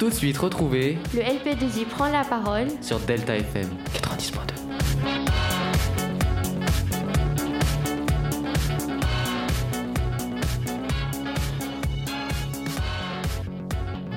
Tout 0.00 0.08
de 0.08 0.14
suite 0.14 0.38
retrouver 0.38 0.96
Le 1.12 1.20
LP2I 1.20 1.84
prend 1.84 2.08
la 2.08 2.24
parole 2.24 2.68
sur 2.80 2.98
Delta 3.00 3.36
FM 3.36 3.68
90.2. 4.02 4.69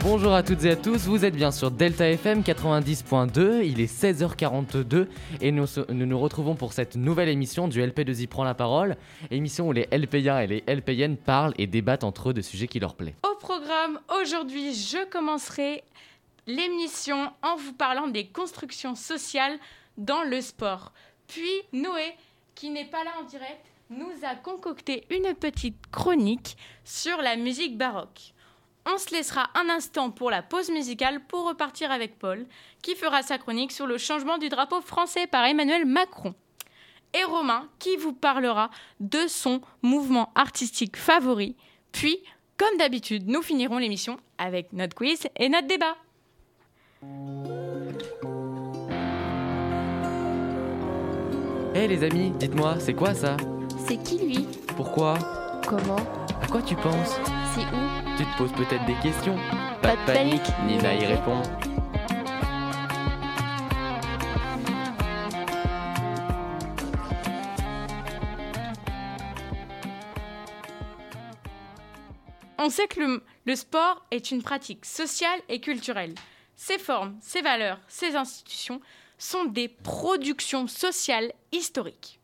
Bonjour 0.04 0.34
à 0.34 0.44
toutes 0.44 0.66
et 0.66 0.72
à 0.72 0.76
tous, 0.76 1.08
vous 1.08 1.24
êtes 1.24 1.34
bien 1.34 1.50
sur 1.50 1.72
Delta 1.72 2.10
FM 2.10 2.42
90.2, 2.42 3.64
il 3.64 3.80
est 3.80 3.86
16h42 3.86 5.08
et 5.40 5.50
nous, 5.54 5.66
nous 5.88 6.20
retrouvons 6.20 6.56
pour 6.56 6.74
cette 6.74 6.98
nouvelle 6.98 7.30
émission 7.30 7.70
du 7.70 7.82
LP2I 7.82 8.28
prend 8.28 8.44
la 8.44 8.54
parole, 8.54 8.98
émission 9.32 9.70
où 9.70 9.72
les 9.72 9.88
LPA 9.94 10.44
et 10.44 10.48
les 10.48 10.64
LPN 10.68 11.16
parlent 11.16 11.54
et 11.58 11.68
débattent 11.68 12.04
entre 12.04 12.32
eux 12.32 12.34
de 12.34 12.42
sujets 12.42 12.68
qui 12.68 12.82
leur 12.82 12.96
plaisent. 12.96 13.16
Au 13.24 13.36
programme, 13.38 13.98
aujourd'hui, 14.22 14.74
je 14.74 15.10
commencerai 15.10 15.86
l'émission 16.48 17.32
en 17.42 17.56
vous 17.56 17.74
parlant 17.74 18.08
des 18.08 18.28
constructions 18.28 18.96
sociales 18.96 19.58
dans 19.98 20.24
le 20.24 20.42
sport. 20.42 20.92
Puis 21.28 21.50
Noé, 21.72 22.14
qui 22.56 22.72
n'est 22.72 22.90
pas 22.90 23.06
là 23.06 23.12
en 23.22 23.24
direct, 23.24 23.66
nous 23.90 24.12
a 24.30 24.36
concocté 24.36 25.06
une 25.10 25.34
petite 25.34 25.88
chronique 25.92 26.58
sur 26.84 27.22
la 27.22 27.38
musique 27.38 27.78
baroque. 27.78 28.33
On 28.86 28.98
se 28.98 29.12
laissera 29.12 29.50
un 29.56 29.70
instant 29.70 30.12
pour 30.12 30.30
la 30.30 30.42
pause 30.42 30.70
musicale 30.70 31.22
pour 31.26 31.48
repartir 31.48 31.90
avec 31.92 32.20
Paul, 32.20 32.46
qui 32.82 32.96
fera 32.96 33.22
sa 33.22 33.38
chronique 33.38 33.72
sur 33.72 33.88
le 33.88 33.98
changement 33.98 34.38
du 34.38 34.50
drapeau 34.50 34.82
français 34.82 35.26
par 35.26 35.46
Emmanuel 35.46 35.86
Macron. 35.86 36.34
Et 37.14 37.24
Romain, 37.24 37.70
qui 37.80 37.96
vous 37.96 38.12
parlera 38.12 38.70
de 39.00 39.28
son 39.28 39.62
mouvement 39.84 40.32
artistique 40.36 40.98
favori. 40.98 41.56
Puis, 41.92 42.18
comme 42.58 42.78
d'habitude, 42.78 43.28
nous 43.28 43.42
finirons 43.42 43.78
l'émission 43.78 44.18
avec 44.38 44.74
notre 44.74 44.96
quiz 44.96 45.28
et 45.38 45.48
notre 45.48 45.68
débat. 45.68 45.96
Eh 51.76 51.88
les 51.88 52.04
amis, 52.04 52.32
dites-moi, 52.32 52.76
c'est 52.80 52.94
quoi 52.94 53.14
ça? 53.14 53.38
C'est 53.88 53.98
qui 53.98 54.18
lui? 54.18 54.48
Pourquoi? 54.76 55.18
Comment? 55.68 56.23
À 56.44 56.48
quoi 56.48 56.62
tu 56.62 56.76
penses 56.76 57.16
C'est 57.56 57.62
où 57.62 58.18
Tu 58.18 58.26
te 58.26 58.38
poses 58.38 58.52
peut-être 58.52 58.86
des 58.86 58.96
questions 58.96 59.38
Pas 59.82 59.96
de 59.96 60.06
panique, 60.06 60.42
Nina 60.68 60.94
y 60.94 61.06
répond. 61.06 61.42
On 72.58 72.70
sait 72.70 72.88
que 72.88 73.00
le, 73.00 73.24
le 73.46 73.56
sport 73.56 74.06
est 74.12 74.32
une 74.32 74.44
pratique 74.44 74.86
sociale 74.86 75.40
et 75.48 75.62
culturelle. 75.62 76.14
Ses 76.58 76.78
formes, 76.78 77.18
ses 77.22 77.42
valeurs, 77.42 77.80
ses 77.88 78.18
institutions 78.18 78.82
sont 79.18 79.46
des 79.46 79.70
productions 79.70 80.68
sociales 80.68 81.32
historiques. 81.54 82.20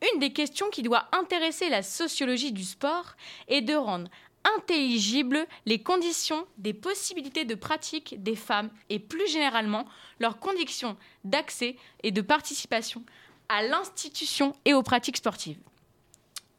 Une 0.00 0.20
des 0.20 0.32
questions 0.32 0.70
qui 0.70 0.82
doit 0.82 1.08
intéresser 1.12 1.68
la 1.68 1.82
sociologie 1.82 2.52
du 2.52 2.64
sport 2.64 3.16
est 3.48 3.62
de 3.62 3.74
rendre 3.74 4.10
intelligibles 4.56 5.46
les 5.66 5.82
conditions 5.82 6.46
des 6.56 6.72
possibilités 6.72 7.44
de 7.44 7.54
pratique 7.54 8.22
des 8.22 8.36
femmes 8.36 8.70
et 8.88 8.98
plus 8.98 9.28
généralement 9.28 9.86
leurs 10.20 10.38
conditions 10.38 10.96
d'accès 11.24 11.76
et 12.02 12.12
de 12.12 12.20
participation 12.20 13.04
à 13.48 13.62
l'institution 13.62 14.54
et 14.64 14.74
aux 14.74 14.82
pratiques 14.82 15.16
sportives. 15.16 15.58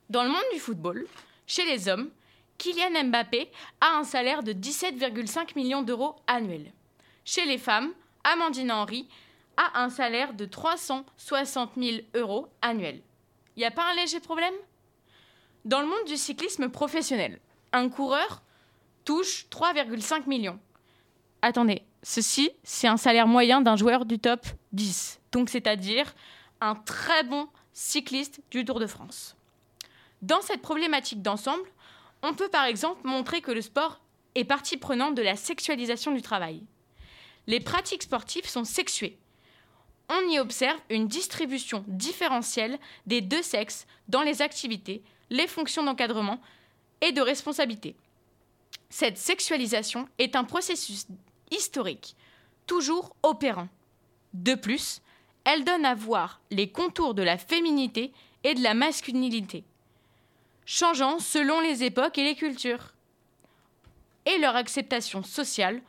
Dans 0.09 0.23
le 0.23 0.29
monde 0.29 0.41
du 0.53 0.59
football, 0.59 1.07
chez 1.47 1.65
les 1.65 1.87
hommes, 1.87 2.09
Kylian 2.57 3.05
Mbappé 3.05 3.49
a 3.79 3.97
un 3.97 4.03
salaire 4.03 4.43
de 4.43 4.51
17,5 4.53 5.55
millions 5.55 5.81
d'euros 5.81 6.15
annuels. 6.27 6.73
Chez 7.23 7.45
les 7.45 7.57
femmes, 7.57 7.93
Amandine 8.23 8.71
Henry 8.71 9.07
a 9.55 9.81
un 9.81 9.89
salaire 9.89 10.33
de 10.33 10.45
360 10.45 11.71
000 11.77 11.97
euros 12.15 12.47
annuels. 12.61 13.01
Il 13.59 13.63
n'y 13.63 13.65
a 13.65 13.71
pas 13.71 13.91
un 13.91 13.93
léger 13.93 14.21
problème? 14.21 14.53
Dans 15.65 15.81
le 15.81 15.85
monde 15.85 16.05
du 16.07 16.15
cyclisme 16.15 16.69
professionnel, 16.69 17.41
un 17.73 17.89
coureur 17.89 18.41
touche 19.03 19.47
3,5 19.51 20.29
millions. 20.29 20.57
Attendez, 21.41 21.83
ceci, 22.01 22.51
c'est 22.63 22.87
un 22.87 22.95
salaire 22.95 23.27
moyen 23.27 23.59
d'un 23.59 23.75
joueur 23.75 24.05
du 24.05 24.17
top 24.17 24.45
10, 24.71 25.19
donc 25.33 25.49
c'est-à-dire 25.49 26.15
un 26.61 26.73
très 26.73 27.25
bon 27.25 27.49
cycliste 27.73 28.39
du 28.49 28.63
Tour 28.63 28.79
de 28.79 28.87
France. 28.87 29.35
Dans 30.21 30.39
cette 30.39 30.61
problématique 30.61 31.21
d'ensemble, 31.21 31.69
on 32.23 32.35
peut 32.35 32.47
par 32.47 32.63
exemple 32.63 33.05
montrer 33.05 33.41
que 33.41 33.51
le 33.51 33.61
sport 33.61 33.99
est 34.35 34.45
partie 34.45 34.77
prenante 34.77 35.15
de 35.15 35.21
la 35.21 35.35
sexualisation 35.35 36.13
du 36.13 36.21
travail. 36.21 36.63
Les 37.45 37.59
pratiques 37.59 38.03
sportives 38.03 38.47
sont 38.47 38.63
sexuées. 38.63 39.19
On 40.09 40.27
y 40.29 40.39
observe 40.39 40.79
une 40.89 41.07
distribution 41.07 41.83
différentielle 41.87 42.79
des 43.05 43.21
deux 43.21 43.43
sexes 43.43 43.85
dans 44.07 44.23
les 44.23 44.41
activités, 44.41 45.03
les 45.29 45.47
fonctions 45.47 45.83
d'encadrement 45.83 46.41
et 47.01 47.11
de 47.11 47.21
responsabilité. 47.21 47.95
Cette 48.89 49.17
sexualisation 49.17 50.09
est 50.17 50.35
un 50.35 50.43
processus 50.43 51.05
historique, 51.51 52.15
toujours 52.65 53.15
opérant. 53.21 53.69
De 54.33 54.55
plus, 54.55 55.01
elle 55.43 55.63
donne 55.63 55.85
à 55.85 55.93
voir 55.93 56.41
les 56.49 56.71
contours 56.71 57.13
de 57.13 57.23
la 57.23 57.37
féminité 57.37 58.11
et 58.43 58.55
de 58.55 58.63
la 58.63 58.73
masculinité 58.73 59.63
changeant 60.69 61.17
selon 61.17 61.61
les 61.61 61.83
époques 61.83 62.19
et 62.19 62.23
les 62.23 62.35
cultures. 62.35 62.93
Et 64.27 64.37
leur 64.37 64.55
acceptation 64.55 65.23
sociale, 65.23 65.81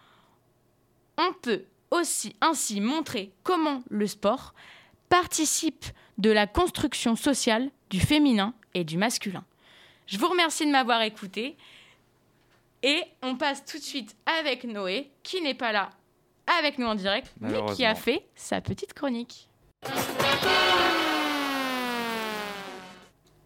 on 1.18 1.34
peut 1.34 1.64
aussi 1.90 2.36
ainsi 2.40 2.80
montrer 2.80 3.32
comment 3.42 3.82
le 3.90 4.06
sport 4.06 4.54
participe 5.08 5.84
de 6.18 6.30
la 6.30 6.46
construction 6.46 7.16
sociale 7.16 7.70
du 7.90 8.00
féminin 8.00 8.54
et 8.74 8.84
du 8.84 8.96
masculin. 8.96 9.44
Je 10.06 10.18
vous 10.18 10.28
remercie 10.28 10.66
de 10.66 10.70
m'avoir 10.70 11.02
écouté 11.02 11.56
et 12.82 13.02
on 13.22 13.36
passe 13.36 13.64
tout 13.64 13.78
de 13.78 13.82
suite 13.82 14.16
avec 14.40 14.64
Noé 14.64 15.10
qui 15.22 15.40
n'est 15.40 15.54
pas 15.54 15.72
là 15.72 15.90
avec 16.58 16.78
nous 16.78 16.86
en 16.86 16.94
direct 16.94 17.32
mais 17.40 17.58
qui 17.74 17.84
a 17.84 17.94
fait 17.94 18.24
sa 18.34 18.60
petite 18.60 18.94
chronique. 18.94 19.48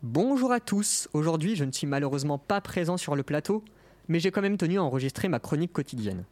Bonjour 0.02 0.52
à 0.52 0.60
tous, 0.60 1.08
aujourd'hui 1.14 1.56
je 1.56 1.64
ne 1.64 1.72
suis 1.72 1.86
malheureusement 1.86 2.38
pas 2.38 2.60
présent 2.60 2.98
sur 2.98 3.16
le 3.16 3.22
plateau, 3.22 3.64
mais 4.08 4.20
j'ai 4.20 4.30
quand 4.30 4.42
même 4.42 4.58
tenu 4.58 4.78
à 4.78 4.82
enregistrer 4.82 5.28
ma 5.28 5.38
chronique 5.38 5.72
quotidienne. 5.72 6.24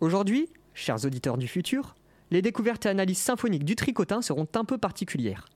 Aujourd'hui, 0.00 0.48
chers 0.80 1.04
auditeurs 1.04 1.38
du 1.38 1.46
futur, 1.46 1.94
les 2.30 2.42
découvertes 2.42 2.86
et 2.86 2.88
analyses 2.88 3.18
symphoniques 3.18 3.64
du 3.64 3.76
tricotin 3.76 4.22
seront 4.22 4.48
un 4.54 4.64
peu 4.64 4.78
particulières. 4.78 5.46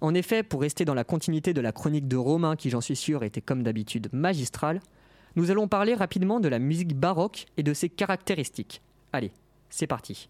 En 0.00 0.14
effet, 0.14 0.42
pour 0.42 0.62
rester 0.62 0.84
dans 0.84 0.94
la 0.94 1.04
continuité 1.04 1.52
de 1.52 1.60
la 1.60 1.72
chronique 1.72 2.08
de 2.08 2.16
Romain, 2.16 2.56
qui 2.56 2.70
j'en 2.70 2.80
suis 2.80 2.96
sûr 2.96 3.22
était 3.22 3.40
comme 3.40 3.62
d'habitude 3.62 4.08
magistrale, 4.12 4.80
nous 5.36 5.50
allons 5.50 5.68
parler 5.68 5.94
rapidement 5.94 6.40
de 6.40 6.48
la 6.48 6.58
musique 6.58 6.96
baroque 6.96 7.46
et 7.56 7.62
de 7.62 7.72
ses 7.72 7.88
caractéristiques. 7.88 8.82
Allez, 9.12 9.32
c'est 9.70 9.86
parti. 9.86 10.28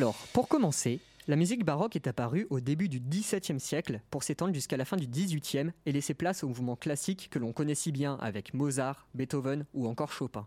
Alors, 0.00 0.16
pour 0.32 0.48
commencer, 0.48 0.98
la 1.28 1.36
musique 1.36 1.62
baroque 1.62 1.94
est 1.94 2.06
apparue 2.06 2.46
au 2.48 2.60
début 2.60 2.88
du 2.88 3.00
XVIIe 3.00 3.60
siècle 3.60 4.00
pour 4.10 4.22
s'étendre 4.22 4.54
jusqu'à 4.54 4.78
la 4.78 4.86
fin 4.86 4.96
du 4.96 5.06
XVIIIe 5.06 5.72
et 5.84 5.92
laisser 5.92 6.14
place 6.14 6.42
au 6.42 6.48
mouvement 6.48 6.74
classique 6.74 7.28
que 7.30 7.38
l'on 7.38 7.52
connaît 7.52 7.74
si 7.74 7.92
bien 7.92 8.14
avec 8.22 8.54
Mozart, 8.54 9.06
Beethoven 9.12 9.66
ou 9.74 9.86
encore 9.86 10.10
Chopin. 10.10 10.46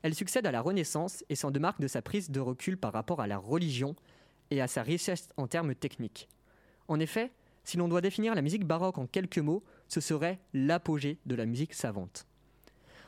Elle 0.00 0.14
succède 0.14 0.46
à 0.46 0.52
la 0.52 0.62
Renaissance 0.62 1.22
et 1.28 1.34
s'en 1.34 1.50
démarque 1.50 1.82
de 1.82 1.86
sa 1.86 2.00
prise 2.00 2.30
de 2.30 2.40
recul 2.40 2.78
par 2.78 2.94
rapport 2.94 3.20
à 3.20 3.26
la 3.26 3.36
religion 3.36 3.94
et 4.50 4.62
à 4.62 4.68
sa 4.68 4.82
richesse 4.82 5.28
en 5.36 5.46
termes 5.46 5.74
techniques. 5.74 6.26
En 6.88 6.98
effet, 6.98 7.30
si 7.64 7.76
l'on 7.76 7.88
doit 7.88 8.00
définir 8.00 8.34
la 8.34 8.40
musique 8.40 8.64
baroque 8.64 8.96
en 8.96 9.06
quelques 9.06 9.36
mots, 9.36 9.62
ce 9.86 10.00
serait 10.00 10.38
l'apogée 10.54 11.18
de 11.26 11.34
la 11.34 11.44
musique 11.44 11.74
savante. 11.74 12.26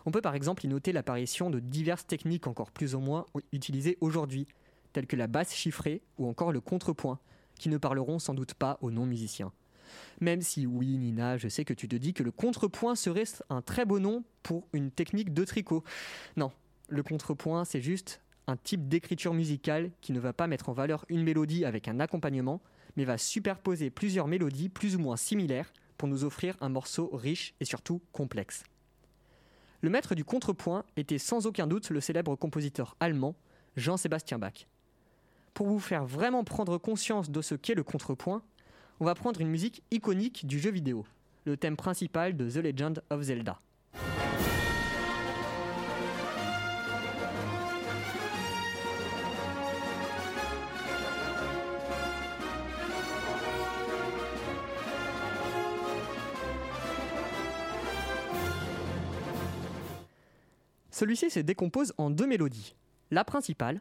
On 0.05 0.10
peut 0.10 0.20
par 0.20 0.34
exemple 0.34 0.67
y 0.67 0.69
noter 0.69 0.93
l'apparition 0.93 1.49
de 1.49 1.58
diverses 1.58 2.06
techniques 2.06 2.49
encore 2.49 2.70
plus 2.70 2.94
ou 2.94 3.00
moins 3.00 3.25
utilisées 3.52 3.96
aujourd'hui, 4.02 4.46
telles 4.94 5.06
que 5.06 5.17
la 5.17 5.26
basse 5.26 5.52
chiffrée 5.52 6.00
ou 6.17 6.26
encore 6.26 6.52
le 6.52 6.62
contrepoint, 6.62 7.19
qui 7.58 7.69
ne 7.69 7.76
parleront 7.76 8.19
sans 8.19 8.32
doute 8.32 8.55
pas 8.55 8.79
aux 8.81 8.91
non-musiciens. 8.91 9.52
Même 10.20 10.41
si 10.41 10.67
oui, 10.67 10.96
Nina, 10.96 11.37
je 11.37 11.49
sais 11.49 11.64
que 11.64 11.75
tu 11.75 11.88
te 11.88 11.96
dis 11.96 12.14
que 12.14 12.23
le 12.23 12.31
contrepoint 12.31 12.94
serait 12.94 13.25
un 13.50 13.61
très 13.61 13.85
beau 13.85 13.99
nom 13.99 14.25
pour 14.43 14.67
une 14.73 14.91
technique 14.91 15.35
de 15.35 15.44
tricot. 15.44 15.85
Non, 16.37 16.50
le 16.88 17.02
contrepoint, 17.02 17.64
c'est 17.64 17.81
juste 17.81 18.23
un 18.46 18.56
type 18.56 18.88
d'écriture 18.88 19.35
musicale 19.35 19.91
qui 20.00 20.12
ne 20.12 20.20
va 20.20 20.32
pas 20.32 20.46
mettre 20.46 20.69
en 20.69 20.73
valeur 20.73 21.05
une 21.08 21.23
mélodie 21.23 21.64
avec 21.64 21.88
un 21.88 22.00
accompagnement, 22.00 22.61
mais 22.96 23.05
va 23.05 23.19
superposer 23.19 23.91
plusieurs 23.91 24.29
mélodies 24.29 24.69
plus 24.69 24.96
ou 24.96 25.00
moins 25.00 25.17
similaires 25.17 25.73
pour 25.96 26.08
nous 26.08 26.25
offrir 26.25 26.56
un 26.61 26.69
morceau 26.69 27.11
riche 27.12 27.55
et 27.61 27.64
surtout 27.64 28.00
complexe. 28.12 28.64
Le 29.81 29.91
maître 29.91 30.14
du 30.14 30.25
contrepoint 30.25 30.85
était 30.96 31.19
sans 31.19 31.46
aucun 31.46 31.67
doute 31.67 31.91
le 31.91 32.00
célèbre 32.00 32.37
compositeur 32.37 32.96
allemand 33.00 33.35
Jean-Sébastien 33.76 34.38
Bach. 34.38 34.67
Pour 35.55 35.69
vous 35.69 35.79
faire 35.79 36.05
vraiment 36.05 36.43
prendre 36.43 36.79
conscience 36.79 37.31
de 37.31 37.41
ce 37.41 37.55
qu'est 37.55 37.77
le 37.77 37.85
contrepoint, 37.85 38.43
on 38.99 39.05
va 39.05 39.15
prendre 39.15 39.41
une 39.41 39.49
musique 39.49 39.85
iconique 39.93 40.47
du 40.47 40.59
jeu 40.59 40.73
vidéo, 40.73 41.06
le 41.45 41.56
thème 41.56 41.77
principal 41.77 42.37
de 42.37 42.51
The 42.51 42.56
Legend 42.56 43.03
of 43.09 43.23
Zelda. 43.23 43.61
Celui-ci 60.91 61.31
se 61.31 61.39
décompose 61.39 61.95
en 61.97 62.11
deux 62.11 62.27
mélodies. 62.27 62.75
La 63.12 63.23
principale, 63.23 63.81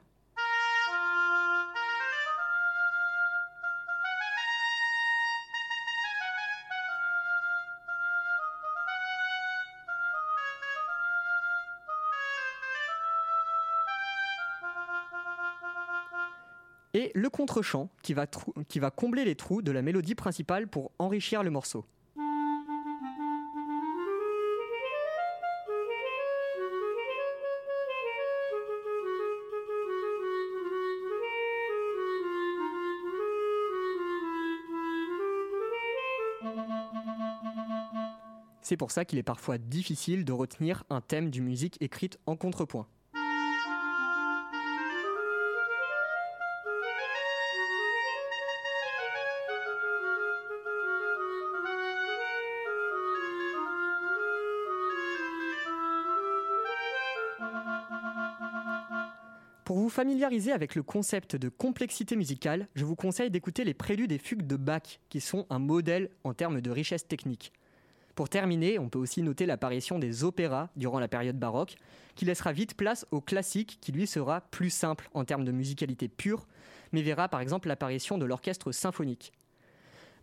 le 17.14 17.30
contre-champ 17.30 17.90
qui 18.02 18.14
va, 18.14 18.92
combler 18.92 19.26
les 19.26 19.36
trous 19.36 19.62
de 19.62 19.72
la 19.72 19.82
mélodie 19.82 20.16
principale 20.16 20.68
pour 20.68 20.92
enrichir 21.00 21.44
le 21.44 21.52
morceau. 21.52 21.86
C'est 38.62 38.78
pour 38.78 38.92
ça 38.92 39.06
qu'il 39.06 39.20
est 39.20 39.24
parfois 39.24 39.58
difficile 39.58 40.26
de 40.26 40.32
retenir 40.32 40.84
un 40.90 41.02
thème 41.02 41.30
d'une 41.30 41.44
musique 41.44 41.78
écrite 41.82 42.18
en 42.26 42.36
contrepoint. 42.36 42.88
Familiariser 60.04 60.52
avec 60.52 60.76
le 60.76 60.84
concept 60.84 61.38
de 61.38 61.48
complexité 61.48 62.18
musicale, 62.18 62.68
je 62.76 62.84
vous 62.84 62.98
conseille 62.98 63.32
d'écouter 63.32 63.64
les 63.64 63.74
préludes 63.74 64.12
et 64.12 64.18
fugues 64.18 64.46
de 64.46 64.58
Bach, 64.58 65.00
qui 65.08 65.22
sont 65.22 65.46
un 65.50 65.60
modèle 65.60 66.10
en 66.26 66.34
termes 66.34 66.60
de 66.60 66.70
richesse 66.70 67.08
technique. 67.08 67.54
Pour 68.14 68.28
terminer, 68.28 68.80
on 68.80 68.90
peut 68.90 69.00
aussi 69.00 69.22
noter 69.22 69.46
l'apparition 69.46 70.00
des 70.00 70.26
opéras 70.26 70.68
durant 70.76 71.00
la 71.00 71.08
période 71.08 71.40
baroque, 71.40 71.76
qui 72.16 72.26
laissera 72.26 72.52
vite 72.52 72.76
place 72.76 73.08
au 73.12 73.22
classique, 73.22 73.78
qui 73.80 73.94
lui 73.94 74.06
sera 74.06 74.42
plus 74.42 74.70
simple 74.70 75.10
en 75.14 75.24
termes 75.24 75.46
de 75.46 75.54
musicalité 75.54 76.10
pure, 76.10 76.48
mais 76.92 77.02
verra 77.02 77.30
par 77.30 77.40
exemple 77.40 77.70
l'apparition 77.70 78.18
de 78.18 78.26
l'orchestre 78.26 78.74
symphonique. 78.74 79.32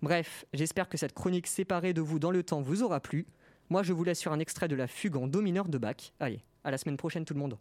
Bref, 0.03 0.45
j'espère 0.53 0.91
que 0.91 0.99
cette 0.99 1.15
chronique 1.15 1.47
séparée 1.47 1.95
de 1.95 2.03
vous 2.03 2.19
dans 2.19 2.33
le 2.33 2.43
temps 2.43 2.61
vous 2.61 2.83
aura 2.83 3.01
plu. 3.01 3.27
Moi, 3.71 3.83
je 3.83 3.95
vous 3.95 4.05
laisse 4.05 4.19
sur 4.19 4.35
un 4.35 4.41
extrait 4.41 4.69
de 4.69 4.77
la 4.77 4.89
fugue 4.89 5.17
en 5.17 5.27
do 5.27 5.41
mineur 5.41 5.71
de 5.71 5.79
Bach. 5.79 6.13
Allez, 6.21 6.43
à 6.65 6.71
la 6.71 6.77
semaine 6.77 6.99
prochaine 6.99 7.25
tout 7.25 7.33
le 7.33 7.41
monde. 7.41 7.57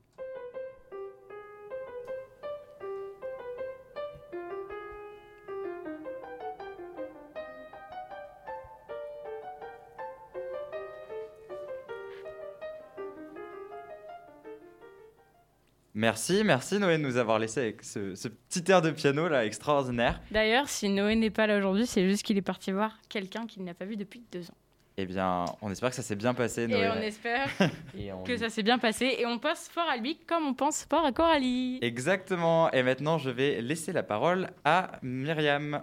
Merci, 16.04 16.44
merci 16.46 16.80
Noé 16.80 16.98
de 16.98 17.04
nous 17.04 17.18
avoir 17.18 17.40
laissé 17.40 17.60
avec 17.60 17.84
ce, 17.84 18.16
ce 18.16 18.30
petit 18.30 18.63
air 18.72 18.81
de 18.81 18.90
piano 18.90 19.28
là 19.28 19.44
extraordinaire. 19.46 20.22
D'ailleurs, 20.31 20.69
si 20.69 20.88
Noé 20.88 21.13
n'est 21.18 21.30
pas 21.30 21.46
là 21.46 21.57
aujourd'hui, 21.57 21.86
c'est 21.86 22.07
juste 22.07 22.24
qu'il 22.24 22.38
est 22.38 22.42
parti 22.42 22.72
voir 22.72 22.98
quelqu'un 23.10 23.46
qu'il 23.46 23.66
n'a 23.66 23.74
pas 23.74 23.84
vu 23.84 23.98
depuis 23.98 24.24
deux 24.31 24.44
ans. 24.50 24.54
Eh 24.96 25.06
bien, 25.06 25.44
on 25.62 25.69
espère 25.69 25.90
que 25.90 25.98
ça 25.98 26.01
s'est 26.01 26.16
bien 26.16 26.34
passé 26.34 26.62
Et 26.63 26.68
Noé. 26.68 26.90
on 26.90 27.01
espère 27.01 27.50
Et 28.00 28.13
on- 28.13 28.24
que 28.24 28.38
ça 28.38 28.50
s'est 28.50 28.63
bien 28.63 28.78
passé. 28.80 29.13
Et 29.19 29.25
on 29.25 29.40
pense 29.40 29.68
fort 29.68 29.90
à 29.90 29.98
lui 29.98 30.16
comme 30.25 30.46
on 30.48 30.54
pense 30.54 30.86
fort 30.90 31.04
à 31.06 31.12
Coralie. 31.12 31.80
Exactement. 31.81 32.72
Et 32.72 32.81
maintenant, 32.81 33.18
je 33.18 33.30
vais 33.30 33.60
laisser 33.62 33.92
la 33.92 34.04
parole 34.04 34.52
à 34.63 34.92
Myriam. 35.02 35.81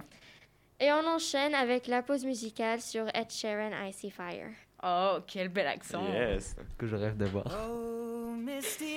Et 0.81 0.91
on 0.93 1.07
enchaîne 1.07 1.55
avec 1.55 1.89
la 1.89 2.01
pause 2.03 2.25
musicale 2.25 2.81
sur 2.81 3.05
Ed 3.15 3.31
Sheeran 3.31 3.71
Icy 3.87 4.11
Fire. 4.11 4.49
Oh, 4.83 5.19
quel 5.27 5.49
bel 5.49 5.67
accent. 5.67 6.03
Yes. 6.11 6.57
que 6.79 6.87
je 6.87 6.97
rêve 6.97 7.19
d'avoir. 7.19 7.47
Oh, 7.69 8.33
misty 8.35 8.97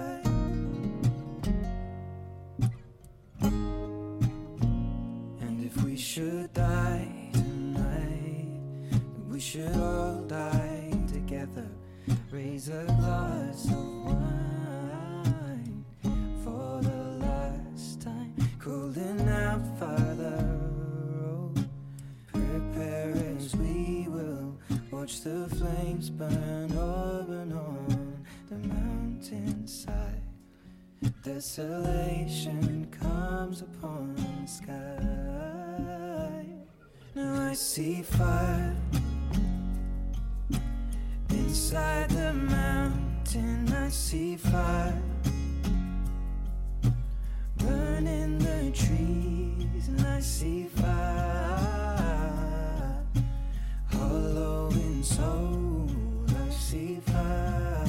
Raise 12.31 12.69
a 12.69 12.85
glass 12.85 13.65
of 13.65 14.05
wine 14.05 15.83
for 16.41 16.79
the 16.81 17.17
last 17.19 18.01
time. 18.01 18.33
Calling 18.57 19.27
out, 19.27 19.61
Father, 19.77 20.59
oh, 21.25 21.51
prepare 22.31 23.13
as 23.35 23.53
we 23.57 24.07
will 24.07 24.57
watch 24.91 25.19
the 25.23 25.49
flames 25.57 26.09
burn 26.09 26.71
up 26.71 27.27
and 27.27 27.51
on 27.51 28.25
the 28.49 28.55
mountainside. 28.65 30.21
Desolation 31.23 32.87
comes 32.91 33.61
upon 33.61 34.15
the 34.15 34.47
sky. 34.47 36.45
Now 37.13 37.49
I 37.49 37.53
see 37.55 38.03
fire 38.03 38.73
Inside 41.71 42.09
the 42.09 42.33
mountain, 42.33 43.71
I 43.71 43.87
see 43.87 44.35
fire 44.35 45.01
burning 47.55 48.39
the 48.39 48.71
trees, 48.71 49.87
and 49.87 50.01
I 50.05 50.19
see 50.19 50.65
fire 50.65 51.05
hollowing 53.89 55.01
soul. 55.01 55.89
I 56.27 56.49
see 56.49 56.99
fire, 57.05 57.85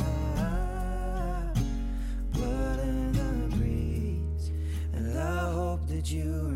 blood 2.35 2.79
in 2.79 3.13
the 3.13 3.57
breeze, 3.57 4.53
and 4.93 5.19
I 5.19 5.51
hope 5.51 5.89
that 5.89 6.09
you. 6.09 6.52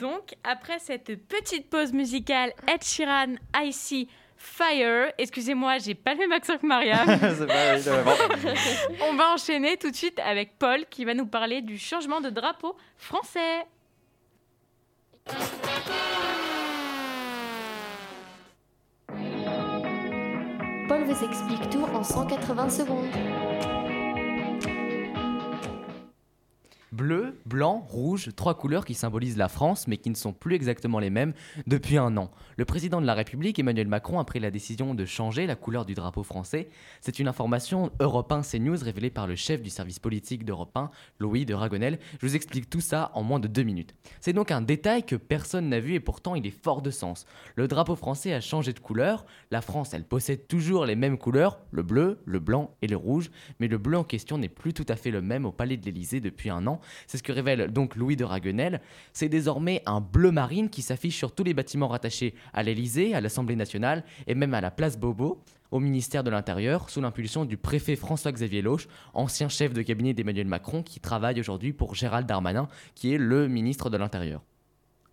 Donc, 0.00 0.34
après 0.44 0.78
cette 0.78 1.26
petite 1.28 1.68
pause 1.68 1.92
musicale, 1.92 2.52
Ed 2.66 2.82
Sheeran, 2.82 3.34
I 3.54 3.70
See 3.72 4.08
Fire. 4.36 5.12
Excusez-moi, 5.18 5.76
j'ai 5.78 5.94
pas 5.94 6.14
le 6.14 6.20
même 6.20 6.32
accent 6.32 6.56
que 6.56 6.66
Maria. 6.66 7.04
C'est 7.06 7.46
pas 7.46 7.74
évident. 7.74 7.92
On 9.10 9.14
va 9.14 9.34
enchaîner 9.34 9.76
tout 9.76 9.90
de 9.90 9.96
suite 9.96 10.18
avec 10.18 10.58
Paul 10.58 10.86
qui 10.88 11.04
va 11.04 11.12
nous 11.12 11.26
parler 11.26 11.60
du 11.60 11.78
changement 11.78 12.22
de 12.22 12.30
drapeau 12.30 12.74
français. 12.96 13.66
Paul 20.88 21.04
vous 21.04 21.24
explique 21.24 21.70
tout 21.70 21.84
en 21.84 22.02
180 22.02 22.70
secondes. 22.70 23.79
Bleu, 27.00 27.40
blanc, 27.46 27.82
rouge, 27.88 28.28
trois 28.36 28.52
couleurs 28.52 28.84
qui 28.84 28.92
symbolisent 28.92 29.38
la 29.38 29.48
France 29.48 29.88
mais 29.88 29.96
qui 29.96 30.10
ne 30.10 30.14
sont 30.14 30.34
plus 30.34 30.54
exactement 30.54 30.98
les 30.98 31.08
mêmes 31.08 31.32
depuis 31.66 31.96
un 31.96 32.14
an. 32.18 32.30
Le 32.58 32.66
président 32.66 33.00
de 33.00 33.06
la 33.06 33.14
République, 33.14 33.58
Emmanuel 33.58 33.88
Macron, 33.88 34.18
a 34.18 34.24
pris 34.26 34.38
la 34.38 34.50
décision 34.50 34.94
de 34.94 35.06
changer 35.06 35.46
la 35.46 35.56
couleur 35.56 35.86
du 35.86 35.94
drapeau 35.94 36.22
français. 36.22 36.68
C'est 37.00 37.18
une 37.18 37.26
information 37.26 37.90
Europe 38.00 38.30
1 38.30 38.42
CNews 38.42 38.84
révélée 38.84 39.08
par 39.08 39.26
le 39.26 39.34
chef 39.34 39.62
du 39.62 39.70
service 39.70 39.98
politique 39.98 40.44
d'Europe 40.44 40.76
1, 40.76 40.90
Louis 41.20 41.46
de 41.46 41.54
Ragonel. 41.54 41.98
Je 42.20 42.26
vous 42.26 42.36
explique 42.36 42.68
tout 42.68 42.82
ça 42.82 43.10
en 43.14 43.22
moins 43.22 43.40
de 43.40 43.48
deux 43.48 43.62
minutes. 43.62 43.94
C'est 44.20 44.34
donc 44.34 44.50
un 44.50 44.60
détail 44.60 45.06
que 45.06 45.16
personne 45.16 45.70
n'a 45.70 45.80
vu 45.80 45.94
et 45.94 46.00
pourtant 46.00 46.34
il 46.34 46.46
est 46.46 46.50
fort 46.50 46.82
de 46.82 46.90
sens. 46.90 47.24
Le 47.56 47.66
drapeau 47.66 47.96
français 47.96 48.34
a 48.34 48.42
changé 48.42 48.74
de 48.74 48.78
couleur. 48.78 49.24
La 49.50 49.62
France, 49.62 49.94
elle 49.94 50.04
possède 50.04 50.48
toujours 50.48 50.84
les 50.84 50.96
mêmes 50.96 51.16
couleurs, 51.16 51.60
le 51.70 51.82
bleu, 51.82 52.18
le 52.26 52.40
blanc 52.40 52.74
et 52.82 52.88
le 52.88 52.98
rouge, 52.98 53.30
mais 53.58 53.68
le 53.68 53.78
bleu 53.78 53.96
en 53.96 54.04
question 54.04 54.36
n'est 54.36 54.50
plus 54.50 54.74
tout 54.74 54.84
à 54.86 54.96
fait 54.96 55.10
le 55.10 55.22
même 55.22 55.46
au 55.46 55.50
palais 55.50 55.78
de 55.78 55.86
l'Élysée 55.86 56.20
depuis 56.20 56.50
un 56.50 56.66
an. 56.66 56.78
C'est 57.06 57.18
ce 57.18 57.22
que 57.22 57.32
révèle 57.32 57.72
donc 57.72 57.96
Louis 57.96 58.16
de 58.16 58.24
Raguenel. 58.24 58.80
C'est 59.12 59.28
désormais 59.28 59.82
un 59.86 60.00
bleu 60.00 60.30
marine 60.30 60.70
qui 60.70 60.82
s'affiche 60.82 61.16
sur 61.16 61.32
tous 61.32 61.44
les 61.44 61.54
bâtiments 61.54 61.88
rattachés 61.88 62.34
à 62.52 62.62
l'Élysée, 62.62 63.14
à 63.14 63.20
l'Assemblée 63.20 63.56
nationale 63.56 64.04
et 64.26 64.34
même 64.34 64.54
à 64.54 64.60
la 64.60 64.70
place 64.70 64.98
Beaubeau 64.98 65.42
au 65.70 65.78
ministère 65.78 66.24
de 66.24 66.30
l'Intérieur, 66.30 66.90
sous 66.90 67.00
l'impulsion 67.00 67.44
du 67.44 67.56
préfet 67.56 67.96
François-Xavier 67.96 68.62
Loche, 68.62 68.88
ancien 69.14 69.48
chef 69.48 69.72
de 69.72 69.82
cabinet 69.82 70.14
d'Emmanuel 70.14 70.48
Macron, 70.48 70.82
qui 70.82 71.00
travaille 71.00 71.38
aujourd'hui 71.38 71.72
pour 71.72 71.94
Gérald 71.94 72.26
Darmanin, 72.26 72.68
qui 72.94 73.14
est 73.14 73.18
le 73.18 73.46
ministre 73.46 73.88
de 73.88 73.96
l'Intérieur. 73.96 74.42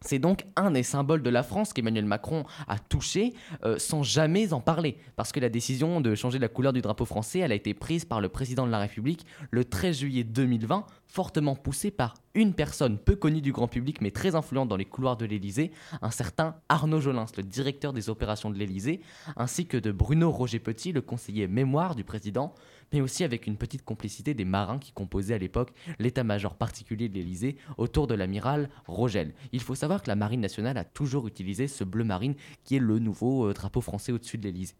C'est 0.01 0.19
donc 0.19 0.45
un 0.55 0.71
des 0.71 0.83
symboles 0.83 1.23
de 1.23 1.29
la 1.29 1.43
France 1.43 1.73
qu'Emmanuel 1.73 2.05
Macron 2.05 2.45
a 2.67 2.77
touché 2.77 3.33
euh, 3.65 3.79
sans 3.79 4.03
jamais 4.03 4.53
en 4.53 4.61
parler. 4.61 4.97
Parce 5.15 5.31
que 5.31 5.39
la 5.39 5.49
décision 5.49 6.01
de 6.01 6.15
changer 6.15 6.39
la 6.39 6.47
couleur 6.47 6.73
du 6.73 6.81
drapeau 6.81 7.05
français, 7.05 7.43
a 7.43 7.53
été 7.53 7.73
prise 7.73 8.05
par 8.05 8.21
le 8.21 8.29
président 8.29 8.65
de 8.65 8.71
la 8.71 8.79
République 8.79 9.25
le 9.51 9.65
13 9.65 9.99
juillet 9.99 10.23
2020, 10.23 10.85
fortement 11.07 11.55
poussée 11.55 11.91
par 11.91 12.15
une 12.35 12.53
personne 12.53 12.97
peu 12.97 13.15
connue 13.15 13.41
du 13.41 13.51
grand 13.51 13.67
public 13.67 14.01
mais 14.01 14.11
très 14.11 14.35
influente 14.35 14.69
dans 14.69 14.75
les 14.75 14.85
couloirs 14.85 15.17
de 15.17 15.25
l'Élysée, 15.25 15.71
un 16.01 16.11
certain 16.11 16.55
Arnaud 16.69 17.01
Jolins, 17.01 17.25
le 17.35 17.43
directeur 17.43 17.93
des 17.93 18.09
opérations 18.09 18.49
de 18.49 18.57
l'Élysée, 18.57 19.01
ainsi 19.35 19.65
que 19.65 19.77
de 19.77 19.91
Bruno 19.91 20.31
Roger 20.31 20.59
Petit, 20.59 20.91
le 20.91 21.01
conseiller 21.01 21.47
mémoire 21.47 21.95
du 21.95 22.03
président, 22.03 22.53
mais 22.93 23.01
aussi 23.01 23.23
avec 23.23 23.47
une 23.47 23.57
petite 23.57 23.83
complicité 23.83 24.33
des 24.33 24.45
marins 24.45 24.79
qui 24.79 24.91
composaient 24.91 25.33
à 25.33 25.37
l'époque 25.37 25.71
l'état-major 25.99 26.55
particulier 26.55 27.09
de 27.09 27.15
l'Élysée 27.15 27.57
autour 27.77 28.07
de 28.07 28.15
l'amiral 28.15 28.69
Rogel. 28.85 29.33
Il 29.51 29.61
faut 29.61 29.75
savoir 29.75 30.01
que 30.01 30.07
la 30.07 30.15
marine 30.15 30.41
nationale 30.41 30.77
a 30.77 30.83
toujours 30.83 31.27
utilisé 31.27 31.67
ce 31.67 31.83
bleu 31.83 32.03
marine 32.03 32.35
qui 32.63 32.75
est 32.75 32.79
le 32.79 32.99
nouveau 32.99 33.47
euh, 33.47 33.53
drapeau 33.53 33.81
français 33.81 34.11
au-dessus 34.11 34.37
de 34.37 34.43
l'Élysée. 34.43 34.75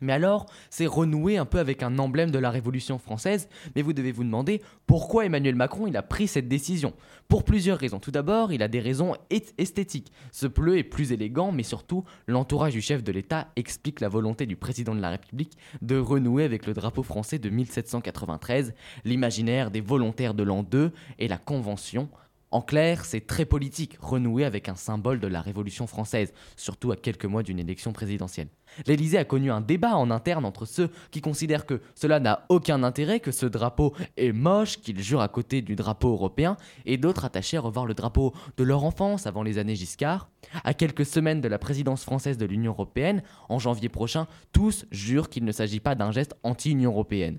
Mais 0.00 0.12
alors, 0.12 0.46
c'est 0.70 0.86
renoué 0.86 1.36
un 1.36 1.44
peu 1.44 1.58
avec 1.58 1.82
un 1.82 1.98
emblème 1.98 2.30
de 2.30 2.38
la 2.38 2.50
Révolution 2.50 2.98
française, 2.98 3.48
mais 3.76 3.82
vous 3.82 3.92
devez 3.92 4.12
vous 4.12 4.24
demander 4.24 4.62
pourquoi 4.86 5.26
Emmanuel 5.26 5.54
Macron 5.54 5.92
a 5.94 6.02
pris 6.02 6.26
cette 6.28 6.48
décision. 6.48 6.94
Pour 7.28 7.44
plusieurs 7.44 7.78
raisons. 7.78 8.00
Tout 8.00 8.10
d'abord, 8.10 8.52
il 8.52 8.62
a 8.62 8.68
des 8.68 8.80
raisons 8.80 9.14
est- 9.30 9.54
esthétiques. 9.58 10.10
Ce 10.32 10.46
bleu 10.46 10.78
est 10.78 10.82
plus 10.84 11.12
élégant, 11.12 11.52
mais 11.52 11.62
surtout, 11.62 12.04
l'entourage 12.26 12.72
du 12.72 12.80
chef 12.80 13.04
de 13.04 13.12
l'État 13.12 13.48
explique 13.56 14.00
la 14.00 14.08
volonté 14.08 14.46
du 14.46 14.56
président 14.56 14.94
de 14.94 15.00
la 15.00 15.10
République 15.10 15.56
de 15.82 15.96
renouer 15.96 16.44
avec 16.44 16.66
le 16.66 16.74
drapeau 16.74 17.02
français 17.02 17.38
de 17.38 17.48
1793, 17.50 18.74
l'imaginaire 19.04 19.70
des 19.70 19.80
volontaires 19.80 20.34
de 20.34 20.42
l'an 20.42 20.62
2 20.62 20.92
et 21.18 21.28
la 21.28 21.38
Convention. 21.38 22.08
En 22.52 22.62
clair, 22.62 23.04
c'est 23.04 23.28
très 23.28 23.44
politique, 23.44 23.96
renouer 24.00 24.44
avec 24.44 24.68
un 24.68 24.74
symbole 24.74 25.20
de 25.20 25.28
la 25.28 25.40
Révolution 25.40 25.86
française, 25.86 26.32
surtout 26.56 26.90
à 26.90 26.96
quelques 26.96 27.24
mois 27.24 27.44
d'une 27.44 27.60
élection 27.60 27.92
présidentielle. 27.92 28.48
L'Élysée 28.86 29.18
a 29.18 29.24
connu 29.24 29.52
un 29.52 29.60
débat 29.60 29.96
en 29.96 30.10
interne 30.10 30.44
entre 30.44 30.64
ceux 30.64 30.90
qui 31.12 31.20
considèrent 31.20 31.64
que 31.64 31.80
cela 31.94 32.18
n'a 32.18 32.46
aucun 32.48 32.82
intérêt, 32.82 33.20
que 33.20 33.30
ce 33.30 33.46
drapeau 33.46 33.94
est 34.16 34.32
moche, 34.32 34.80
qu'il 34.80 35.00
jure 35.00 35.20
à 35.20 35.28
côté 35.28 35.62
du 35.62 35.76
drapeau 35.76 36.10
européen, 36.10 36.56
et 36.86 36.96
d'autres 36.96 37.24
attachés 37.24 37.56
à 37.56 37.60
revoir 37.60 37.86
le 37.86 37.94
drapeau 37.94 38.34
de 38.56 38.64
leur 38.64 38.82
enfance 38.82 39.28
avant 39.28 39.44
les 39.44 39.58
années 39.58 39.76
Giscard. 39.76 40.28
À 40.64 40.74
quelques 40.74 41.06
semaines 41.06 41.40
de 41.40 41.48
la 41.48 41.58
présidence 41.58 42.02
française 42.02 42.36
de 42.36 42.46
l'Union 42.46 42.72
européenne, 42.72 43.22
en 43.48 43.60
janvier 43.60 43.88
prochain, 43.88 44.26
tous 44.50 44.86
jurent 44.90 45.28
qu'il 45.28 45.44
ne 45.44 45.52
s'agit 45.52 45.80
pas 45.80 45.94
d'un 45.94 46.10
geste 46.10 46.34
anti-Union 46.42 46.90
européenne. 46.90 47.38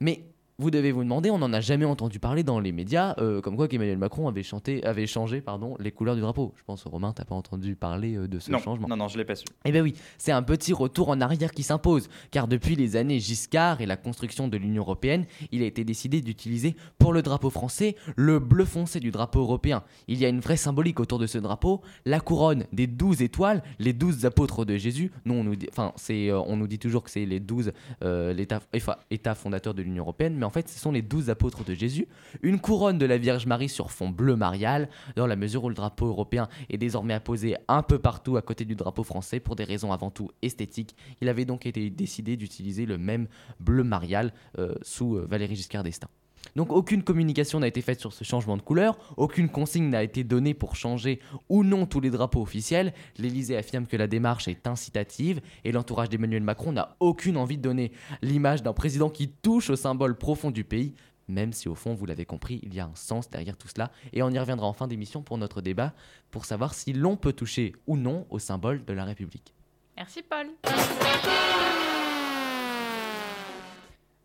Mais 0.00 0.26
vous 0.58 0.70
devez 0.70 0.90
vous 0.90 1.02
demander, 1.04 1.30
on 1.30 1.38
n'en 1.38 1.52
a 1.52 1.60
jamais 1.60 1.84
entendu 1.84 2.18
parler 2.18 2.42
dans 2.42 2.60
les 2.60 2.72
médias, 2.72 3.14
euh, 3.18 3.42
comme 3.42 3.56
quoi 3.56 3.68
qu'Emmanuel 3.68 3.98
Macron 3.98 4.26
avait, 4.26 4.42
chanté, 4.42 4.82
avait 4.84 5.06
changé 5.06 5.42
pardon, 5.42 5.76
les 5.78 5.92
couleurs 5.92 6.14
du 6.14 6.22
drapeau. 6.22 6.54
Je 6.56 6.62
pense, 6.64 6.84
Romain, 6.84 7.12
t'as 7.12 7.24
pas 7.26 7.34
entendu 7.34 7.76
parler 7.76 8.16
euh, 8.16 8.26
de 8.26 8.38
ce 8.38 8.50
Non, 8.50 8.58
changement. 8.58 8.88
non, 8.88 8.96
non, 8.96 9.08
je 9.08 9.18
l'ai 9.18 9.26
pas 9.26 9.34
su. 9.34 9.44
Eh 9.66 9.72
bien 9.72 9.82
oui, 9.82 9.94
c'est 10.16 10.32
un 10.32 10.42
petit 10.42 10.72
retour 10.72 11.10
en 11.10 11.20
arrière 11.20 11.50
qui 11.52 11.62
s'impose, 11.62 12.08
car 12.30 12.48
depuis 12.48 12.74
les 12.74 12.96
années 12.96 13.20
Giscard 13.20 13.82
et 13.82 13.86
la 13.86 13.98
construction 13.98 14.48
de 14.48 14.56
l'Union 14.56 14.82
européenne, 14.82 15.26
il 15.52 15.62
a 15.62 15.66
été 15.66 15.84
décidé 15.84 16.22
d'utiliser 16.22 16.74
pour 16.98 17.12
le 17.12 17.20
drapeau 17.20 17.50
français 17.50 17.94
le 18.16 18.38
bleu 18.38 18.64
foncé 18.64 18.98
du 18.98 19.10
drapeau 19.10 19.40
européen. 19.40 19.82
Il 20.08 20.18
y 20.18 20.24
a 20.24 20.28
une 20.30 20.40
vraie 20.40 20.56
symbolique 20.56 21.00
autour 21.00 21.18
de 21.18 21.26
ce 21.26 21.36
drapeau, 21.36 21.82
la 22.06 22.20
couronne 22.20 22.64
des 22.72 22.86
douze 22.86 23.20
étoiles, 23.20 23.62
les 23.78 23.92
douze 23.92 24.24
apôtres 24.24 24.64
de 24.64 24.78
Jésus. 24.78 25.12
Nous, 25.26 25.34
on 25.34 25.44
nous 25.44 25.56
dit, 25.56 25.66
enfin, 25.70 25.92
c'est, 25.96 26.30
euh, 26.30 26.40
on 26.40 26.56
nous 26.56 26.66
dit 26.66 26.78
toujours 26.78 27.02
que 27.02 27.10
c'est 27.10 27.26
les 27.26 27.40
douze 27.40 27.72
enfin, 28.02 28.96
États 29.10 29.34
fondateurs 29.34 29.74
de 29.74 29.82
l'Union 29.82 30.02
européenne, 30.04 30.34
mais 30.34 30.45
en 30.46 30.50
fait, 30.50 30.68
ce 30.68 30.78
sont 30.78 30.92
les 30.92 31.02
douze 31.02 31.28
apôtres 31.28 31.64
de 31.64 31.74
Jésus. 31.74 32.08
Une 32.42 32.60
couronne 32.60 32.98
de 32.98 33.06
la 33.06 33.18
Vierge 33.18 33.46
Marie 33.46 33.68
sur 33.68 33.90
fond 33.90 34.08
bleu 34.08 34.36
marial, 34.36 34.88
dans 35.16 35.26
la 35.26 35.36
mesure 35.36 35.64
où 35.64 35.68
le 35.68 35.74
drapeau 35.74 36.06
européen 36.06 36.48
est 36.70 36.78
désormais 36.78 37.14
apposé 37.14 37.56
un 37.68 37.82
peu 37.82 37.98
partout 37.98 38.36
à 38.36 38.42
côté 38.42 38.64
du 38.64 38.76
drapeau 38.76 39.02
français 39.02 39.40
pour 39.40 39.56
des 39.56 39.64
raisons 39.64 39.92
avant 39.92 40.10
tout 40.10 40.30
esthétiques. 40.42 40.94
Il 41.20 41.28
avait 41.28 41.44
donc 41.44 41.66
été 41.66 41.90
décidé 41.90 42.36
d'utiliser 42.36 42.86
le 42.86 42.98
même 42.98 43.26
bleu 43.60 43.84
marial 43.84 44.32
euh, 44.58 44.74
sous 44.82 45.16
euh, 45.16 45.26
Valéry 45.28 45.56
Giscard 45.56 45.82
d'Estaing. 45.82 46.08
Donc 46.56 46.72
aucune 46.72 47.02
communication 47.02 47.60
n'a 47.60 47.68
été 47.68 47.82
faite 47.82 48.00
sur 48.00 48.14
ce 48.14 48.24
changement 48.24 48.56
de 48.56 48.62
couleur, 48.62 48.98
aucune 49.18 49.50
consigne 49.50 49.90
n'a 49.90 50.02
été 50.02 50.24
donnée 50.24 50.54
pour 50.54 50.74
changer 50.74 51.20
ou 51.50 51.62
non 51.62 51.84
tous 51.84 52.00
les 52.00 52.08
drapeaux 52.08 52.40
officiels. 52.40 52.94
L'Élysée 53.18 53.58
affirme 53.58 53.86
que 53.86 53.96
la 53.96 54.06
démarche 54.06 54.48
est 54.48 54.66
incitative 54.66 55.42
et 55.64 55.70
l'entourage 55.70 56.08
d'Emmanuel 56.08 56.42
Macron 56.42 56.72
n'a 56.72 56.96
aucune 56.98 57.36
envie 57.36 57.58
de 57.58 57.62
donner 57.62 57.92
l'image 58.22 58.62
d'un 58.62 58.72
président 58.72 59.10
qui 59.10 59.28
touche 59.28 59.68
au 59.68 59.76
symbole 59.76 60.16
profond 60.16 60.50
du 60.50 60.64
pays, 60.64 60.94
même 61.28 61.52
si 61.52 61.68
au 61.68 61.74
fond, 61.74 61.92
vous 61.92 62.06
l'avez 62.06 62.24
compris, 62.24 62.60
il 62.62 62.74
y 62.74 62.80
a 62.80 62.86
un 62.86 62.94
sens 62.94 63.28
derrière 63.28 63.58
tout 63.58 63.68
cela. 63.68 63.90
Et 64.14 64.22
on 64.22 64.30
y 64.30 64.38
reviendra 64.38 64.66
en 64.66 64.72
fin 64.72 64.88
d'émission 64.88 65.20
pour 65.22 65.36
notre 65.36 65.60
débat, 65.60 65.92
pour 66.30 66.46
savoir 66.46 66.72
si 66.72 66.94
l'on 66.94 67.16
peut 67.16 67.34
toucher 67.34 67.74
ou 67.86 67.98
non 67.98 68.26
au 68.30 68.38
symbole 68.38 68.82
de 68.84 68.92
la 68.94 69.04
République. 69.04 69.52
Merci 69.96 70.22
Paul. 70.22 70.46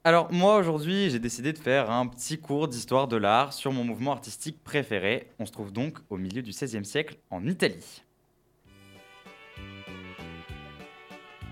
Alors 0.03 0.31
moi 0.31 0.57
aujourd'hui 0.57 1.11
j'ai 1.11 1.19
décidé 1.19 1.53
de 1.53 1.59
faire 1.59 1.91
un 1.91 2.07
petit 2.07 2.39
cours 2.39 2.67
d'histoire 2.67 3.07
de 3.07 3.17
l'art 3.17 3.53
sur 3.53 3.71
mon 3.71 3.83
mouvement 3.83 4.13
artistique 4.13 4.57
préféré. 4.63 5.27
On 5.37 5.45
se 5.45 5.51
trouve 5.51 5.71
donc 5.71 5.99
au 6.09 6.17
milieu 6.17 6.41
du 6.41 6.49
XVIe 6.49 6.83
siècle 6.83 7.17
en 7.29 7.45
Italie. 7.45 8.01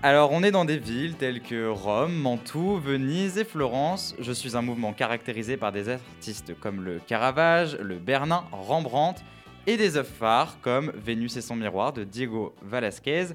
Alors 0.02 0.32
on 0.32 0.42
est 0.42 0.50
dans 0.50 0.64
des 0.64 0.78
villes 0.78 1.14
telles 1.14 1.42
que 1.42 1.68
Rome, 1.68 2.16
Mantoue, 2.16 2.78
Venise 2.78 3.38
et 3.38 3.44
Florence. 3.44 4.16
Je 4.18 4.32
suis 4.32 4.56
un 4.56 4.62
mouvement 4.62 4.92
caractérisé 4.92 5.56
par 5.56 5.70
des 5.70 5.88
artistes 5.88 6.58
comme 6.58 6.82
le 6.82 6.98
Caravage, 7.06 7.76
le 7.76 7.98
Bernin, 7.98 8.42
Rembrandt 8.50 9.22
et 9.68 9.76
des 9.76 9.96
œuvres 9.96 10.10
phares 10.10 10.58
comme 10.60 10.90
Vénus 10.96 11.36
et 11.36 11.40
son 11.40 11.54
miroir 11.54 11.92
de 11.92 12.02
Diego 12.02 12.52
Velázquez 12.62 13.26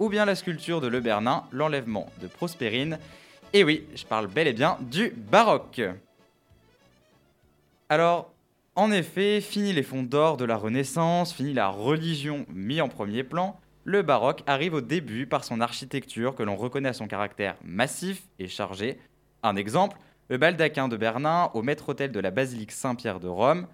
ou 0.00 0.08
bien 0.08 0.24
la 0.24 0.34
sculpture 0.34 0.80
de 0.80 0.88
Le 0.88 0.98
Bernin, 0.98 1.44
l'enlèvement 1.52 2.06
de 2.20 2.26
Prospérine 2.26 2.98
et 3.54 3.62
oui, 3.62 3.86
je 3.94 4.04
parle 4.04 4.26
bel 4.26 4.48
et 4.48 4.52
bien 4.52 4.76
du 4.80 5.10
baroque. 5.10 5.80
Alors, 7.88 8.32
en 8.74 8.90
effet, 8.90 9.40
fini 9.40 9.72
les 9.72 9.84
fonds 9.84 10.02
d'or 10.02 10.36
de 10.36 10.44
la 10.44 10.56
Renaissance, 10.56 11.32
fini 11.32 11.54
la 11.54 11.68
religion 11.68 12.44
mis 12.48 12.80
en 12.80 12.88
premier 12.88 13.22
plan, 13.22 13.58
le 13.84 14.02
baroque 14.02 14.42
arrive 14.48 14.74
au 14.74 14.80
début 14.80 15.26
par 15.26 15.44
son 15.44 15.60
architecture 15.60 16.34
que 16.34 16.42
l'on 16.42 16.56
reconnaît 16.56 16.88
à 16.88 16.94
son 16.94 17.06
caractère 17.06 17.54
massif 17.62 18.24
et 18.40 18.48
chargé. 18.48 18.98
Un 19.44 19.54
exemple, 19.54 19.98
le 20.28 20.36
baldaquin 20.36 20.88
de 20.88 20.96
Bernin 20.96 21.50
au 21.54 21.62
maître-autel 21.62 22.10
de 22.10 22.18
la 22.18 22.32
basilique 22.32 22.72
Saint-Pierre 22.72 23.20
de 23.20 23.28
Rome. 23.28 23.68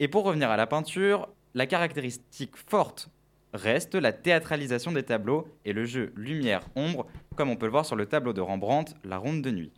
Et 0.00 0.08
pour 0.08 0.24
revenir 0.24 0.50
à 0.50 0.56
la 0.56 0.66
peinture, 0.66 1.28
la 1.54 1.66
caractéristique 1.66 2.56
forte 2.56 3.10
reste 3.52 3.94
la 3.94 4.12
théâtralisation 4.12 4.90
des 4.90 5.02
tableaux 5.04 5.46
et 5.64 5.72
le 5.72 5.84
jeu 5.84 6.12
lumière-ombre, 6.16 7.06
comme 7.36 7.50
on 7.50 7.56
peut 7.56 7.66
le 7.66 7.72
voir 7.72 7.86
sur 7.86 7.96
le 7.96 8.06
tableau 8.06 8.32
de 8.32 8.40
Rembrandt, 8.40 8.94
La 9.04 9.16
Ronde 9.16 9.42
de 9.42 9.50
Nuit. 9.50 9.72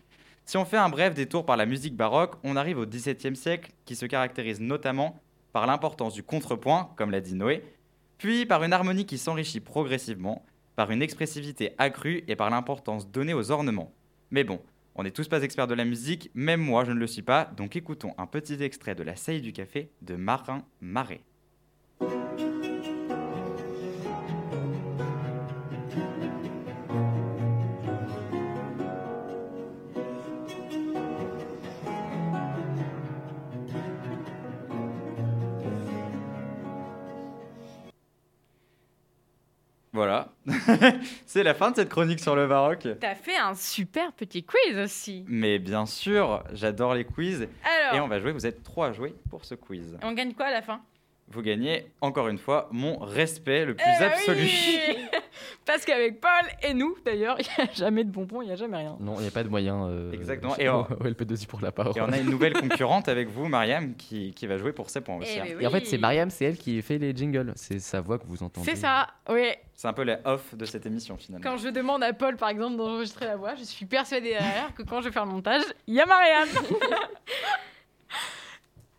Si 0.45 0.57
on 0.57 0.65
fait 0.65 0.77
un 0.77 0.89
bref 0.89 1.15
détour 1.15 1.47
par 1.47 1.57
la 1.57 1.67
musique 1.67 1.97
baroque, 1.97 2.35
on 2.43 2.57
arrive 2.57 2.79
au 2.79 2.87
XVIIe 2.87 3.37
siècle, 3.37 3.71
qui 3.85 3.95
se 3.95 4.07
caractérise 4.07 4.61
notamment 4.61 5.23
par 5.53 5.67
l'importance 5.67 6.15
du 6.15 6.23
contrepoint, 6.23 6.91
comme 6.97 7.11
l'a 7.11 7.21
dit 7.21 7.35
Noé, 7.35 7.63
puis 8.19 8.47
par 8.47 8.65
une 8.65 8.73
harmonie 8.73 9.07
qui 9.07 9.19
s'enrichit 9.19 9.61
progressivement, 9.61 10.45
par 10.77 10.91
une 10.91 11.03
expressivité 11.03 11.75
accrue 11.79 12.25
et 12.27 12.37
par 12.37 12.51
l'importance 12.51 13.09
donnée 13.11 13.35
aux 13.35 13.51
ornements. 13.51 13.93
Mais 14.31 14.45
bon, 14.45 14.61
on 14.95 15.05
n'est 15.05 15.11
tous 15.11 15.29
pas 15.29 15.43
experts 15.43 15.67
de 15.67 15.75
la 15.75 15.85
musique, 15.85 16.31
même 16.35 16.61
moi 16.61 16.85
je 16.85 16.93
ne 16.93 16.99
le 16.99 17.07
suis 17.07 17.23
pas, 17.23 17.45
donc 17.57 17.77
écoutons 17.77 18.15
un 18.19 18.27
petit 18.27 18.63
extrait 18.63 18.95
de 18.95 19.03
La 19.03 19.15
Saillie 19.15 19.43
du 19.43 19.53
Café 19.53 19.91
de 20.01 20.17
Marin 20.17 20.65
Marais. 20.81 21.21
c'est 41.27 41.43
la 41.43 41.55
fin 41.55 41.71
de 41.71 41.77
cette 41.77 41.89
chronique 41.89 42.21
sur 42.21 42.35
le 42.37 42.47
baroque. 42.47 42.87
T'as 43.01 43.15
fait 43.15 43.37
un 43.37 43.55
super 43.55 44.13
petit 44.13 44.45
quiz 44.45 44.79
aussi. 44.79 45.25
Mais 45.29 45.59
bien 45.59 45.87
sûr, 45.87 46.43
j'adore 46.53 46.95
les 46.95 47.05
quiz. 47.05 47.49
Alors, 47.65 47.95
Et 47.95 48.01
on 48.01 48.09
va 48.09 48.19
jouer, 48.21 48.33
vous 48.33 48.47
êtes 48.47 48.63
trois 48.63 48.89
à 48.89 48.93
jouer 48.93 49.15
pour 49.31 49.45
ce 49.45 49.55
quiz. 49.55 49.97
on 50.03 50.13
gagne 50.13 50.33
quoi 50.35 50.47
à 50.47 50.53
la 50.53 50.63
fin? 50.63 50.81
Vous 51.29 51.41
gagnez, 51.43 51.87
encore 52.01 52.29
une 52.29 52.37
fois, 52.39 52.69
mon 52.73 52.99
respect 52.99 53.65
le 53.65 53.75
plus 53.75 53.85
Eh 54.01 54.05
absolu. 54.05 54.43
oui 54.43 54.79
Parce 55.67 55.85
qu'avec 55.85 56.21
Paul 56.21 56.31
et 56.63 56.75
nous, 56.75 56.97
d'ailleurs, 57.05 57.37
il 57.39 57.47
n'y 57.59 57.69
a 57.71 57.73
jamais 57.73 58.05
de 58.05 58.11
bonbons, 58.11 58.43
il 58.43 58.47
n'y 58.47 58.53
a 58.53 58.57
jamais 58.57 58.77
rien. 58.79 58.97
Non, 59.01 59.15
il 59.19 59.23
n'y 59.23 59.29
a 59.29 59.31
pas 59.31 59.43
de 59.45 59.49
moyen. 59.49 59.87
euh, 59.89 60.13
Exactement. 60.13 60.57
Et 60.59 60.69
au, 60.69 60.73
on- 60.75 61.05
au 61.05 61.05
LP2I 61.09 61.47
pour 61.47 61.61
la 61.61 61.73
parole. 61.73 61.97
Et 61.97 62.01
on 62.01 62.13
a 62.13 62.19
une 62.19 62.31
nouvelle 62.31 62.53
concurrente 62.55 63.09
avec 63.09 63.29
vous, 63.29 63.49
Mariam, 63.49 63.95
qui, 63.95 64.33
qui 64.35 64.47
va 64.47 64.59
jouer 64.59 64.73
pour 64.73 64.91
ses 64.91 65.01
points 65.01 65.17
aussi. 65.17 65.33
Eh 65.37 65.41
hein. 65.41 65.57
Et 65.61 65.67
en 65.67 65.71
fait, 65.71 65.87
c'est 65.87 65.99
Mariam, 65.99 66.31
c'est 66.31 66.45
elle 66.45 66.57
qui 66.59 66.81
fait 66.83 66.99
les 66.99 67.15
jingles. 67.17 67.53
C'est 67.57 67.79
sa 67.79 68.01
voix 68.01 68.19
que 68.19 68.27
vous 68.27 68.43
entendez. 68.43 68.69
C'est 68.69 68.77
ça, 68.77 69.07
oui. 69.29 69.49
C'est 69.75 69.89
un 69.89 69.93
peu 69.93 70.05
la 70.05 70.21
off 70.25 70.55
de 70.55 70.65
cette 70.65 70.87
émission 70.87 71.17
finalement. 71.17 71.43
Quand 71.51 71.57
je 71.57 71.69
demande 71.69 72.03
à 72.05 72.13
Paul, 72.13 72.37
par 72.37 72.51
exemple, 72.51 72.77
d'enregistrer 72.77 73.27
la 73.27 73.37
voix, 73.37 73.55
je 73.57 73.65
suis 73.65 73.87
persuadée 73.87 74.31
derrière 74.31 74.73
que 74.75 74.83
quand 74.83 75.01
je 75.01 75.07
vais 75.09 75.13
faire 75.13 75.25
le 75.25 75.33
montage, 75.33 75.63
il 75.89 75.95
y 75.95 76.01
a 76.01 76.07
Marianne. 76.07 76.49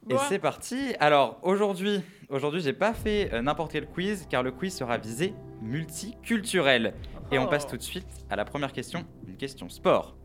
Et 0.09 0.15
Bon. 0.15 0.19
c'est 0.27 0.39
parti. 0.39 0.93
Alors 0.99 1.39
aujourd'hui, 1.43 2.01
aujourd'hui, 2.33 2.61
j'ai 2.61 2.73
pas 2.73 2.93
fait 2.93 3.33
euh, 3.33 3.41
n'importe 3.41 3.71
quel 3.71 3.87
quiz 3.87 4.25
car 4.29 4.43
le 4.43 4.51
quiz 4.51 4.73
sera 4.75 4.97
visé 4.97 5.33
multiculturel. 5.61 6.93
Et 7.31 7.39
on 7.39 7.45
Oh. 7.45 7.49
passe 7.49 7.67
tout 7.67 7.77
de 7.77 7.81
suite 7.81 8.07
à 8.29 8.35
la 8.35 8.45
première 8.45 8.73
question, 8.73 9.05
une 9.27 9.35
question 9.37 9.69
sport. 9.69 10.15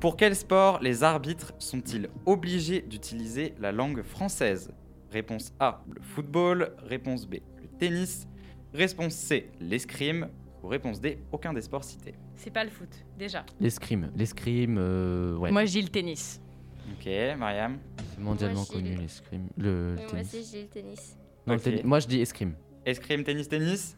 Pour 0.00 0.16
quel 0.16 0.34
sport 0.36 0.80
les 0.82 1.02
arbitres 1.04 1.52
sont-ils 1.58 2.08
obligés 2.26 2.82
d'utiliser 2.82 3.54
la 3.58 3.72
langue 3.72 4.02
française? 4.02 4.72
Réponse 5.10 5.52
A, 5.60 5.82
le 5.94 6.02
football. 6.02 6.74
Réponse 6.82 7.26
B, 7.26 7.36
le 7.62 7.68
tennis. 7.78 8.26
Réponse 8.74 9.14
C, 9.14 9.50
l'escrime. 9.60 10.28
Ou 10.62 10.68
réponse 10.68 11.00
D, 11.00 11.18
aucun 11.32 11.52
des 11.52 11.60
sports 11.62 11.84
cités. 11.84 12.14
C'est 12.34 12.50
pas 12.50 12.64
le 12.64 12.70
foot, 12.70 12.88
déjà. 13.18 13.44
L'escrime. 13.60 14.10
L'escrime, 14.16 14.76
euh, 14.78 15.36
ouais. 15.36 15.50
Moi, 15.52 15.64
je 15.64 15.72
dis 15.72 15.82
le 15.82 15.88
tennis. 15.88 16.40
Ok, 16.92 17.08
Mariam. 17.38 17.78
C'est 18.14 18.20
mondialement 18.20 18.54
Moi, 18.60 18.64
je 18.64 18.76
dis 18.76 18.82
connu 18.82 18.94
le- 18.96 19.02
l'escrime. 19.02 19.48
Le, 19.56 19.94
le 19.94 20.00
Et 20.00 20.06
moi 20.12 20.20
aussi, 20.22 20.48
j'ai 20.50 20.62
le 20.62 20.68
tennis. 20.68 21.16
Non, 21.46 21.54
le 21.54 21.58
Ok. 21.58 21.64
tennis- 21.64 21.84
Moi, 21.84 22.00
je 22.00 22.06
dis 22.06 22.20
escrime. 22.20 22.54
Escrime, 22.84 23.24
tennis, 23.24 23.48
tennis 23.48 23.96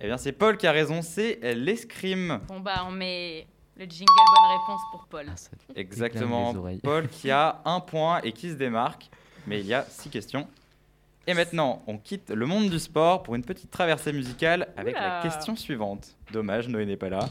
Eh 0.00 0.06
bien, 0.06 0.16
c'est 0.16 0.32
Paul 0.32 0.56
qui 0.56 0.66
a 0.66 0.72
raison, 0.72 1.02
c'est 1.02 1.40
l'escrime. 1.54 2.40
Bon, 2.46 2.60
bah, 2.60 2.84
on 2.86 2.92
met 2.92 3.46
le 3.76 3.84
jingle 3.84 4.04
bonne 4.06 4.60
réponse 4.60 4.80
pour 4.92 5.06
Paul. 5.08 5.26
Ah, 5.28 5.34
Exactement. 5.74 6.54
Paul 6.82 7.08
qui 7.08 7.30
a 7.30 7.60
un 7.64 7.80
point 7.80 8.20
et 8.22 8.32
qui 8.32 8.50
se 8.50 8.54
démarque. 8.54 9.10
Mais 9.46 9.60
il 9.60 9.66
y 9.66 9.74
a 9.74 9.84
six 9.88 10.08
questions. 10.10 10.46
Et 11.26 11.34
maintenant, 11.34 11.82
on 11.86 11.98
quitte 11.98 12.30
le 12.30 12.46
monde 12.46 12.70
du 12.70 12.78
sport 12.78 13.22
pour 13.22 13.34
une 13.34 13.44
petite 13.44 13.70
traversée 13.70 14.12
musicale 14.12 14.68
avec 14.76 14.94
la 14.94 15.20
question 15.22 15.56
suivante. 15.56 16.16
Dommage, 16.32 16.68
Noé 16.68 16.86
n'est 16.86 16.96
pas 16.96 17.08
là. 17.10 17.28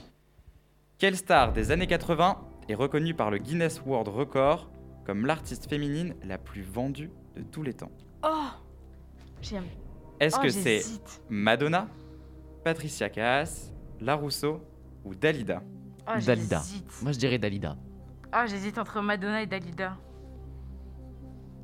Quelle 0.99 1.15
star 1.15 1.53
des 1.53 1.71
années 1.71 1.87
80 1.87 2.37
est 2.69 2.75
reconnue 2.75 3.13
par 3.13 3.31
le 3.31 3.37
Guinness 3.37 3.81
World 3.85 4.07
Record 4.09 4.69
comme 5.07 5.25
l'artiste 5.25 5.69
féminine 5.69 6.13
la 6.25 6.37
plus 6.37 6.61
vendue 6.63 7.09
de 7.37 7.41
tous 7.41 7.63
les 7.63 7.73
temps 7.73 7.91
Oh 8.23 8.47
J'aime. 9.41 9.63
Est-ce 10.19 10.35
Oh, 10.37 10.43
que 10.43 10.49
c'est. 10.49 10.81
Madonna, 11.29 11.87
Patricia 12.65 13.07
Caas, 13.09 13.71
La 14.01 14.15
Rousseau 14.15 14.59
ou 15.05 15.15
Dalida? 15.15 15.63
Oh, 16.07 16.19
Dalida. 16.25 16.61
Moi, 17.01 17.13
je 17.13 17.19
dirais 17.19 17.37
Dalida. 17.37 17.77
Oh, 18.35 18.43
j'hésite 18.47 18.77
entre 18.77 18.99
Madonna 19.01 19.41
et 19.43 19.45
Dalida. 19.45 19.95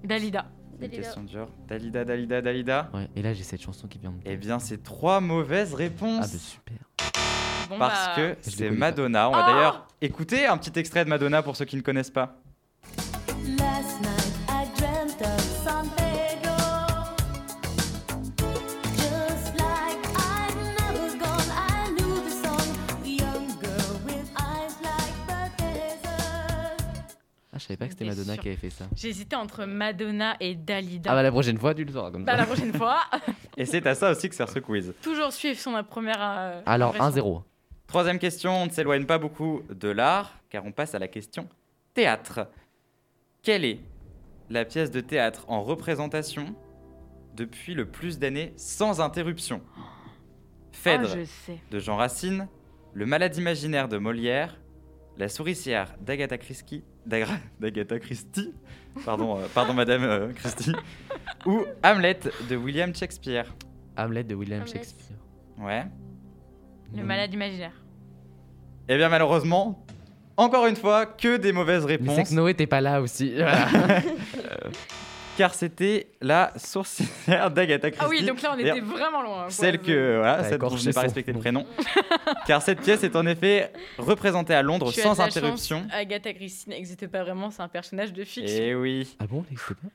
Dalida. 0.06 0.45
Une 0.73 0.79
Dalida. 0.79 0.97
question 0.97 1.23
dure. 1.23 1.49
Dalida, 1.67 2.06
Dalida, 2.06 2.41
Dalida? 2.41 2.89
Ouais. 2.93 3.10
Et 3.15 3.21
là, 3.21 3.34
j'ai 3.34 3.43
cette 3.43 3.62
chanson 3.62 3.88
qui 3.89 3.99
vient 3.99 4.12
de. 4.12 4.17
Eh 4.25 4.38
bien, 4.38 4.60
c'est 4.60 4.82
trois 4.84 5.19
mauvaises 5.19 5.71
Ah, 5.73 5.77
réponses. 5.77 6.32
bah 6.32 6.38
super. 6.39 6.77
Bon, 7.69 7.77
parce 7.79 8.08
bah, 8.08 8.15
que 8.15 8.38
c'est 8.41 8.69
Madonna. 8.69 9.29
On 9.29 9.34
va 9.34 9.43
Oh 9.43 9.51
d'ailleurs 9.51 9.88
écouter 9.99 10.45
un 10.45 10.58
petit 10.58 10.77
extrait 10.79 11.03
de 11.03 11.10
Madonna 11.10 11.41
pour 11.43 11.56
ceux 11.58 11.65
qui 11.65 11.75
ne 11.75 11.82
connaissent 11.82 12.12
pas. 12.12 12.38
Je 27.56 27.60
savais 27.67 27.77
pas 27.77 27.86
que 27.86 27.91
c'était 27.91 28.06
Madonna 28.06 28.34
sûr. 28.34 28.41
qui 28.43 28.47
avait 28.49 28.58
fait 28.58 28.69
ça. 28.71 28.86
J'hésitais 28.95 29.36
entre 29.36 29.65
Madonna 29.65 30.36
et 30.39 30.56
Dalida. 30.56 31.12
Ah, 31.12 31.15
bah 31.15 31.23
la 31.23 31.32
prochaine 31.32 31.58
fois, 31.58 31.73
tu 31.73 31.86
le 31.86 31.93
sauras 31.93 32.12
comme 32.12 32.25
Bah, 32.25 32.34
ça. 32.34 32.38
la 32.39 32.45
prochaine 32.45 32.73
fois, 32.73 32.99
Et 33.58 33.65
c'est 33.65 33.86
à 33.86 33.93
ça 33.95 34.12
aussi 34.12 34.27
que 34.27 34.36
sert 34.36 34.49
ce 34.49 34.60
quiz. 34.60 34.93
toujours 35.01 35.32
suivre 35.32 35.58
son 35.60 35.82
première. 35.84 36.17
euh, 36.19 36.62
Alors, 36.65 36.95
impression. 36.95 37.21
1-0. 37.21 37.43
Troisième 37.88 38.17
question, 38.19 38.63
on 38.63 38.65
ne 38.65 38.71
s'éloigne 38.71 39.06
pas 39.06 39.17
beaucoup 39.19 39.62
de 39.69 39.88
l'art, 39.89 40.34
car 40.49 40.65
on 40.65 40.71
passe 40.71 40.95
à 40.95 40.99
la 40.99 41.08
question 41.08 41.47
théâtre. 41.93 42.47
Quelle 43.43 43.65
est 43.65 43.79
la 44.49 44.65
pièce 44.65 44.89
de 44.91 45.01
théâtre 45.01 45.45
en 45.49 45.62
représentation 45.63 46.56
depuis 47.36 47.73
le 47.73 47.86
plus 47.86 48.19
d'années 48.19 48.53
sans 48.56 49.01
interruption? 49.01 49.62
Phèdre 50.71 51.10
Oh, 51.12 51.17
je 51.19 51.25
sais. 51.25 51.60
de 51.71 51.79
Jean 51.79 51.97
Racine, 51.97 52.47
Le 52.93 53.06
Malade 53.06 53.36
imaginaire 53.38 53.88
de 53.89 53.97
Molière, 53.97 54.58
La 55.17 55.27
souricière 55.29 55.93
d'Agatha 56.01 56.38
Christie 56.38 56.84
d'Agra- 57.06 57.38
d'Agatha 57.60 57.99
Christie, 57.99 58.53
pardon, 59.06 59.38
euh, 59.39 59.45
pardon 59.53 59.73
Madame 59.73 60.03
euh, 60.03 60.32
Christie, 60.34 60.71
ou 61.45 61.65
Hamlet 61.84 62.19
de 62.49 62.56
William 62.56 62.95
Shakespeare 62.95 63.53
Hamlet 63.97 64.23
de 64.23 64.34
William 64.36 64.62
Hamlet. 64.62 64.71
Shakespeare. 64.73 65.17
Ouais. 65.60 65.84
Le 66.95 67.03
malade 67.03 67.34
imaginaire. 67.34 67.73
Eh 68.88 68.97
bien 68.97 69.10
malheureusement, 69.10 69.86
encore 70.38 70.67
une 70.67 70.76
fois, 70.76 71.06
que 71.06 71.38
des 71.38 71.52
mauvaises 71.52 71.86
Mais 71.86 71.98
c'est 71.98 72.04
réponses, 72.10 72.30
que 72.30 72.36
Noé 72.36 72.54
t'es 72.54 72.67
pas 72.67 72.82
là 72.82 73.02
aussi. 73.02 73.34
Voilà. 73.36 73.67
car 75.38 75.54
c'était 75.54 76.08
la 76.22 76.52
sourcière 76.58 77.50
d'Agatha 77.52 77.89
Christie. 77.91 78.06
Ah 78.06 78.10
oui, 78.10 78.24
donc 78.24 78.41
là 78.41 78.52
on 78.54 78.60
était 78.60 78.69
D'ailleurs, 78.69 78.86
vraiment 78.86 79.22
loin. 79.22 79.41
quoi. 79.43 79.50
Celle 79.50 79.80
que, 79.80 80.17
voilà, 80.17 80.38
T'as 80.38 80.50
celle 80.50 80.58
dont 80.60 80.78
je 80.78 80.86
n'ai 80.86 80.93
pas 80.93 81.02
son 81.02 81.08
respecté 81.08 81.32
le 81.32 81.36
nom. 81.36 81.41
prénom. 81.41 81.65
car 82.48 82.62
cette 82.62 82.82
pièce 82.82 83.04
est 83.04 83.15
en 83.15 83.26
effet 83.26 83.72
représentée 83.98 84.54
à 84.54 84.62
Londres 84.62 84.91
sans 84.91 85.19
interruption. 85.19 85.86
Agatha 85.91 86.34
Christie 86.34 86.69
n'existe 86.69 87.08
pas 87.08 87.24
vraiment, 87.24 87.50
c'est 87.50 87.62
un 87.62 87.67
personnage 87.67 88.13
de 88.13 88.24
fiction. 88.24 88.63
Et 88.63 88.76
oui. 88.76 89.15
ah 89.19 89.26
bon, 89.28 89.43
c'est 89.50 89.76
pas? 89.76 89.88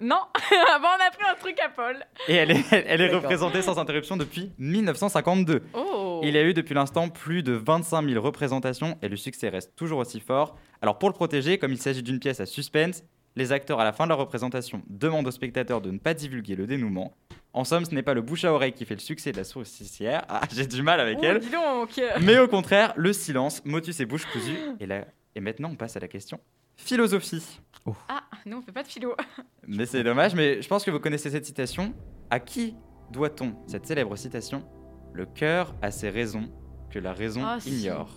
Non, 0.00 0.16
avant 0.74 0.88
on 0.88 1.06
a 1.06 1.10
pris 1.10 1.24
un 1.30 1.34
truc 1.36 1.58
à 1.60 1.68
Paul. 1.68 1.96
Et 2.28 2.34
elle 2.34 2.50
est, 2.50 2.64
elle 2.72 3.00
est 3.00 3.06
D'accord. 3.06 3.22
représentée 3.22 3.62
sans 3.62 3.78
interruption 3.78 4.16
depuis 4.16 4.52
1952. 4.58 5.62
Oh. 5.74 6.20
Il 6.24 6.34
y 6.34 6.38
a 6.38 6.42
eu 6.42 6.52
depuis 6.54 6.74
l'instant 6.74 7.08
plus 7.08 7.42
de 7.42 7.52
25 7.52 8.08
000 8.08 8.22
représentations 8.24 8.98
et 9.02 9.08
le 9.08 9.16
succès 9.16 9.48
reste 9.48 9.74
toujours 9.76 9.98
aussi 10.00 10.20
fort. 10.20 10.56
Alors 10.82 10.98
pour 10.98 11.08
le 11.08 11.14
protéger, 11.14 11.58
comme 11.58 11.72
il 11.72 11.78
s'agit 11.80 12.02
d'une 12.02 12.18
pièce 12.18 12.40
à 12.40 12.46
suspense, 12.46 13.04
les 13.36 13.52
acteurs 13.52 13.80
à 13.80 13.84
la 13.84 13.92
fin 13.92 14.04
de 14.04 14.08
leur 14.10 14.18
représentation 14.18 14.82
demandent 14.88 15.26
aux 15.26 15.32
spectateurs 15.32 15.80
de 15.80 15.90
ne 15.90 15.98
pas 15.98 16.14
divulguer 16.14 16.54
le 16.56 16.66
dénouement. 16.66 17.14
En 17.52 17.62
somme, 17.64 17.84
ce 17.84 17.94
n'est 17.94 18.02
pas 18.02 18.14
le 18.14 18.22
bouche 18.22 18.44
à 18.44 18.52
oreille 18.52 18.72
qui 18.72 18.84
fait 18.84 18.94
le 18.94 19.00
succès 19.00 19.30
de 19.30 19.36
la 19.36 19.44
sourcière. 19.44 20.24
Ah, 20.28 20.40
j'ai 20.52 20.66
du 20.66 20.82
mal 20.82 20.98
avec 21.00 21.18
Oh, 21.20 21.24
elle. 21.24 21.38
dis 21.38 21.50
donc. 21.50 22.00
Mais 22.20 22.38
au 22.38 22.48
contraire, 22.48 22.92
le 22.96 23.12
silence, 23.12 23.62
motus 23.64 24.00
et 24.00 24.06
bouche 24.06 24.24
cousue. 24.26 24.58
Et, 24.80 24.86
là, 24.86 25.04
et 25.36 25.40
maintenant, 25.40 25.70
on 25.72 25.76
passe 25.76 25.96
à 25.96 26.00
la 26.00 26.08
question 26.08 26.40
philosophie. 26.76 27.60
Ah, 28.08 28.23
nous 28.46 28.58
on 28.58 28.62
fait 28.62 28.72
pas 28.72 28.82
de 28.82 28.88
philo. 28.88 29.14
Mais 29.66 29.86
c'est 29.86 30.02
dommage, 30.04 30.34
mais 30.34 30.60
je 30.62 30.68
pense 30.68 30.84
que 30.84 30.90
vous 30.90 31.00
connaissez 31.00 31.30
cette 31.30 31.46
citation. 31.46 31.94
À 32.30 32.40
qui 32.40 32.76
doit-on 33.10 33.54
cette 33.66 33.86
célèbre 33.86 34.16
citation 34.16 34.64
Le 35.12 35.24
cœur 35.26 35.74
a 35.82 35.90
ses 35.90 36.10
raisons 36.10 36.50
que 36.90 36.98
la 36.98 37.12
raison 37.12 37.42
Ah, 37.44 37.58
si. 37.60 37.80
ignore? 37.80 38.10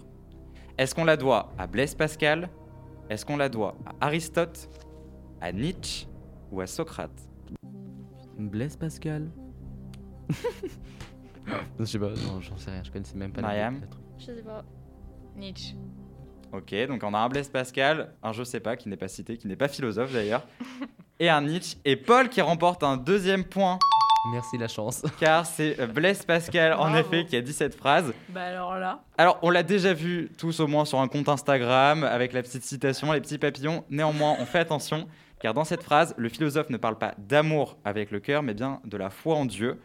Est-ce 0.77 0.93
qu'on 0.95 1.05
la 1.05 1.17
doit 1.17 1.53
à 1.57 1.67
Blaise 1.67 1.95
Pascal? 1.95 2.49
Est-ce 3.09 3.25
qu'on 3.25 3.37
la 3.37 3.49
doit 3.49 3.75
à 3.85 4.07
Aristote 4.07 4.69
À 5.41 5.51
Nietzsche 5.51 6.07
Ou 6.51 6.61
à 6.61 6.67
Socrate? 6.67 7.11
Blaise 8.37 8.75
Pascal 8.77 9.29
Je 11.79 11.85
sais 11.85 11.99
pas, 11.99 12.09
non, 12.09 12.41
j'en 12.41 12.57
sais 12.57 12.71
rien, 12.71 12.83
je 12.83 12.91
connaissais 12.91 13.15
même 13.17 13.31
pas 13.31 13.41
Mariam. 13.41 13.81
Je 14.17 14.25
sais 14.25 14.43
pas. 14.43 14.63
Nietzsche. 15.35 15.75
Ok, 16.53 16.73
donc 16.87 17.03
on 17.03 17.13
a 17.13 17.17
un 17.19 17.29
Blaise 17.29 17.49
Pascal, 17.49 18.13
un 18.23 18.31
je 18.31 18.43
sais 18.43 18.59
pas, 18.59 18.75
qui 18.77 18.89
n'est 18.89 18.97
pas 18.97 19.07
cité, 19.07 19.37
qui 19.37 19.47
n'est 19.47 19.55
pas 19.55 19.67
philosophe 19.67 20.13
d'ailleurs, 20.13 20.43
et 21.19 21.29
un 21.29 21.41
Nietzsche, 21.41 21.77
et 21.83 21.95
Paul 21.95 22.29
qui 22.29 22.41
remporte 22.41 22.83
un 22.83 22.97
deuxième 22.97 23.43
point, 23.43 23.79
Merci 24.31 24.57
la 24.57 24.67
chance. 24.67 25.03
car 25.19 25.45
c'est 25.45 25.87
Blaise 25.93 26.23
Pascal 26.25 26.73
en 26.73 26.89
Bravo. 26.89 26.97
effet 26.97 27.25
qui 27.25 27.35
a 27.35 27.41
dit 27.41 27.53
cette 27.53 27.75
phrase. 27.75 28.13
Bah 28.29 28.43
alors 28.43 28.75
là. 28.75 29.03
Alors, 29.17 29.39
on 29.41 29.49
l'a 29.49 29.63
déjà 29.63 29.93
vu 29.93 30.29
tous 30.37 30.59
au 30.59 30.67
moins 30.67 30.85
sur 30.85 30.99
un 30.99 31.07
compte 31.07 31.29
Instagram 31.29 32.03
avec 32.03 32.33
la 32.33 32.41
petite 32.41 32.63
citation, 32.63 33.11
les 33.13 33.21
petits 33.21 33.37
papillons. 33.37 33.85
Néanmoins, 33.89 34.35
on 34.39 34.45
fait 34.45 34.59
attention, 34.59 35.07
car 35.39 35.53
dans 35.53 35.63
cette 35.63 35.83
phrase, 35.83 36.13
le 36.17 36.29
philosophe 36.29 36.69
ne 36.69 36.77
parle 36.77 36.97
pas 36.97 37.13
d'amour 37.17 37.77
avec 37.85 38.11
le 38.11 38.19
cœur, 38.19 38.43
mais 38.43 38.53
bien 38.53 38.81
de 38.83 38.97
la 38.97 39.09
foi 39.09 39.35
en 39.35 39.45
Dieu. 39.45 39.79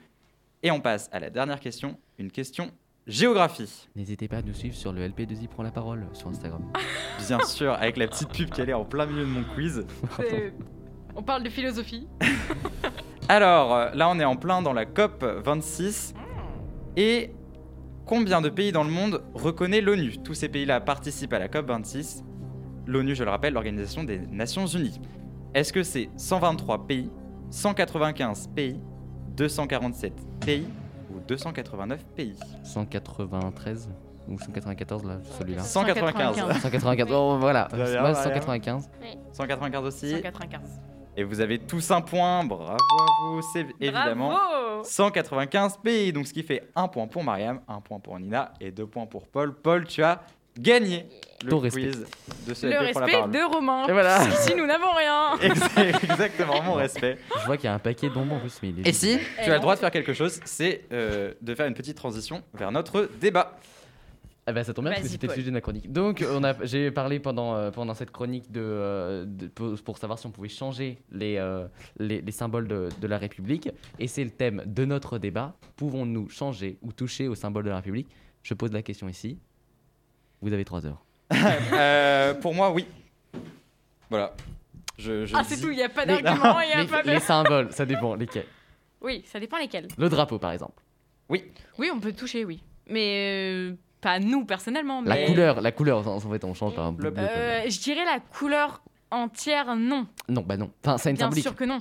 Et 0.65 0.71
on 0.71 0.81
passe 0.81 1.09
à 1.13 1.21
la 1.21 1.31
dernière 1.31 1.61
question, 1.61 1.97
une 2.19 2.31
question 2.31 2.73
géographie. 3.07 3.89
N'hésitez 3.97 4.29
pas 4.29 4.39
à 4.39 4.43
nous 4.43 4.55
suivre 4.55 4.75
sur 4.75 4.93
le 4.93 5.07
LP2I 5.09 5.49
prend 5.49 5.63
la 5.63 5.71
parole 5.71 6.07
sur 6.13 6.29
Instagram. 6.29 6.63
Bien 7.27 7.41
sûr, 7.45 7.73
avec 7.73 7.97
la 7.97 8.07
petite 8.09 8.29
pub 8.31 8.51
qui 8.51 8.61
est 8.61 8.73
en 8.73 8.85
plein 8.85 9.07
milieu 9.07 9.23
de 9.23 9.27
mon 9.31 9.45
quiz. 9.55 9.85
c'est- 10.17 10.53
On 11.15 11.23
parle 11.23 11.43
de 11.43 11.51
philosophie. 11.51 12.07
Alors, 13.29 13.75
euh, 13.75 13.91
là, 13.95 14.09
on 14.11 14.19
est 14.19 14.25
en 14.25 14.37
plein 14.37 14.63
dans 14.63 14.73
la 14.73 14.85
COP 14.87 15.25
26. 15.25 16.15
Et 16.97 17.31
combien 18.07 18.41
de 18.41 18.49
pays 18.49 18.73
dans 18.73 18.85
le 18.85 18.91
monde 18.91 19.23
reconnaît 19.35 19.81
l'ONU? 19.81 20.19
Tous 20.25 20.35
ces 20.35 20.49
pays-là 20.49 20.81
participent 20.81 21.33
à 21.33 21.39
la 21.39 21.49
COP 21.49 21.67
26. 21.67 22.25
L'ONU, 22.87 23.15
je 23.15 23.25
le 23.25 23.31
rappelle, 23.31 23.55
l'Organisation 23.55 24.05
des 24.05 24.19
Nations 24.19 24.67
Unies. 24.67 25.01
Est-ce 25.55 25.73
que 25.73 25.83
c'est 25.83 26.09
123 26.17 26.87
pays, 26.87 27.11
195 27.51 28.49
pays, 28.55 28.81
247 29.37 30.13
pays 30.45 30.67
ou 31.15 31.21
289 31.21 32.05
pays 32.17 32.35
193 32.65 33.91
ou 34.29 34.39
194 34.39 35.05
là, 35.05 35.19
celui-là. 35.39 35.63
195. 35.63 36.37
195, 36.61 37.09
oh 37.13 37.37
voilà, 37.41 37.65
Très 37.65 37.77
bien, 37.77 38.01
Moi, 38.01 38.13
Mariam. 38.13 38.23
195. 38.23 38.91
195 39.33 39.85
aussi. 39.85 40.11
195. 40.11 40.61
Et 41.17 41.25
vous 41.25 41.41
avez 41.41 41.59
tous 41.59 41.91
un 41.91 42.01
point. 42.01 42.45
Bravo 42.45 42.73
à 42.73 42.77
vous. 43.27 43.41
C'est 43.53 43.67
évidemment 43.81 44.31
Bravo 44.31 44.85
195 44.85 45.79
pays. 45.79 46.13
Donc 46.13 46.27
ce 46.27 46.33
qui 46.33 46.43
fait 46.43 46.69
un 46.75 46.89
point 46.89 47.07
pour 47.07 47.25
Mariam, 47.25 47.61
un 47.69 47.81
point 47.81 47.99
pour 47.99 48.19
Nina 48.19 48.53
et 48.61 48.71
deux 48.71 48.87
points 48.87 49.07
pour 49.07 49.27
Paul. 49.27 49.55
Paul, 49.55 49.85
tu 49.87 50.03
as 50.03 50.23
gagné 50.59 51.07
le 51.45 51.51
Ton 51.51 51.61
quiz 51.61 52.05
de 52.47 52.55
ce 52.55 52.67
Le 52.67 52.73
LP 52.73 52.93
pour 52.93 53.01
la 53.01 53.07
respect 53.07 53.13
parole. 53.19 53.31
de 53.33 53.39
Romain. 53.55 53.87
Et 53.89 53.93
voilà. 53.93 54.25
Ici, 54.29 54.55
nous 54.57 54.67
n'avons 54.67 54.93
rien. 54.97 55.37
Ex- 55.43 56.05
Exactement, 56.05 56.63
mon 56.63 56.75
respect. 56.75 57.19
Je 57.41 57.47
vois 57.47 57.57
qu'il 57.57 57.65
y 57.65 57.69
a 57.69 57.75
un 57.75 57.79
paquet 57.81 58.09
de 58.09 58.15
bonbons 58.15 58.37
en 58.37 58.41
plus, 58.41 58.59
mais 58.63 58.69
il 58.71 58.81
est 58.81 58.89
Et 58.89 58.93
si 58.93 59.19
tu 59.43 59.51
as 59.51 59.55
le 59.55 59.61
droit 59.61 59.75
de 59.75 59.81
faire 59.81 59.91
quelque 59.91 60.13
chose, 60.15 60.39
c'est 60.45 60.85
euh, 60.93 61.35
de 61.41 61.55
faire 61.55 61.67
une 61.67 61.75
petite 61.75 61.97
transition 61.97 62.43
vers 62.55 62.71
notre 62.71 63.09
débat. 63.21 63.57
Ah 64.45 64.53
bah 64.53 64.65
ça 64.65 64.75
tombe 64.75 64.87
bien 64.87 64.93
parce 64.95 65.03
que 65.03 65.07
Vas-y, 65.09 65.13
c'était 65.13 65.27
le 65.29 65.33
Paul. 65.33 65.37
sujet 65.39 65.51
de 65.51 65.55
ma 65.55 65.61
chronique. 65.61 65.93
Donc 65.93 66.25
on 66.29 66.43
a, 66.43 66.55
j'ai 66.65 66.91
parlé 66.91 67.21
pendant, 67.21 67.55
euh, 67.55 67.71
pendant 67.71 67.95
cette 67.95 68.11
chronique 68.11 68.51
de, 68.51 68.61
euh, 68.61 69.25
de- 69.25 69.47
pour, 69.47 69.75
pour 69.85 69.99
savoir 69.99 70.19
si 70.19 70.27
on 70.27 70.33
pouvait 70.33 70.49
changer 70.49 70.99
les, 71.13 71.37
euh, 71.39 71.67
les, 71.99 72.21
les 72.21 72.33
symboles 72.33 72.67
de, 72.67 72.89
de 73.01 73.07
la 73.07 73.19
République. 73.19 73.69
Et 74.01 74.09
c'est 74.09 74.25
le 74.25 74.31
thème 74.31 74.63
de 74.67 74.85
notre 74.85 75.19
débat. 75.19 75.55
Pouvons-nous 75.77 76.29
changer 76.29 76.77
ou 76.83 76.93
toucher 76.93 77.29
au 77.29 77.37
symbole 77.37 77.63
de 77.65 77.71
la 77.71 77.77
République? 77.77 78.09
Je 78.43 78.55
pose 78.55 78.73
la 78.73 78.83
question 78.83 79.09
ici. 79.09 79.39
Vous 80.43 80.53
avez 80.53 80.65
trois 80.65 80.85
heures. 80.87 81.03
Euh, 81.73 82.35
pour 82.35 82.55
moi, 82.55 82.71
oui. 82.73 82.87
Voilà. 84.11 84.35
Je, 84.99 85.25
je 85.25 85.35
Ah, 85.35 85.43
c'est 85.45 85.57
dis. 85.57 85.63
tout, 85.63 85.71
il 85.71 85.77
n'y 85.77 85.83
a 85.83 85.89
pas 85.89 86.05
d'argument, 86.05 86.61
il 86.61 86.67
n'y 86.69 86.73
a 86.75 86.83
les, 86.83 86.87
pas 86.87 87.03
de. 87.03 87.11
les 87.11 87.21
symboles, 87.21 87.73
ça 87.73 87.87
dépend. 87.87 88.15
Lesquels 88.15 88.45
Oui, 89.01 89.23
ça 89.27 89.41
dépend 89.41 89.57
lesquels. 89.57 89.89
Le 89.97 90.09
drapeau 90.09 90.39
par 90.39 90.53
exemple. 90.53 90.83
Oui, 91.31 91.91
on 91.93 91.99
peut 91.99 92.13
toucher, 92.13 92.45
oui. 92.45 92.63
Mais 92.89 93.71
euh, 93.71 93.75
pas 94.03 94.19
nous 94.19 94.45
personnellement. 94.45 95.01
La 95.03 95.25
couleur, 95.25 95.61
la 95.63 95.73
couleur, 95.73 96.07
en 96.07 96.21
fait 96.21 96.45
on 96.45 96.53
change 96.53 96.75
par 96.75 96.85
un 96.87 96.93
bleu. 96.93 97.07
Le- 97.09 97.11
bleu, 97.15 97.23
comme 97.23 97.33
Euh, 97.35 97.71
je 97.71 97.81
dirais 97.81 98.05
la 98.05 98.21
couleur 98.21 98.83
entière, 99.11 99.75
non. 99.75 100.07
ça. 100.27 100.33
Non, 100.33 100.43
bah 100.43 100.57
non. 100.59 100.71
Enfin, 100.85 100.99
c'est 100.99 101.09
une 101.11 101.17
Bien 101.17 101.27
symbolique. 101.27 101.45
sûr 101.45 101.57
que 101.57 101.65
non. 101.65 101.81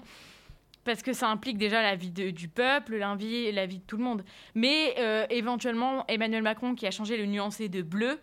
Parce 0.86 1.02
que 1.04 1.12
ça 1.14 1.28
implique 1.28 1.58
déjà 1.58 1.82
la 1.84 1.96
vie 1.96 2.10
de- 2.12 2.30
du 2.32 2.48
peuple, 2.48 2.96
la 2.96 3.14
vie, 3.16 3.52
la 3.52 3.66
vie 3.66 3.80
de 3.80 3.84
tout 3.84 3.98
le 3.98 4.04
monde. 4.04 4.24
Mais 4.56 4.96
euh, 4.98 5.26
éventuellement, 5.30 6.06
Emmanuel 6.08 6.42
Macron 6.44 6.74
qui 6.76 6.88
a 6.88 6.92
changé 6.92 7.18
le 7.18 7.26
nuancé 7.26 7.68
de 7.68 7.82
bleu. 7.82 8.18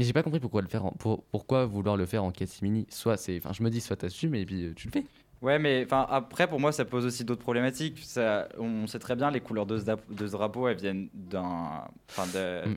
Mais 0.00 0.06
j'ai 0.06 0.14
pas 0.14 0.22
compris 0.22 0.40
pourquoi 0.40 0.62
le 0.62 0.68
faire 0.68 0.86
en- 0.86 0.92
pour- 0.92 1.22
pourquoi 1.24 1.66
vouloir 1.66 1.94
le 1.98 2.06
faire 2.06 2.24
en 2.24 2.30
catimini. 2.30 2.86
Soit 2.88 3.18
c'est 3.18 3.36
enfin 3.36 3.52
je 3.52 3.62
me 3.62 3.68
dis 3.68 3.82
soit 3.82 3.96
t'assumes 3.96 4.34
et 4.34 4.46
puis 4.46 4.64
euh, 4.64 4.72
tu 4.74 4.86
le 4.88 4.92
fais. 4.92 5.04
Ouais, 5.42 5.58
mais 5.58 5.82
enfin 5.84 6.06
après 6.08 6.48
pour 6.48 6.58
moi 6.58 6.72
ça 6.72 6.86
pose 6.86 7.04
aussi 7.04 7.22
d'autres 7.22 7.42
problématiques. 7.42 7.98
Ça, 8.02 8.48
on 8.56 8.86
sait 8.86 8.98
très 8.98 9.14
bien 9.14 9.30
les 9.30 9.40
couleurs 9.40 9.66
de 9.66 9.76
ce, 9.78 9.84
dap- 9.84 10.10
de 10.10 10.26
ce 10.26 10.32
drapeau 10.32 10.68
elles 10.68 10.78
viennent 10.78 11.08
d'un, 11.12 11.84
enfin 12.08 12.26
de, 12.32 12.66
Mm. 12.70 12.76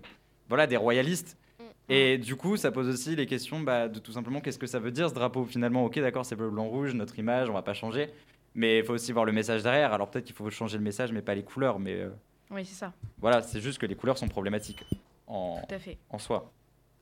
voilà 0.50 0.68
des 0.68 0.76
royalistes. 0.76 1.38
Mm. 1.60 1.64
Et 1.94 2.18
du 2.18 2.36
coup 2.36 2.58
ça 2.58 2.72
pose 2.74 2.90
aussi 2.90 3.16
les 3.16 3.26
questions 3.26 3.62
bah, 3.62 3.88
de 3.88 4.00
tout 4.00 4.12
simplement 4.12 4.42
qu'est-ce 4.42 4.60
que 4.60 4.68
ça 4.68 4.80
veut 4.80 4.92
dire 4.92 5.08
ce 5.08 5.14
drapeau? 5.14 5.46
Finalement. 5.46 5.86
Ok 5.86 6.00
d'accord 6.00 6.26
c'est 6.26 6.36
bleu 6.36 6.50
blanc 6.50 6.66
rouge 6.68 6.94
notre 6.94 7.18
image 7.20 7.50
on 7.50 7.54
va 7.54 7.62
pas 7.62 7.74
changer, 7.74 8.10
mais 8.54 8.80
il 8.80 8.84
faut 8.84 8.94
aussi 8.96 9.14
voir 9.14 9.24
le 9.24 9.32
message 9.32 9.64
derrière. 9.64 9.94
Alors 9.94 10.12
peut-être 10.12 10.26
qu'il 10.26 10.36
faut 10.36 10.50
changer 10.50 10.78
le 10.78 10.84
message 10.84 11.14
mais 11.14 11.22
pas 11.22 11.36
les 11.36 11.44
couleurs. 11.44 11.80
Mais 11.80 11.94
euh, 12.02 12.10
Oui, 12.52 12.66
c'est 12.66 12.76
ça, 12.76 12.92
voilà 13.20 13.42
c'est 13.42 13.62
juste 13.62 13.78
que 13.78 13.86
les 13.86 13.96
couleurs 13.96 14.18
sont 14.18 14.28
problématiques 14.28 14.84
en, 15.28 15.62
tout 15.66 15.74
à 15.74 15.80
fait. 15.80 15.98
en 16.10 16.18
soi. 16.20 16.52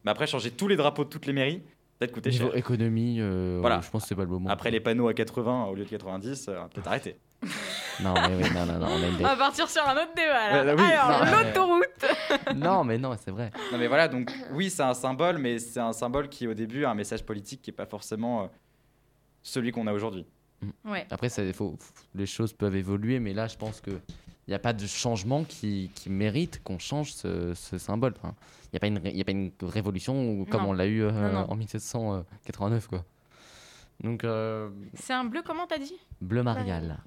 Mais 0.04 0.12
après 0.12 0.28
changer 0.28 0.52
tous 0.52 0.68
les 0.68 0.76
drapeaux 0.76 1.04
de 1.04 1.10
toutes 1.10 1.26
les 1.26 1.34
mairies 1.34 1.62
peut-être 2.00 2.14
coûter 2.14 2.32
Niveau 2.32 2.48
cher. 2.50 2.56
économie, 2.58 3.18
euh, 3.20 3.60
Voilà. 3.62 3.80
je 3.82 3.90
pense 3.92 4.02
que 4.04 4.08
c'est 4.10 4.16
pas 4.16 4.24
le 4.24 4.30
moment. 4.30 4.50
Après 4.50 4.72
les 4.72 4.80
panneaux 4.80 5.08
à 5.08 5.14
80 5.14 5.66
au 5.66 5.76
lieu 5.76 5.84
de 5.86 5.90
90 5.90 6.48
euh, 6.50 6.62
peut-être 6.74 6.88
arrêter. 6.88 7.18
Non 8.02 8.14
mais 8.16 8.36
oui, 8.44 8.50
non 8.56 8.66
non 8.66 8.80
non, 8.80 8.88
on 8.88 9.04
a 9.04 9.08
une 9.08 9.16
On 9.16 9.24
va 9.24 9.36
partir 9.36 9.70
sur 9.70 9.88
un 9.88 9.94
autre 9.94 10.14
débat 10.16 10.64
là. 10.64 10.64
Ouais, 10.66 10.76
bah 10.76 10.82
oui. 10.84 10.92
Alors, 10.92 11.26
Non, 11.26 11.48
l'autoroute. 11.48 12.56
Non 12.56 12.84
mais 12.84 12.98
non, 12.98 13.16
c'est 13.24 13.30
vrai. 13.32 13.52
Non 13.72 13.78
mais 13.78 13.88
voilà, 13.88 14.08
donc 14.08 14.32
oui, 14.54 14.70
c'est 14.72 14.82
un 14.82 14.94
symbole, 14.96 15.38
mais 15.38 15.60
c'est 15.60 15.80
un 15.80 15.94
symbole 15.94 16.28
qui 16.30 16.48
au 16.48 16.54
début 16.56 16.86
a 16.86 16.92
un 16.92 16.96
message 16.96 17.24
politique 17.24 17.62
qui 17.62 17.70
n'est 17.70 17.76
pas 17.76 17.86
forcément 17.86 18.44
euh, 18.44 18.48
celui 19.44 19.72
qu'on 19.72 19.86
a 19.86 19.94
aujourd'hui. 19.94 20.26
Ouais. 20.86 21.06
Après 21.12 21.30
ça, 21.30 21.42
faut, 21.54 21.78
les 22.16 22.26
choses 22.26 22.54
peuvent 22.54 22.76
évoluer 22.76 23.20
mais 23.20 23.34
là 23.34 23.48
je 23.48 23.58
pense 23.58 23.82
que 23.82 23.92
n'y 24.52 24.56
a 24.56 24.60
pas 24.60 24.74
de 24.74 24.86
changement 24.88 25.44
qui, 25.44 25.92
qui 25.96 26.10
mérite 26.10 26.62
qu'on 26.64 26.80
change 26.80 27.14
ce, 27.14 27.54
ce 27.54 27.78
symbole. 27.78 28.14
Enfin, 28.18 28.34
il 28.66 28.70
n'y 28.74 28.78
a, 28.78 28.80
pas 28.80 28.88
une 28.88 28.98
ré- 29.00 29.12
y 29.14 29.22
a 29.22 29.26
pas 29.26 29.32
une 29.32 29.52
révolution 29.62 30.30
ou- 30.42 30.46
comme 30.46 30.64
Non. 30.64 30.70
on 30.70 30.74
l'a 30.74 30.86
eu 30.88 31.02
euh, 31.04 31.12
Non, 31.12 31.32
non. 31.42 31.52
en 31.52 31.56
1789 31.56 32.88
quoi. 32.88 33.04
Donc 34.04 34.24
euh, 34.24 34.70
C'est 34.96 35.14
un 35.14 35.26
bleu, 35.26 35.42
comment 35.46 35.68
t'as 35.68 35.78
dit? 35.78 35.96
Bleu 36.22 36.44
marial. 36.44 36.98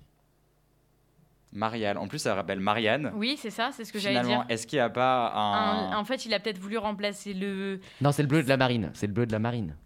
Marianne, 1.52 1.98
en 1.98 2.08
plus 2.08 2.18
ça 2.18 2.34
rappelle 2.34 2.58
Marianne. 2.58 3.12
Oui, 3.14 3.36
c'est 3.40 3.50
ça, 3.50 3.70
c'est 3.72 3.84
ce 3.84 3.92
que 3.92 3.98
j'allais 4.00 4.20
Finalement, 4.20 4.42
dire. 4.44 4.46
est-ce 4.54 4.66
qu'il 4.66 4.76
n'y 4.78 4.80
a 4.80 4.90
pas 4.90 5.32
un... 5.34 5.92
Un- 5.92 5.96
en 5.98 6.04
fait, 6.04 6.26
il 6.26 6.34
a 6.34 6.40
peut-être 6.40 6.58
voulu 6.58 6.78
remplacer 6.78 7.32
le. 7.32 7.78
Non, 8.00 8.10
c'est 8.10 8.22
le 8.22 8.28
bleu 8.28 8.42
de 8.42 8.48
la 8.48 8.56
marine. 8.56 8.90
C'est 8.94 9.06
le 9.06 9.12
bleu 9.12 9.24
de 9.26 9.32
la 9.32 9.38
marine. 9.38 9.76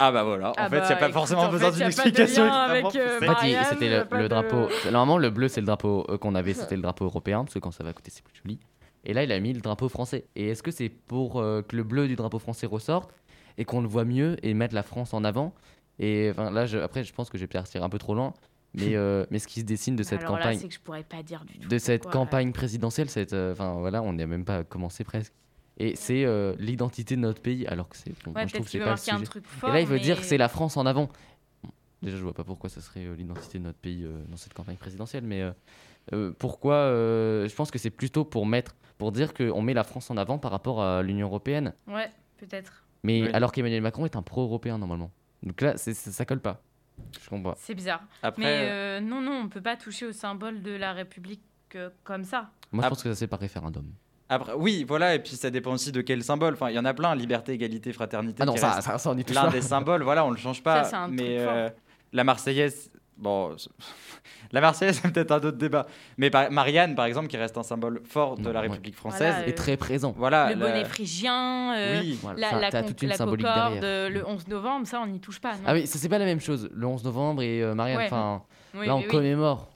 Ah 0.00 0.12
bah 0.12 0.22
voilà, 0.22 0.50
en 0.50 0.54
Ah 0.56 0.68
fait, 0.70 0.76
il 0.76 0.80
bah, 0.80 0.86
n'y 0.88 0.92
a 0.92 0.96
pas 0.96 1.12
forcément 1.12 1.42
en 1.42 1.50
besoin 1.50 1.70
d'une 1.72 1.82
explication. 1.82 2.44
avec, 2.50 2.84
euh. 2.94 3.18
En 3.20 3.26
Marianne, 3.26 3.64
c'était 3.68 3.98
le, 3.98 4.04
pas 4.04 4.16
le 4.16 4.22
de- 4.24 4.28
drapeau. 4.28 4.68
Normalement, 4.84 5.18
le 5.18 5.30
bleu, 5.30 5.48
c'est 5.48 5.60
le 5.60 5.66
drapeau 5.66 6.06
euh, 6.08 6.18
qu'on 6.18 6.34
avait, 6.36 6.54
c'était 6.54 6.76
le 6.76 6.82
drapeau 6.82 7.04
européen, 7.04 7.44
parce 7.44 7.54
que 7.54 7.58
quand 7.58 7.72
ça 7.72 7.82
va 7.82 7.90
à 7.90 7.92
côté, 7.92 8.10
c'est 8.12 8.22
plus 8.22 8.36
joli. 8.42 8.60
Et 9.04 9.12
là, 9.12 9.24
il 9.24 9.32
a 9.32 9.40
mis 9.40 9.52
le 9.52 9.60
drapeau 9.60 9.88
français. 9.88 10.26
Et 10.36 10.48
est-ce 10.50 10.62
que 10.62 10.70
c'est 10.70 10.88
pour 10.88 11.40
euh, 11.40 11.62
que 11.62 11.74
le 11.76 11.82
bleu 11.82 12.06
du 12.08 12.14
drapeau 12.16 12.38
français 12.38 12.66
ressorte 12.66 13.10
et 13.56 13.64
qu'on 13.64 13.80
le 13.80 13.88
voit 13.88 14.04
mieux 14.04 14.36
et 14.44 14.54
mettre 14.54 14.74
la 14.74 14.82
France 14.82 15.14
en 15.14 15.24
avant? 15.24 15.52
Et 15.98 16.32
là, 16.36 16.66
je- 16.66 16.78
après, 16.78 17.02
je 17.02 17.12
pense 17.12 17.28
que 17.30 17.36
j'ai 17.38 17.46
peut-être 17.48 17.74
un 17.82 17.88
peu 17.88 17.98
trop 17.98 18.14
loin. 18.14 18.34
Mais, 18.74 18.94
euh, 18.96 19.24
mais 19.30 19.38
ce 19.40 19.48
qui 19.48 19.60
se 19.60 19.64
dessine 19.64 19.96
de 19.96 20.02
cette 20.04 20.20
Alors 20.20 20.34
là, 20.34 20.38
campagne, 20.42 20.58
c'est 20.58 20.68
que 20.68 20.74
je 20.74 20.80
pourrais 20.80 21.02
pas 21.02 21.22
dire 21.24 21.44
du 21.44 21.58
tout. 21.58 21.68
de 21.68 21.78
cette 21.78 22.06
campagne 22.06 22.52
présidentielle, 22.52 23.08
cette, 23.08 23.32
euh, 23.32 23.52
enfin 23.52 23.74
voilà, 23.80 24.02
on 24.02 24.12
n'a 24.12 24.26
même 24.26 24.44
pas 24.44 24.62
commencé 24.62 25.02
presque. 25.04 25.32
Et 25.80 25.94
c'est 25.96 26.24
euh, 26.24 26.54
l'identité 26.58 27.14
de 27.16 27.20
notre 27.20 27.40
pays, 27.40 27.66
alors 27.66 27.88
que 27.88 27.96
c'est. 27.96 28.10
bon, 28.24 28.32
moi, 28.32 28.42
Ouais, 28.42 28.48
je 28.48 28.54
trouve 28.54 28.66
que 28.66 28.70
c'est 28.72 28.78
pas 28.78 28.84
le 28.86 28.90
marquer 28.90 29.10
un 29.12 29.18
sujet. 29.18 29.26
truc 29.30 29.46
fort. 29.46 29.70
Et 29.70 29.72
là, 29.74 29.80
il 29.80 29.86
veut 29.86 29.94
mais- 29.96 30.00
dire 30.02 30.22
c'est 30.24 30.36
la 30.38 30.48
France 30.48 30.76
en 30.76 30.86
avant. 30.86 31.08
Déjà, 32.02 32.16
je 32.16 32.22
vois 32.22 32.34
pas 32.34 32.44
pourquoi 32.44 32.68
ça 32.70 32.80
serait 32.80 33.04
euh, 33.06 33.14
l'identité 33.16 33.58
de 33.58 33.64
notre 33.64 33.78
pays 33.78 34.04
euh, 34.04 34.18
dans 34.28 34.36
cette 34.36 34.54
campagne 34.54 34.76
présidentielle, 34.76 35.24
mais 35.24 35.42
euh, 35.42 35.50
euh, 36.12 36.32
pourquoi 36.38 36.74
euh, 36.74 37.48
Je 37.48 37.54
pense 37.54 37.70
que 37.70 37.78
c'est 37.78 37.90
plutôt 37.90 38.24
pour 38.24 38.46
mettre, 38.46 38.74
pour 38.98 39.10
dire 39.12 39.34
qu'on 39.34 39.62
met 39.62 39.74
la 39.74 39.84
France 39.84 40.10
en 40.10 40.16
avant 40.16 40.38
par 40.38 40.50
rapport 40.52 40.80
à 40.82 41.02
l'Union 41.02 41.26
européenne. 41.26 41.74
Ouais, 41.88 42.10
peut-être. 42.38 42.84
Mais 43.04 43.22
Oui. 43.22 43.28
alors 43.32 43.52
qu'Emmanuel 43.52 43.82
Macron 43.82 44.04
est 44.04 44.16
un 44.16 44.22
pro-européen 44.22 44.78
normalement. 44.78 45.10
Donc 45.44 45.60
là, 45.60 45.76
c'est- 45.76 45.94
ça, 45.94 46.10
ça 46.12 46.24
colle 46.24 46.40
pas. 46.40 46.60
Je 47.22 47.28
comprends. 47.28 47.52
pas. 47.52 47.56
C'est 47.60 47.74
bizarre. 47.74 48.02
Après, 48.24 48.42
Mais 48.42 48.68
euh, 48.70 49.00
non, 49.00 49.20
non, 49.20 49.42
on 49.44 49.48
peut 49.48 49.60
pas 49.60 49.76
toucher 49.76 50.06
au 50.06 50.12
symbole 50.12 50.62
de 50.62 50.72
la 50.72 50.92
République 50.92 51.42
euh, 51.76 51.90
comme 52.02 52.24
ça. 52.24 52.50
Moi, 52.72 52.82
je 52.84 52.88
pense 52.88 53.02
que 53.04 53.08
ça 53.12 53.14
c'est 53.16 53.28
par 53.28 53.38
référendum. 53.40 53.84
Après, 54.28 54.52
oui, 54.54 54.84
voilà, 54.86 55.14
et 55.14 55.18
puis 55.20 55.32
ça 55.36 55.50
dépend 55.50 55.72
aussi 55.72 55.92
de 55.92 56.00
quel 56.00 56.22
symbole. 56.22 56.54
Enfin, 56.54 56.70
il 56.70 56.76
y 56.76 56.78
en 56.78 56.84
a 56.84 56.94
plein, 56.94 57.14
liberté, 57.14 57.52
égalité, 57.52 57.92
fraternité. 57.92 58.42
Ah 58.42 58.46
non, 58.46 58.56
ça, 58.56 58.80
ça, 58.80 58.98
ça, 58.98 59.10
on 59.10 59.16
y 59.16 59.24
touche 59.24 59.34
l'un 59.36 59.48
des 59.50 59.62
symboles, 59.62 60.02
voilà, 60.02 60.24
on 60.24 60.30
le 60.30 60.36
change 60.36 60.62
pas. 60.62 60.84
Ça, 60.84 60.90
c'est 60.90 60.96
un 60.96 61.08
mais 61.08 61.36
truc 61.36 61.46
fort. 61.48 61.52
euh, 61.56 61.68
la 62.12 62.24
Marseillaise, 62.24 62.90
bon, 63.16 63.56
la 64.52 64.60
Marseillaise, 64.60 65.00
c'est 65.02 65.10
peut-être 65.12 65.32
un 65.32 65.36
autre 65.36 65.52
débat. 65.58 65.86
Mais 66.18 66.30
par- 66.30 66.50
Marianne, 66.50 66.94
par 66.94 67.04
exemple, 67.06 67.28
qui 67.28 67.36
reste 67.36 67.56
un 67.58 67.62
symbole 67.62 68.00
fort 68.04 68.36
de 68.36 68.42
Non, 68.42 68.52
la 68.52 68.60
ouais. 68.60 68.68
République 68.68 68.96
française. 68.96 69.32
Voilà, 69.34 69.48
est 69.48 69.52
très 69.56 69.76
présent. 69.76 70.14
Voilà. 70.16 70.52
le 70.52 70.60
la- 70.60 70.66
bonnet 70.66 70.84
phrygien, 70.84 71.74
euh, 71.76 72.00
Oui. 72.00 72.18
Voilà. 72.22 72.52
la, 72.52 72.60
la, 72.60 72.70
t'as 72.70 72.82
con- 72.82 72.88
toute 72.88 73.02
une 73.02 73.08
la 73.08 73.16
symbolique 73.16 73.46
concorde, 73.46 73.80
derrière. 73.80 73.84
euh, 73.84 74.08
le 74.10 74.26
11 74.26 74.48
novembre, 74.48 74.86
ça, 74.86 75.00
on 75.02 75.06
n'y 75.06 75.20
touche 75.20 75.40
pas. 75.40 75.52
Non? 75.54 75.60
Ah 75.66 75.72
oui, 75.74 75.86
ça 75.86 75.98
c'est 75.98 76.08
pas 76.08 76.18
la 76.18 76.24
même 76.26 76.40
chose. 76.40 76.68
Le 76.74 76.86
11 76.86 77.04
novembre 77.04 77.42
et 77.42 77.62
euh, 77.62 77.74
Marianne, 77.74 77.98
Ouais. 77.98 78.06
enfin, 78.06 78.42
Oui, 78.74 78.86
là 78.86 78.94
on 78.96 79.00
oui. 79.00 79.06
commémore. 79.08 79.68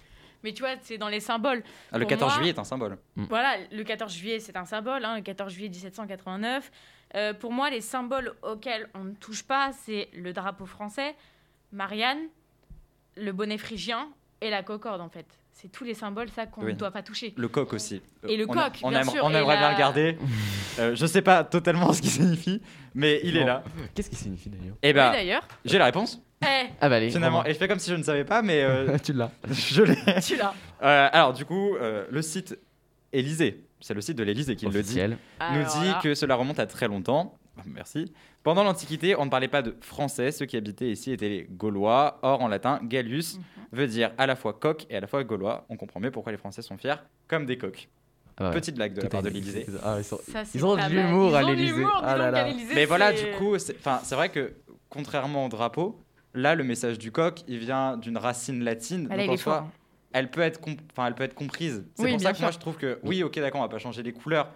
Mais 0.45 0.53
tu 0.53 0.63
vois, 0.63 0.75
c'est 0.83 0.99
dans 0.99 1.09
les 1.09 1.21
symboles. 1.21 1.63
Ah, 1.93 1.99
le 1.99 2.05
Pour 2.05 2.11
14 2.11 2.31
moi- 2.33 2.39
juillet 2.39 2.53
est 2.55 2.59
un 2.59 2.65
symbole. 2.65 2.99
Voilà, 3.17 3.57
le 3.71 3.85
14 3.85 4.13
juillet, 4.13 4.41
c'est 4.41 4.57
un 4.57 4.65
symbole, 4.65 5.05
hein, 5.05 5.17
le 5.17 5.23
14 5.23 5.53
juillet 5.53 5.69
1789. 5.69 6.71
Euh, 7.15 7.35
pour 7.35 7.53
moi, 7.53 7.71
les 7.71 7.81
symboles 7.81 8.35
auxquels 8.43 8.89
on 8.95 9.05
ne 9.05 9.13
touche 9.15 9.43
pas, 9.43 9.71
c'est 9.73 10.09
le 10.15 10.33
drapeau 10.33 10.67
français, 10.67 11.15
Marianne, 11.73 12.19
le 13.17 13.33
bonnet 13.33 13.59
phrygien 13.59 14.09
et 14.41 14.51
la 14.51 14.63
concorde, 14.63 15.01
en 15.01 15.09
fait. 15.09 15.27
C'est 15.53 15.71
tous 15.71 15.85
les 15.85 15.95
symboles, 15.95 16.31
ça, 16.31 16.47
qu'on 16.47 16.63
Oui. 16.65 16.73
ne 16.73 16.79
doit 16.79 16.91
pas 16.91 17.03
toucher. 17.03 17.35
Le 17.37 17.47
coq 17.49 17.73
aussi. 17.75 18.01
Et 18.27 18.37
le 18.39 18.47
On 18.49 18.53
coq, 18.53 18.79
on, 18.83 18.89
bien 18.91 19.05
sûr, 19.05 19.23
on 19.25 19.29
aimerait 19.31 19.59
bien 19.59 19.69
la- 19.69 19.73
le 19.73 19.79
garder. 19.79 20.19
Euh, 20.79 20.95
je 20.97 21.05
sais 21.05 21.21
pas 21.21 21.45
totalement 21.45 21.93
ce 21.93 22.01
qu'il 22.01 22.11
signifie, 22.11 22.63
mais 22.95 23.21
il 23.25 23.37
est 23.37 23.45
là. 23.45 23.63
Qu'est-ce 23.95 24.09
qui 24.09 24.17
signifie 24.17 24.49
d'ailleurs? 24.49 24.75
Oui, 24.83 24.93
bah, 24.95 25.13
d'ailleurs. 25.13 25.47
j'ai 25.67 25.77
la 25.77 25.85
réponse, 25.85 26.19
Eh, 26.43 26.67
Ah 26.81 26.89
bah 26.89 26.97
allez, 26.97 27.11
finalement. 27.11 27.45
Et 27.45 27.53
je 27.53 27.59
fais 27.59 27.69
comme 27.69 27.79
si 27.79 27.91
je 27.91 27.97
ne 27.97 28.03
savais 28.03 28.25
pas, 28.25 28.43
mais 28.43 28.63
euh, 28.63 28.97
tu 29.03 29.13
l'as. 29.13 29.31
je 29.51 29.83
l'ai. 29.83 29.97
tu 30.23 30.37
l'as. 30.37 30.55
Euh, 30.83 31.09
alors, 31.13 31.33
du 31.33 31.45
coup, 31.45 31.77
euh, 31.77 32.07
le 32.11 32.23
site 32.23 32.59
Élysée, 33.13 33.65
c'est 33.81 33.95
le 33.95 34.01
site 34.01 34.17
de 34.19 34.25
l'Élysée 34.25 34.57
qui 34.57 34.65
le 34.65 34.73
dit, 34.73 34.79
Officiel. 34.79 35.11
nous 35.41 35.47
Alors 35.61 35.79
dit 35.81 35.87
là, 35.89 36.01
que 36.03 36.15
cela 36.17 36.35
remonte 36.35 36.59
à 36.59 36.67
très 36.67 36.89
longtemps. 36.89 37.39
Merci. 37.67 38.13
Pendant 38.43 38.65
l'Antiquité, 38.65 39.15
on 39.17 39.27
ne 39.27 39.31
parlait 39.31 39.47
pas 39.47 39.63
de 39.63 39.77
français. 39.81 40.33
Ceux 40.33 40.47
qui 40.47 40.57
habitaient 40.57 40.91
ici 40.91 41.13
étaient 41.13 41.29
les 41.29 41.47
Gaulois. 41.49 42.19
Or, 42.23 42.41
en 42.43 42.49
latin, 42.49 42.81
Gallus 42.83 43.37
Mhm. 43.37 43.43
veut 43.73 43.87
dire 43.87 44.11
à 44.19 44.27
la 44.27 44.35
fois 44.35 44.55
coq 44.55 44.87
et 44.91 44.97
à 44.97 45.01
la 45.01 45.07
fois 45.07 45.23
Gaulois. 45.23 45.67
On 45.69 45.77
comprend 45.77 46.01
mieux 46.01 46.11
pourquoi 46.11 46.33
les 46.33 46.39
Français 46.39 46.63
sont 46.63 46.77
fiers 46.77 46.97
comme 47.29 47.47
des 47.47 47.59
coqs. 47.59 47.89
Ah 48.39 48.47
ouais. 48.49 48.55
Petite 48.55 48.75
blague 48.75 48.95
de 48.95 49.03
la 49.03 49.09
part 49.09 49.23
de 49.23 49.29
l'Élysée. 49.29 49.67
Ah, 49.85 49.97
ils, 49.99 50.05
sont- 50.05 50.19
ça, 50.33 50.45
c'est 50.45 50.59
ils 50.59 50.65
ont 50.67 50.75
pas 50.77 50.89
de 50.89 50.95
mal. 50.97 51.07
l'humour 51.07 51.37
à 51.37 51.43
Ils 51.43 51.45
ont 51.45 51.49
de 51.49 51.53
l'Élysée. 51.55 51.75
l'humour, 51.77 51.93
dis 51.93 52.01
Ah 52.03 52.17
là 52.17 52.25
donc, 52.25 52.33
là. 52.35 52.41
à 52.45 52.49
l'Élysée, 52.49 52.75
Mais 52.75 52.85
voilà, 52.87 53.15
c'est- 53.15 53.31
du 53.31 53.37
coup, 53.37 53.57
c'est 53.59 53.77
enfin, 53.77 54.01
c'est 54.03 54.15
vrai 54.17 54.31
que 54.31 54.55
contrairement 54.89 55.47
au 55.47 55.49
drapeau, 55.49 56.01
là, 56.35 56.55
le 56.55 56.65
message 56.65 56.99
du 56.99 57.13
coq, 57.13 57.41
il 57.49 57.59
vient 57.59 57.97
d'une 57.97 58.17
racine 58.19 58.63
latine. 58.65 59.09
Ah, 59.11 59.17
là, 59.17 59.25
donc 59.27 59.35
en 59.35 59.37
soi, 59.39 59.57
hein. 59.67 59.71
elle 60.13 60.31
peut 60.31 60.41
être, 60.41 60.61
enfin, 60.93 61.07
elle 61.07 61.15
peut 61.15 61.25
être 61.25 61.35
comprise. 61.35 61.85
C'est 61.95 62.05
Oui, 62.05 62.13
pour 62.13 62.21
ça 62.21 62.33
que 62.33 62.41
moi 62.41 62.51
je 62.51 62.59
trouve 62.59 62.77
que 62.77 62.99
oui, 63.03 63.23
ok, 63.23 63.35
d'accord, 63.39 63.61
on 63.61 63.65
va 63.65 63.69
pas 63.71 63.79
changer 63.79 64.03
les 64.03 64.13
couleurs, 64.13 64.51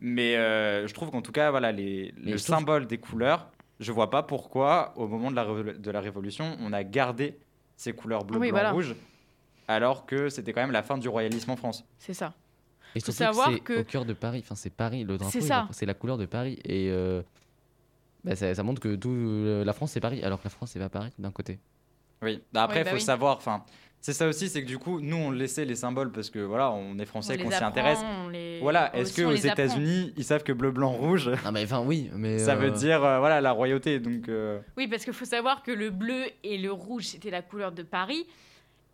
mais 0.00 0.36
euh, 0.36 0.86
je 0.86 0.94
trouve 0.94 1.10
qu'en 1.10 1.22
tout 1.22 1.32
cas, 1.32 1.50
voilà, 1.50 1.72
les, 1.72 2.12
le 2.16 2.30
trouve- 2.32 2.38
symbole 2.38 2.86
des 2.86 2.98
couleurs, 2.98 3.48
je 3.80 3.92
vois 3.92 4.10
pas 4.10 4.22
pourquoi, 4.22 4.92
au 4.96 5.06
moment 5.06 5.30
de 5.30 5.36
la, 5.36 5.72
de 5.74 5.90
la 5.90 6.00
Révolution, 6.00 6.56
on 6.60 6.72
a 6.72 6.82
gardé 6.84 7.38
ces 7.76 7.92
couleurs 7.92 8.24
bleu, 8.24 8.38
Oui, 8.38 8.48
blanc, 8.48 8.58
voilà. 8.58 8.72
rouge, 8.72 8.94
alors 9.68 10.06
que 10.06 10.28
c'était 10.30 10.52
quand 10.52 10.60
même 10.62 10.72
la 10.72 10.82
fin 10.82 10.98
du 10.98 11.08
royalisme 11.08 11.50
en 11.50 11.56
France. 11.56 11.84
C'est 11.98 12.14
ça. 12.14 12.32
Et 12.94 13.00
Faut 13.00 13.12
surtout 13.12 13.18
savoir 13.36 13.62
que 13.62 13.80
au 13.80 13.84
cœur 13.84 14.04
de 14.06 14.14
Paris. 14.14 14.40
Enfin, 14.42 14.54
c'est 14.54 14.70
Paris. 14.72 15.04
Le 15.04 15.18
drapeau, 15.18 15.38
c'est 15.72 15.84
la 15.86 15.92
couleur 15.94 16.16
de 16.16 16.24
Paris. 16.24 16.58
Et 16.64 16.88
euh, 16.90 17.22
bah, 18.24 18.36
ça, 18.36 18.54
ça 18.54 18.62
montre 18.62 18.80
que 18.80 18.94
tout, 18.96 19.10
euh, 19.10 19.64
la 19.64 19.72
France, 19.72 19.92
c'est 19.92 20.00
Paris. 20.00 20.22
Alors 20.22 20.38
que 20.38 20.44
la 20.44 20.50
France, 20.50 20.70
c'est 20.72 20.78
pas 20.80 20.88
Paris 20.88 21.12
d'un 21.18 21.30
côté. 21.30 21.58
Oui. 22.22 22.42
Bah, 22.52 22.64
après, 22.64 22.78
il 22.78 22.80
Oui, 22.80 22.84
bah 22.84 22.90
faut 22.90 22.96
oui. 22.96 23.00
savoir, 23.02 23.36
enfin, 23.36 23.64
c'est 24.00 24.12
ça 24.12 24.26
aussi, 24.28 24.48
c'est 24.48 24.62
que 24.62 24.66
du 24.68 24.78
coup, 24.78 25.00
nous, 25.00 25.16
on 25.16 25.30
laissait 25.30 25.64
les 25.64 25.74
symboles 25.76 26.10
parce 26.12 26.30
que 26.30 26.38
voilà, 26.40 26.70
on 26.72 26.98
est 26.98 27.04
français, 27.04 27.36
les 27.36 27.44
qu'on 27.44 27.50
s'y 27.50 27.62
intéresse. 27.62 27.98
on 28.02 28.28
les- 28.28 28.58
Voilà, 28.60 28.94
est-ce 28.96 29.12
que 29.14 29.22
aux. 29.22 29.32
États-Unis, 29.34 30.12
ils 30.16 30.24
savent 30.24 30.42
que 30.42 30.52
bleu, 30.52 30.70
blanc, 30.72 30.90
rouge, 30.92 31.30
Ah, 31.44 31.52
mais 31.52 31.62
enfin, 31.64 31.80
oui. 31.80 32.10
Mais, 32.14 32.38
ça 32.38 32.54
veut 32.56 32.68
euh, 32.68 32.72
dire 32.72 33.04
euh, 33.04 33.18
voilà 33.20 33.40
la 33.40 33.52
royauté, 33.52 34.00
donc. 34.00 34.28
euh, 34.28 34.58
Oui, 34.76 34.88
parce 34.88 35.04
qu'il 35.04 35.12
faut 35.12 35.24
savoir 35.24 35.62
que 35.62 35.70
le 35.70 35.90
bleu 35.90 36.24
et 36.42 36.58
le 36.58 36.72
rouge, 36.72 37.04
c'était 37.04 37.30
la 37.30 37.42
couleur 37.42 37.70
de 37.72 37.82
Paris, 37.84 38.26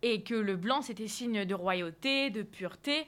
et 0.03 0.21
que 0.21 0.35
le 0.35 0.55
blanc, 0.55 0.81
c'était 0.83 1.07
signe 1.07 1.45
de 1.45 1.53
royauté, 1.55 2.29
de 2.29 2.43
pureté. 2.43 3.07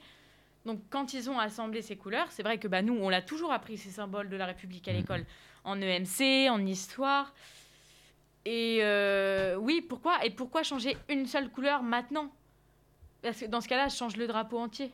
Donc, 0.66 0.80
quand 0.90 1.14
ils 1.14 1.30
ont 1.30 1.38
assemblé 1.38 1.80
ces 1.82 1.94
couleurs, 1.96 2.26
c'est 2.30 2.42
vrai 2.42 2.58
que 2.58 2.66
bah, 2.66 2.82
nous, 2.82 2.98
on 3.00 3.08
l'a 3.08 3.22
toujours 3.22 3.52
appris, 3.52 3.78
ces 3.78 3.90
symboles 3.90 4.28
de 4.28 4.36
la 4.36 4.46
République 4.46 4.88
à 4.88 4.92
Mhm. 4.92 4.96
l'école, 4.98 5.24
en 5.64 5.80
EMC, 5.80 6.48
en 6.50 6.64
histoire. 6.66 7.34
Et 8.44 8.78
euh, 8.82 9.56
oui, 9.56 9.84
pourquoi 9.86 10.24
Et 10.24 10.30
pourquoi 10.30 10.62
changer 10.62 10.96
une 11.08 11.26
seule 11.26 11.50
couleur 11.50 11.82
maintenant? 11.82 12.30
Parce 13.22 13.40
que 13.40 13.46
dans 13.46 13.60
ce 13.60 13.68
cas-là, 13.68 13.88
je 13.88 13.96
change 13.96 14.16
le 14.16 14.26
drapeau 14.26 14.58
entier. 14.58 14.90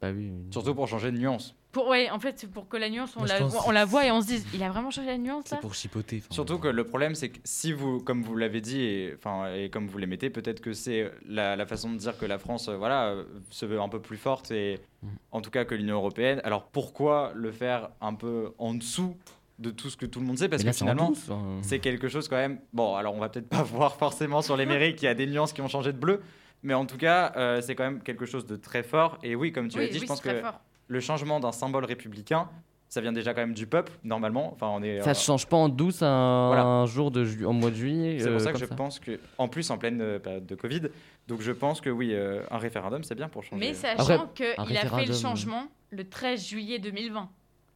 Bah 0.00 0.10
oui. 0.14 0.30
Surtout 0.50 0.74
pour 0.74 0.86
changer 0.88 1.10
de 1.12 1.18
nuance. 1.18 1.54
Pour, 1.72 1.86
ouais, 1.88 2.10
en 2.10 2.18
fait, 2.18 2.36
c'est 2.38 2.50
pour 2.50 2.68
que 2.68 2.76
la 2.76 2.90
nuance, 2.90 3.14
on, 3.16 3.20
Moi, 3.20 3.28
la, 3.28 3.38
pense 3.38 3.52
voit- 3.52 3.62
que 3.62 3.68
on 3.68 3.70
la 3.70 3.84
voit 3.84 4.04
et 4.04 4.10
on 4.10 4.20
se 4.20 4.26
dise, 4.26 4.44
il 4.52 4.62
a 4.62 4.70
vraiment 4.70 4.90
changé 4.90 5.06
la 5.06 5.18
nuance 5.18 5.44
C'est 5.46 5.54
là? 5.54 5.60
pour 5.60 5.72
chipoter. 5.74 6.20
Surtout 6.30 6.58
que 6.58 6.66
le 6.66 6.84
problème, 6.84 7.14
c'est 7.14 7.28
que 7.28 7.38
si 7.44 7.72
vous, 7.72 8.00
comme 8.00 8.22
vous 8.22 8.34
l'avez 8.36 8.60
dit, 8.60 8.80
et, 8.80 9.14
enfin, 9.16 9.52
et 9.54 9.70
comme 9.70 9.86
vous 9.86 9.98
les 9.98 10.06
mettez, 10.08 10.30
peut-être 10.30 10.60
que 10.60 10.72
c'est 10.72 11.12
la, 11.28 11.54
la 11.54 11.66
façon 11.66 11.90
de 11.92 11.96
dire 11.96 12.18
que 12.18 12.26
la 12.26 12.38
France, 12.38 12.68
euh, 12.68 12.76
voilà, 12.76 13.10
euh, 13.10 13.24
se 13.50 13.66
veut 13.66 13.80
un 13.80 13.88
peu 13.88 14.00
plus 14.00 14.16
forte 14.16 14.50
et, 14.50 14.80
Mm. 15.02 15.08
en 15.32 15.40
tout 15.40 15.50
cas, 15.50 15.64
que 15.64 15.74
l'Union 15.74 15.94
européenne. 15.96 16.40
Alors 16.44 16.64
pourquoi 16.66 17.32
le 17.34 17.52
faire 17.52 17.88
un 18.02 18.12
peu 18.14 18.52
en 18.58 18.74
dessous 18.74 19.16
de 19.60 19.70
tout 19.70 19.90
ce 19.90 19.96
que 19.96 20.06
tout 20.06 20.20
le 20.20 20.26
monde 20.26 20.38
sait 20.38 20.48
Parce 20.48 20.64
là, 20.64 20.70
que 20.72 20.76
finalement, 20.76 21.12
hein. 21.30 21.58
c'est 21.62 21.78
quelque 21.78 22.08
chose 22.08 22.26
quand 22.28 22.36
même. 22.36 22.58
Bon, 22.72 22.96
alors 22.96 23.14
on 23.14 23.18
va 23.20 23.28
peut-être 23.28 23.48
pas 23.48 23.62
voir 23.62 23.94
forcément 23.96 24.42
sur 24.42 24.56
les 24.56 24.66
mairies 24.66 24.94
qu'il 24.94 25.04
y 25.06 25.08
a 25.08 25.14
des 25.14 25.26
nuances 25.26 25.52
qui 25.52 25.60
ont 25.60 25.68
changé 25.68 25.92
de 25.92 25.98
bleu, 25.98 26.22
mais 26.62 26.74
en 26.74 26.86
tout 26.86 26.96
cas, 26.96 27.32
euh, 27.36 27.60
c'est 27.60 27.74
quand 27.74 27.84
même 27.84 28.02
quelque 28.02 28.24
chose 28.26 28.46
de 28.46 28.56
très 28.56 28.82
fort. 28.82 29.18
Et 29.22 29.34
oui, 29.36 29.52
comme 29.52 29.68
tu 29.68 29.78
Oui, 29.78 29.84
l'as 29.84 29.90
dit, 29.90 29.98
oui, 29.98 30.02
je 30.02 30.06
pense 30.08 30.20
que 30.20 30.40
fort. 30.40 30.60
le 30.88 31.00
changement 31.00 31.40
d'un 31.40 31.52
symbole 31.52 31.84
républicain, 31.84 32.48
ça 32.88 33.00
vient 33.00 33.12
déjà 33.12 33.34
quand 33.34 33.42
même 33.42 33.54
du 33.54 33.66
peuple 33.66 33.92
normalement. 34.02 34.52
Enfin, 34.52 34.66
on 34.68 34.82
est. 34.82 35.00
Ça 35.02 35.10
euh, 35.10 35.14
se 35.14 35.24
change 35.24 35.46
pas 35.46 35.56
en 35.58 35.68
douce 35.68 36.02
un, 36.02 36.46
Voilà. 36.48 36.64
un 36.64 36.86
jour 36.86 37.10
de 37.12 37.24
ju- 37.24 37.44
en 37.46 37.52
mois 37.52 37.70
de 37.70 37.76
juillet. 37.76 38.16
C'est 38.18 38.26
euh, 38.28 38.32
pour 38.32 38.40
ça 38.40 38.52
que 38.52 38.58
je 38.58 38.64
pense 38.64 38.98
que, 38.98 39.20
en 39.38 39.46
plus 39.46 39.70
en 39.70 39.78
pleine 39.78 40.00
euh, 40.00 40.18
période 40.18 40.44
de 40.46 40.54
Covid, 40.56 40.82
donc 41.28 41.40
je 41.42 41.52
pense 41.52 41.80
que 41.80 41.88
oui, 41.90 42.10
euh, 42.14 42.42
un 42.50 42.58
référendum 42.58 43.04
c'est 43.04 43.14
bien 43.14 43.28
pour 43.28 43.44
changer. 43.44 43.60
Mais 43.64 43.74
sachant 43.74 44.26
qu'il 44.34 44.76
a 44.76 44.86
fait 44.88 45.04
le 45.06 45.14
changement 45.14 45.68
le 45.90 46.08
13 46.08 46.46
juillet 46.46 46.78
2020. 46.78 47.28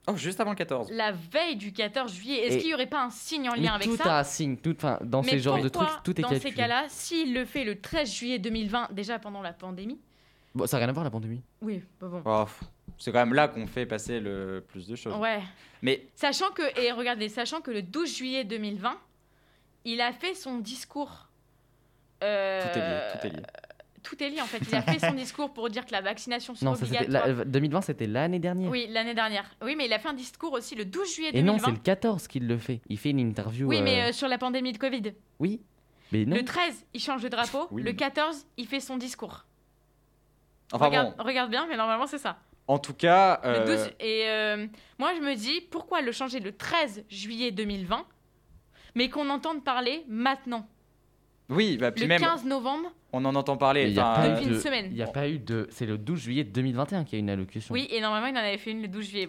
Oh, 0.06 0.16
juste 0.16 0.38
avant 0.40 0.50
le 0.50 0.56
14. 0.56 0.90
La 0.92 1.12
veille 1.12 1.56
du 1.56 1.72
14 1.72 2.12
juillet, 2.12 2.46
est-ce 2.46 2.56
Et- 2.56 2.58
qu'il 2.58 2.66
n'y 2.68 2.74
aurait 2.74 2.86
pas 2.86 3.02
un 3.02 3.10
signe 3.10 3.48
en 3.48 3.54
lien 3.54 3.72
avec 3.74 3.86
tout 3.88 3.96
ça 3.96 4.16
a 4.16 4.20
un 4.20 4.24
signe. 4.24 4.56
Tout, 4.58 4.74
enfin, 4.76 4.98
dans 5.02 5.22
Mais 5.22 5.30
ces 5.30 5.38
genres 5.40 5.62
de 5.62 5.68
pourquoi, 5.68 5.86
trucs, 5.90 6.02
tout 6.02 6.20
est 6.20 6.22
dans 6.22 6.28
calculé. 6.28 6.50
ces 6.50 6.56
cas-là, 6.56 6.84
s'il 6.88 7.32
le 7.32 7.44
fait 7.46 7.64
le 7.64 7.80
13 7.80 8.12
juillet 8.12 8.38
2020, 8.38 8.88
déjà 8.92 9.18
pendant 9.18 9.40
la 9.40 9.52
pandémie, 9.54 9.98
Bon, 10.54 10.66
ça 10.66 10.76
n'a 10.76 10.80
rien 10.84 10.88
à 10.90 10.92
voir 10.92 11.04
la 11.04 11.10
pandémie. 11.10 11.40
oui, 11.62 11.82
bah 12.00 12.06
bon. 12.08 12.22
Oh, 12.24 12.44
pff, 12.44 12.60
c'est 12.98 13.10
quand 13.12 13.18
même 13.18 13.34
là 13.34 13.48
qu'on 13.48 13.66
fait 13.66 13.86
passer 13.86 14.20
le 14.20 14.62
plus 14.68 14.86
de 14.86 14.94
choses. 14.94 15.16
Ouais. 15.16 15.40
Mais 15.82 16.06
Sachant 16.14 16.50
que, 16.50 16.62
et 16.80 16.92
regardez, 16.92 17.28
sachant 17.28 17.60
que 17.60 17.70
le 17.70 17.82
12 17.82 18.14
juillet 18.16 18.44
2020, 18.44 18.96
il 19.86 20.00
a 20.00 20.12
fait 20.12 20.34
son 20.34 20.58
discours. 20.58 21.28
euh, 22.22 22.62
tout 22.62 22.78
est 22.78 22.82
lié, 22.82 23.00
tout 23.20 23.26
est 23.26 23.30
lié. 23.30 23.42
Tout 24.04 24.22
est 24.22 24.28
lié, 24.30 24.40
en 24.40 24.44
fait. 24.46 24.58
Il 24.68 24.74
a 24.76 24.82
fait 24.82 25.00
son 25.00 25.12
discours 25.14 25.52
pour 25.52 25.68
dire 25.70 25.84
que 25.84 25.90
la 25.92 26.00
vaccination 26.00 26.54
serait 26.54 26.66
Non, 26.66 26.74
ça, 26.76 26.86
c'était 26.86 26.98
obligatoire. 27.04 27.26
la- 27.34 27.40
euh, 27.40 27.44
2020, 27.44 27.80
c'était 27.80 28.06
l'année 28.06 28.38
dernière. 28.38 28.70
Oui, 28.70 28.86
l'année 28.90 29.14
dernière. 29.14 29.44
Oui, 29.62 29.74
mais 29.76 29.86
il 29.86 29.92
a 29.92 29.98
fait 29.98 30.08
un 30.08 30.12
discours 30.14 30.52
aussi 30.52 30.76
le 30.76 30.84
12 30.84 31.12
juillet 31.12 31.30
Et 31.32 31.42
non, 31.42 31.54
2020. 31.54 31.64
c'est 31.66 31.72
le 31.72 31.78
14 31.82 32.28
qu'il 32.28 32.46
le 32.46 32.58
fait. 32.58 32.80
Il 32.88 32.98
fait 32.98 33.10
une 33.10 33.18
interview. 33.18 33.66
Oui, 33.66 33.82
mais 33.82 34.02
euh, 34.02 34.08
euh, 34.10 34.12
sur 34.12 34.28
la 34.28 34.38
pandémie 34.38 34.72
de 34.72 34.78
Covid. 34.78 35.14
Oui. 35.40 35.60
Mais 36.12 36.24
non. 36.26 36.36
Le 36.36 36.44
13, 36.44 36.86
il 36.94 37.00
change 37.00 37.22
de 37.22 37.28
drapeau. 37.28 37.66
Oui, 37.72 37.82
le 37.82 37.90
mais- 37.90 37.96
14, 37.96 38.46
il 38.58 38.66
fait 38.68 38.78
son 38.80 38.96
discours. 38.98 39.46
Enfin 40.72 40.86
regarde, 40.86 41.16
bon, 41.16 41.24
regarde 41.24 41.50
bien, 41.50 41.66
mais 41.68 41.76
normalement, 41.76 42.06
c'est 42.06 42.18
ça. 42.18 42.38
en 42.66 42.78
tout 42.78 42.94
cas, 42.94 43.40
Le 43.44 43.48
euh, 43.50 43.64
12 43.66 43.90
et 44.00 44.22
euh, 44.28 44.66
moi, 44.98 45.12
je 45.14 45.20
me 45.20 45.34
dis, 45.34 45.60
pourquoi 45.70 46.00
le 46.00 46.12
changer 46.12 46.40
le 46.40 46.52
13 46.56 47.04
juillet 47.08 47.50
2020 47.50 48.06
mais 48.96 49.08
qu'on 49.10 49.28
entende 49.28 49.64
parler 49.64 50.04
maintenant? 50.08 50.66
Oui, 51.50 51.76
bah, 51.78 51.92
puis 51.92 52.02
Le 52.02 52.08
même, 52.08 52.20
15 52.20 52.44
novembre, 52.46 52.90
on 53.12 53.24
en 53.24 53.34
entend 53.34 53.56
parler. 53.56 53.86
Il 53.88 53.92
n'y 53.92 53.98
a, 53.98 54.14
pas 54.14 54.28
depuis 54.30 54.44
eu 54.44 54.48
une 54.48 54.54
de- 54.54 54.58
semaine. 54.60 54.86
il 54.90 54.96
y 54.96 55.02
a 55.02 55.06
pas 55.06 55.28
eu 55.28 55.38
de. 55.38 55.66
C'est 55.70 55.86
le 55.86 55.98
12 55.98 56.18
juillet 56.20 56.44
2021 56.44 57.04
qu'il 57.04 57.14
y 57.14 57.16
a 57.16 57.20
une 57.20 57.30
allocution. 57.30 57.72
oui, 57.74 57.86
et 57.90 58.00
normalement, 58.00 58.28
il 58.28 58.34
en 58.34 58.40
avait 58.40 58.56
fait 58.58 58.70
une 58.70 58.80
le 58.82 58.88
12 58.88 59.08
juillet 59.10 59.28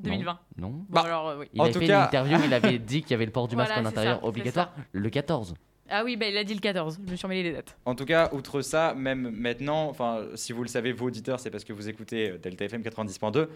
2020. 0.00 0.38
Non. 0.58 0.68
Bon, 0.70 0.84
Bah, 0.88 1.02
alors, 1.04 1.28
euh, 1.28 1.36
oui. 1.40 1.46
Il 1.54 1.60
En 1.60 1.64
avait 1.64 1.72
tout 1.72 1.78
fait 1.78 1.86
cas- 1.86 1.98
une 2.00 2.04
interview, 2.06 2.38
il 2.44 2.52
avait 2.54 2.78
dit 2.78 3.02
qu'il 3.02 3.12
y 3.12 3.14
avait 3.14 3.26
le 3.26 3.30
port 3.32 3.46
du 3.46 3.54
masque 3.56 3.72
Voilà, 3.72 3.86
en 3.86 3.90
intérieur 3.90 4.18
ça, 4.20 4.26
obligatoire 4.26 4.74
le 4.90 5.08
14. 5.10 5.54
Ah 5.94 6.02
oui, 6.04 6.16
bah, 6.16 6.26
il 6.26 6.36
a 6.38 6.42
dit 6.44 6.54
le 6.54 6.60
14, 6.60 6.98
je 7.06 7.10
me 7.10 7.16
suis 7.16 7.26
emmêlé 7.26 7.42
les 7.42 7.52
dates. 7.52 7.76
En 7.84 7.94
tout 7.94 8.06
cas, 8.06 8.30
outre 8.32 8.62
ça, 8.62 8.94
même 8.94 9.30
maintenant, 9.30 9.88
enfin, 9.88 10.22
si 10.36 10.52
vous 10.54 10.62
le 10.62 10.68
savez, 10.68 10.90
vous 10.92 11.06
auditeurs, 11.06 11.38
c'est 11.38 11.50
parce 11.50 11.64
que 11.64 11.72
vous 11.74 11.86
écoutez 11.88 12.30
euh, 12.30 12.38
Delta 12.38 12.64
FM 12.64 12.82
90.2. 12.82 13.48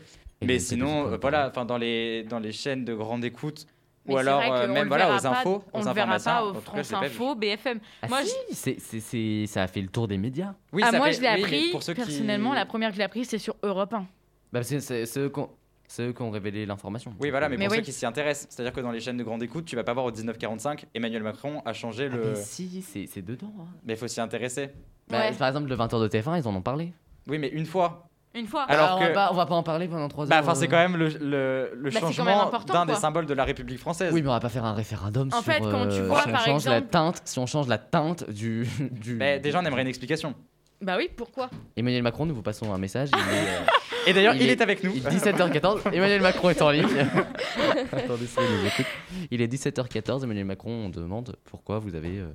Et 0.43 0.47
Mais 0.47 0.59
sinon, 0.59 1.07
P2J, 1.07 1.13
euh, 1.15 1.19
voilà, 1.21 1.49
enfin, 1.49 1.65
dans 1.65 1.79
les 1.79 2.25
dans 2.25 2.39
les 2.39 2.53
chaînes 2.53 2.85
de 2.85 2.95
grande 2.95 3.25
écoute 3.25 3.67
Mais 4.09 4.15
ou 4.15 4.17
alors 4.19 4.41
vrai 4.41 4.51
euh, 4.51 4.69
même 4.73 4.89
voilà 4.89 5.17
aux 5.17 5.21
pas- 5.21 5.29
infos, 5.31 5.65
On 5.73 5.81
aux 5.81 5.85
le 5.85 5.93
verra 5.93 6.15
informations. 6.15 6.31
pas 6.31 6.45
au 6.45 6.49
En 6.49 6.53
tout 6.53 6.61
cas, 6.61 6.83
France 6.85 6.89
je 6.89 6.97
vu. 6.97 7.07
Info, 7.07 7.35
BFM. 7.35 7.81
Ah 8.03 8.09
Moi, 8.09 8.23
si, 8.25 8.35
c'est- 8.53 8.81
c'est- 8.81 9.01
c'est- 9.01 9.47
ça 9.47 9.63
a 9.63 9.67
fait 9.67 9.81
le 9.81 9.89
tour 9.89 10.07
des 10.09 10.19
médias. 10.19 10.55
Oui, 10.73 10.83
ah, 10.85 10.91
ça 10.91 10.99
moi, 10.99 11.07
fait- 11.09 11.13
je 11.15 11.21
l'ai 11.23 11.27
appris, 11.29 11.71
pour 11.71 11.83
ceux 11.83 11.95
qui- 11.95 12.01
personnellement, 12.03 12.55
la 12.55 12.67
première 12.67 12.91
que 12.91 12.95
je 12.95 12.99
l'ai 12.99 13.05
appris, 13.05 13.25
c'est 13.25 13.39
sur 13.39 13.57
Europe 13.63 13.93
1. 13.95 14.07
Bah, 14.53 14.63
c'est 14.63 14.81
c'est- 14.81 15.07
c'est 15.07 15.21
eux 15.21 15.29
qui 15.29 15.41
ont- 15.41 15.51
c'est 15.89 16.03
eux 16.09 16.13
qui 16.13 16.23
ont 16.23 16.31
révélé 16.31 16.67
l'information. 16.67 17.15
Oui, 17.21 17.31
voilà, 17.31 17.49
mais, 17.49 17.57
Mais 17.57 17.67
pour 17.67 17.73
oui. 17.73 17.79
ceux 17.79 17.85
qui 17.85 17.93
s'y 17.93 18.07
intéressent, 18.07 18.49
c'est-à-dire 18.51 18.73
que 18.73 18.81
dans 18.81 18.91
les 18.93 19.01
chaînes 19.01 19.17
de 19.17 19.25
grande 19.25 19.43
écoute, 19.43 19.65
tu 19.65 19.77
vas 19.77 19.85
pas 19.85 19.93
voir 19.93 20.07
au 20.07 20.11
1945, 20.13 20.87
Emmanuel 20.95 21.23
Macron 21.23 21.63
a 21.65 21.73
changé 21.73 22.09
Ah, 22.13 22.17
le. 22.17 22.25
mais 22.31 22.35
si, 22.37 22.83
c'est 22.83 23.07
c'est 23.07 23.23
dedans. 23.23 23.53
hein. 23.61 23.67
Mais 23.85 23.95
il 23.95 23.97
faut 23.97 24.09
s'y 24.09 24.21
intéresser. 24.21 24.71
Bah, 25.09 25.19
Ouais. 25.31 25.33
Par 25.37 25.49
exemple, 25.49 25.69
le 25.69 25.75
20h 25.77 26.01
de 26.01 26.09
TF1, 26.09 26.37
ils 26.39 26.49
en 26.49 26.55
ont 26.55 26.63
parlé. 26.63 26.93
Oui, 27.29 27.39
mais 27.39 27.49
une 27.49 27.67
fois. 27.67 28.06
Une 28.37 28.47
fois. 28.47 28.65
Alors 28.69 28.97
on, 28.97 29.01
va 29.01 29.09
que- 29.09 29.15
pas, 29.15 29.29
on 29.33 29.35
va 29.35 29.47
pas 29.47 29.55
en 29.55 29.63
parler 29.63 29.89
pendant 29.89 30.09
3 30.09 30.27
Bah, 30.27 30.37
heures. 30.37 30.43
enfin, 30.45 30.55
c'est 30.55 30.67
euh. 30.67 30.69
quand 30.71 30.77
même 30.77 30.97
le, 30.97 31.09
le, 31.09 31.71
le 31.75 31.83
Bah, 31.85 31.91
c'est 31.93 32.01
quand 32.01 32.07
même 32.07 32.15
changement 32.15 32.43
important, 32.43 32.75
d'un 32.75 32.85
des 32.87 32.93
quoi. 32.93 33.01
symboles 33.01 33.27
de 33.27 33.35
la 33.35 33.45
République 33.45 33.79
française. 33.79 34.13
Oui, 34.13 34.23
mais 34.23 34.29
on 34.29 34.33
va 34.33 34.41
pas 34.41 34.49
faire 34.51 34.65
un 34.65 34.75
référendum 34.75 35.29
En 35.33 35.37
sur 35.43 35.53
fait, 35.53 35.61
quand 35.61 35.89
tu 35.89 36.01
euh, 36.01 36.07
vois, 36.07 36.23
si 36.23 36.29
on 36.29 36.33
par 36.33 36.45
change 36.45 36.65
la 36.67 36.73
exemple- 36.79 36.91
teinte, 36.93 37.23
si 37.25 37.39
on 37.39 37.47
change 37.47 37.67
la 37.69 37.79
teinte 37.79 38.29
du, 38.31 38.67
du 38.91 39.15
Mais 39.15 39.41
déjà, 39.41 39.61
on 39.61 39.65
aimerait 39.65 39.83
une 39.83 39.89
explication. 39.89 40.35
Bah 40.83 40.97
oui, 40.99 41.09
pourquoi? 41.17 41.49
Emmanuel 41.79 42.03
Macron, 42.03 42.27
nous 42.27 42.35
vous 42.35 42.43
passons 42.43 42.71
un 42.75 42.77
message. 42.77 43.09
Il 43.15 43.19
est, 43.19 43.49
euh, 43.49 43.61
Et 44.09 44.13
d'ailleurs, 44.13 44.35
Il 44.35 44.43
il, 44.43 44.49
est- 44.51 44.53
est 44.53 44.61
avec 44.61 44.85
nous. 44.85 44.93
il 44.95 45.07
est 45.07 45.09
17h14. 45.11 45.91
Emmanuel 45.91 46.21
Macron 46.21 46.51
est 46.51 46.61
en 46.61 46.71
ligne. 46.71 46.85
Attendez, 47.93 48.27
ça, 48.27 48.43
il 48.43 48.57
nous 48.61 48.67
écoute. 48.67 48.87
Il 49.31 49.41
est 49.41 49.53
17h14. 49.53 50.25
Emmanuel 50.25 50.45
Macron, 50.45 50.71
on 50.87 50.89
demande 50.91 51.37
pourquoi 51.45 51.79
vous 51.79 51.95
avez 51.95 52.19
euh, 52.19 52.27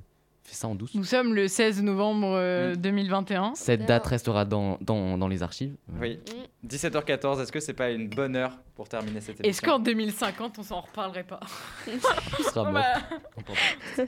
fait 0.52 0.58
ça 0.58 0.68
en 0.68 0.76
douce. 0.76 0.94
Nous 0.96 1.04
sommes 1.06 1.34
le 1.34 1.48
16 1.48 1.82
novembre 1.82 2.28
euh, 2.36 2.76
2021. 2.76 3.54
Cette 3.56 3.86
date 3.86 4.06
restera 4.06 4.44
dans, 4.44 4.78
dans, 4.82 5.18
dans 5.18 5.28
les 5.30 5.44
archives. 5.44 5.76
Oui. 6.00 6.20
17h14, 6.68 7.42
est-ce 7.42 7.52
que 7.52 7.60
c'est 7.60 7.74
pas 7.74 7.90
une 7.90 8.08
bonne 8.10 8.36
heure 8.36 8.52
pour 8.76 8.88
terminer 8.90 9.20
cette 9.22 9.40
émission 9.40 9.50
Est-ce 9.50 9.62
qu'en 9.62 9.80
2050, 9.80 10.60
on 10.60 10.64
s'en 10.64 10.82
reparlerait 10.82 11.24
pas 11.24 11.40
Il 11.88 12.44
sera 12.46 12.64
mort. 12.70 12.74
bah, 12.74 13.54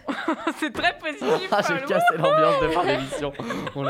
C'est 0.60 0.72
très 0.74 0.98
positif. 1.00 1.50
Ah, 1.52 1.62
j'ai 1.68 1.86
cassé 1.86 2.06
l'ambiance 2.18 2.62
de 2.62 2.68
fin 2.70 2.86
d'émission. 2.86 3.34
Oh. 3.76 3.84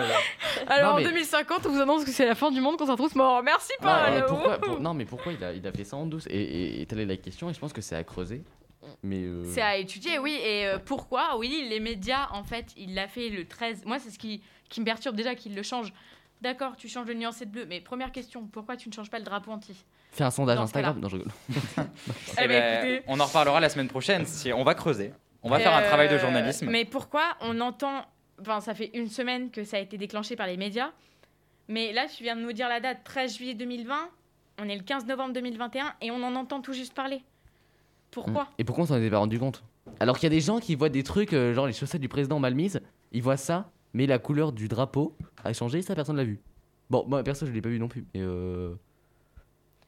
Alors 0.68 0.92
Non, 0.92 0.94
en 0.94 0.98
mais- 0.98 1.04
2050, 1.06 1.66
on 1.66 1.70
vous 1.70 1.82
annonce 1.82 2.06
que 2.06 2.12
c'est 2.12 2.26
la 2.26 2.36
fin 2.36 2.52
du 2.52 2.62
monde, 2.62 2.78
qu'on 2.78 2.86
s'en 2.86 2.96
tous 2.96 3.16
morts. 3.16 3.42
Merci 3.44 3.72
Non, 3.82 3.90
Paul. 3.90 4.26
pourquoi, 4.28 4.58
pour- 4.60 4.80
non, 4.80 4.94
mais 4.94 5.06
pourquoi 5.06 5.34
il 5.34 5.44
a, 5.44 5.54
il 5.54 5.66
a 5.66 5.72
fait 5.72 5.84
ça 5.84 5.98
en 5.98 6.06
douce 6.06 6.28
et, 6.30 6.38
et, 6.40 6.82
et 6.82 6.86
telle 6.86 7.00
est 7.00 7.06
la 7.06 7.18
question, 7.18 7.50
et 7.50 7.54
je 7.54 7.60
pense 7.60 7.74
que 7.74 7.82
c'est 7.82 7.96
à 7.96 8.04
creuser. 8.04 8.44
Mais 9.04 9.22
euh, 9.24 9.44
C'est 9.46 9.62
à 9.62 9.76
étudier, 9.78 10.18
oui. 10.20 10.40
Et 10.44 10.66
euh, 10.66 10.80
pourquoi? 10.80 11.38
Oui, 11.38 11.66
les 11.70 11.80
médias, 11.80 12.30
en 12.32 12.44
fait, 12.44 12.68
il 12.78 12.94
l'a 12.96 13.08
fait 13.08 13.30
le 13.30 13.46
13. 13.46 13.84
Moi, 13.86 14.00
c'est 14.00 14.10
ce 14.10 14.18
qui, 14.18 14.42
qui 14.70 14.80
me 14.80 14.86
perturbe 14.86 15.16
déjà 15.16 15.36
qu'il 15.36 15.56
le 15.56 15.62
change. 15.64 15.92
D'accord, 16.42 16.76
tu 16.76 16.88
changes 16.90 17.08
le 17.08 17.14
nuancé 17.14 17.46
de 17.46 17.52
bleu, 17.52 17.66
mais 17.66 17.80
première 17.80 18.12
question, 18.12 18.46
pourquoi 18.48 18.76
tu 18.76 18.90
ne 18.90 18.94
changes 18.94 19.10
pas 19.10 19.18
le 19.20 19.24
drapeau 19.24 19.52
anti? 19.52 19.74
Fais 20.12 20.24
un 20.26 20.32
sondage 20.32 20.58
Dans 20.58 20.64
Instagram. 20.64 21.00
Non, 21.00 21.08
je 21.10 21.16
rigole. 21.18 21.32
Eh 21.78 22.44
Eh 22.44 22.48
ben, 22.48 22.84
ben. 22.84 23.02
On 23.08 23.20
en 23.20 23.26
reparlera 23.26 23.60
la 23.60 23.70
semaine 23.70 23.88
prochaine. 23.88 24.26
Si 24.26 24.52
on 24.54 24.64
va 24.64 24.76
creuser. 24.76 25.14
On 25.42 25.50
va 25.50 25.60
faire 25.60 25.74
un 25.74 25.82
Euh, 25.82 25.88
travail 25.88 26.10
de 26.10 26.18
journalisme. 26.18 26.70
Mais 26.70 26.86
pourquoi 26.86 27.24
on 27.42 27.60
entend. 27.62 28.06
Enfin, 28.42 28.60
ça 28.62 28.74
fait 28.74 28.92
une 28.94 29.08
semaine 29.10 29.52
que 29.52 29.64
ça 29.64 29.78
a 29.78 29.80
été 29.80 29.98
déclenché 29.98 30.36
par 30.36 30.48
les 30.48 30.58
médias. 30.58 30.92
Mais 31.68 31.94
là, 31.94 32.08
tu 32.08 32.24
viens 32.24 32.36
de 32.36 32.42
nous 32.42 32.52
dire 32.54 32.68
la 32.70 32.80
date 32.80 33.04
13 33.04 33.38
juillet 33.38 33.54
2020. 33.54 34.10
On 34.60 34.68
est 34.70 34.76
le 34.76 34.84
15 34.84 35.06
novembre 35.06 35.34
2021 35.34 35.94
et 36.02 36.12
on 36.12 36.22
en 36.24 36.36
entend 36.36 36.62
tout 36.62 36.74
juste 36.74 36.94
parler. 36.94 37.22
Pourquoi 38.14 38.48
Et 38.58 38.64
pourquoi 38.64 38.84
on 38.84 38.88
s'en 38.88 38.98
était 38.98 39.10
pas 39.10 39.18
rendu 39.18 39.40
compte 39.40 39.64
Alors 40.00 40.18
qu'il 40.18 40.28
y 40.28 40.32
a 40.34 40.36
des 40.36 40.42
gens 40.42 40.60
qui 40.60 40.76
voient 40.76 40.90
des 40.90 41.04
trucs, 41.04 41.34
euh, 41.34 41.54
genre 41.54 41.68
les 41.68 41.74
chaussettes 41.74 42.02
du 42.02 42.10
président 42.10 42.40
mal 42.40 42.56
mises, 42.56 42.82
ils 43.12 43.22
voient 43.22 43.38
ça, 43.38 43.72
mais 43.94 44.06
la 44.06 44.20
couleur 44.20 44.52
du 44.52 44.68
drapeau 44.68 45.16
a 45.44 45.54
changé, 45.54 45.82
ça 45.82 45.96
personne 45.96 46.18
l'a 46.18 46.24
vu. 46.24 46.40
Bon, 46.90 47.06
moi 47.08 47.24
perso 47.24 47.46
je 47.46 47.52
l'ai 47.52 47.62
pas 47.62 47.70
vu 47.70 47.80
non 47.80 47.88
plus. 47.88 48.06
Et, 48.14 48.22
euh... 48.22 48.76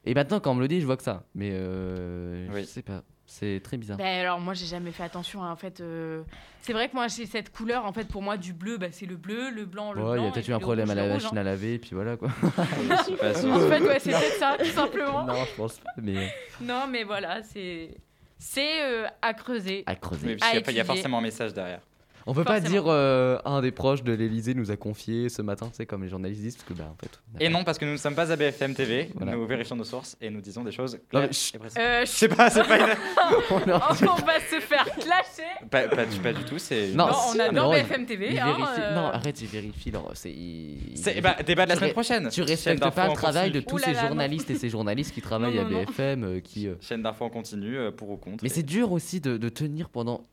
et 0.05 0.13
maintenant 0.13 0.39
quand 0.39 0.51
on 0.51 0.55
me 0.55 0.61
le 0.61 0.67
dit, 0.67 0.81
je 0.81 0.85
vois 0.85 0.97
que 0.97 1.03
ça. 1.03 1.23
Mais 1.35 1.49
euh... 1.53 2.47
Oui. 2.53 2.61
je 2.61 2.65
sais 2.65 2.81
pas, 2.81 3.03
c'est 3.25 3.59
très 3.63 3.77
bizarre. 3.77 3.97
Ben 3.97 4.21
alors 4.21 4.39
moi 4.39 4.53
j'ai 4.53 4.65
jamais 4.65 4.91
fait 4.91 5.03
attention 5.03 5.43
hein, 5.43 5.51
en 5.51 5.55
fait 5.55 5.81
euh, 5.81 6.23
c'est 6.61 6.73
vrai 6.73 6.89
que 6.89 6.95
moi 6.95 7.07
j'ai 7.07 7.25
cette 7.25 7.51
couleur 7.51 7.85
en 7.85 7.91
fait 7.91 8.07
pour 8.07 8.21
moi 8.21 8.37
du 8.37 8.53
bleu 8.53 8.77
bah, 8.77 8.87
c'est 8.91 9.05
le 9.07 9.15
bleu 9.17 9.49
le 9.49 9.65
blanc 9.65 9.93
le 9.93 10.01
Ouais, 10.01 10.13
blanc 10.13 10.15
il 10.15 10.25
y 10.25 10.27
a 10.27 10.31
peut-être 10.31 10.47
eu 10.47 10.53
un 10.53 10.59
problème 10.59 10.89
rouge, 10.89 10.97
à 10.97 11.01
la 11.07 11.13
machine 11.13 11.37
hein. 11.37 11.41
à 11.41 11.43
laver, 11.43 11.73
et 11.75 11.79
puis 11.79 11.91
voilà 11.93 12.17
quoi. 12.17 12.29
En 12.43 13.59
fait 13.59 13.81
ouais 13.81 13.99
c'est 13.99 14.11
peut-être 14.11 14.39
ça 14.39 14.57
tout 14.59 14.65
simplement 14.65 15.25
non, 15.25 15.43
je 15.43 15.55
pense 15.55 15.79
pas, 15.79 15.89
mais 16.01 16.31
non 16.61 16.87
mais 16.89 17.03
voilà 17.03 17.41
c'est 17.41 17.97
c'est 18.37 18.83
euh, 18.83 19.07
à 19.21 19.33
creuser 19.33 19.83
à 19.85 19.95
creuser. 19.95 20.37
Il 20.69 20.75
y 20.75 20.79
a 20.79 20.83
forcément 20.83 21.19
un 21.19 21.21
message 21.21 21.53
derrière. 21.53 21.81
On 22.27 22.33
peut 22.33 22.43
pas 22.43 22.59
dire 22.59 22.85
euh, 22.87 23.37
un 23.45 23.61
des 23.61 23.71
proches 23.71 24.03
de 24.03 24.11
l'Elysée 24.11 24.55
nous 24.55 24.71
a 24.71 24.75
confié 24.77 25.29
ce 25.29 25.43
matin, 25.43 25.67
tu 25.69 25.75
sais, 25.75 25.85
comme 25.85 26.03
les 26.03 26.09
journalistes 26.09 26.41
disent, 26.41 26.55
parce 26.55 26.67
que 26.67 26.73
bah 26.73 26.89
en 26.91 26.95
fait. 26.99 27.19
Et 27.39 27.49
non, 27.49 27.63
parce 27.63 27.77
que 27.77 27.85
nous 27.85 27.91
ne 27.91 27.97
sommes 27.97 28.15
pas 28.15 28.31
à 28.31 28.35
BFM 28.35 28.73
TV. 28.73 29.09
Voilà. 29.13 29.33
Nous 29.33 29.45
vérifions 29.45 29.75
nos 29.75 29.83
sources 29.83 30.17
et 30.19 30.29
nous 30.31 30.41
disons 30.41 30.63
des 30.63 30.71
choses 30.71 30.93
Non, 30.95 30.99
claires 31.11 31.27
mais 31.27 31.33
chut. 31.33 31.55
et 31.55 31.59
précises. 31.59 31.77
euh, 31.79 32.01
Je 32.01 32.05
sais 32.11 32.27
pas, 32.27 32.49
c'est 32.49 32.63
pas, 32.63 32.79
une- 32.79 32.85
on 33.51 33.57
va 33.67 34.39
se 34.39 34.59
faire 34.59 34.85
clasher 34.85 35.69
pas, 35.69 35.87
pas 35.87 36.05
du, 36.05 36.19
pas 36.19 36.33
du 36.33 36.43
tout. 36.45 36.57
C'est 36.57 36.93
Non, 36.93 37.07
non, 37.07 37.13
on 37.35 37.39
adore 37.39 37.71
BFM 37.71 38.05
TV 38.07 38.29
il 38.31 38.39
hein, 38.39 38.45
vérifie- 38.57 38.81
euh, 38.81 38.95
Non, 38.95 39.05
arrête, 39.07 39.41
il 39.41 39.47
vérifie. 39.47 39.91
leur- 39.91 40.11
c'est- 40.15 40.31
il- 40.31 40.93
C'est 40.95 41.21
bah, 41.21 41.35
débat 41.45 41.65
de 41.65 41.69
la 41.69 41.75
semaine 41.75 41.91
prochaine. 41.93 42.29
Tu 42.29 42.41
respectes 42.41 42.89
pas 42.93 43.07
le 43.07 43.13
travail 43.13 43.51
de 43.51 43.59
tous 43.59 43.77
là 43.77 43.85
ces 43.87 43.93
là, 43.93 44.07
journalistes 44.07 44.49
et 44.49 44.55
ces 44.55 44.69
journalistes 44.69 45.13
qui 45.13 45.21
travaillent 45.21 45.55
Non, 45.57 45.65
à 45.67 45.69
non. 45.69 45.83
BFM, 45.83 46.23
euh, 46.23 46.39
qui. 46.39 46.67
Chaîne 46.81 47.03
d'infos 47.03 47.25
en 47.25 47.29
continu, 47.29 47.77
pour 47.95 48.09
ou 48.09 48.17
contre. 48.17 48.43
Mais 48.43 48.49
c'est 48.49 48.63
dur 48.63 48.91
aussi 48.91 49.19
de 49.19 49.37
tenir 49.49 49.89
pendant. 49.89 50.23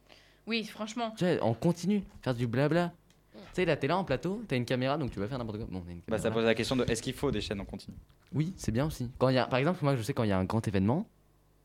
Oui 0.46 0.64
franchement 0.64 1.12
Tu 1.16 1.24
vois, 1.24 1.42
en 1.44 1.54
continu, 1.54 2.02
faire 2.22 2.34
du 2.34 2.46
blabla. 2.46 2.92
Tu 3.34 3.38
sais, 3.54 3.64
là, 3.64 3.76
t'es 3.76 3.86
là 3.86 3.96
en 3.98 4.04
plateau, 4.04 4.42
t'as 4.48 4.56
une 4.56 4.64
caméra, 4.64 4.96
donc 4.98 5.10
tu 5.10 5.18
vas 5.20 5.26
faire 5.26 5.38
n'importe 5.38 5.58
quoi. 5.58 5.66
Bon, 5.70 5.82
on 5.86 5.88
a 5.88 5.92
une 5.92 6.00
Bah, 6.08 6.18
ça 6.18 6.30
pose 6.30 6.44
la 6.44 6.54
question 6.54 6.76
de 6.76 6.84
est-ce 6.88 7.02
qu'il 7.02 7.12
faut 7.14 7.30
des 7.30 7.40
chaînes 7.40 7.60
en 7.60 7.64
continu? 7.64 7.96
Oui, 8.32 8.52
c'est 8.56 8.72
bien 8.72 8.86
aussi. 8.86 9.10
Quand 9.18 9.28
il 9.28 9.34
y 9.34 9.38
a, 9.38 9.46
par 9.46 9.58
exemple, 9.58 9.78
moi, 9.82 9.94
je 9.96 10.02
sais 10.02 10.14
quand 10.14 10.24
il 10.24 10.28
y 10.30 10.32
a 10.32 10.38
un 10.38 10.44
grand 10.44 10.66
événement, 10.66 11.06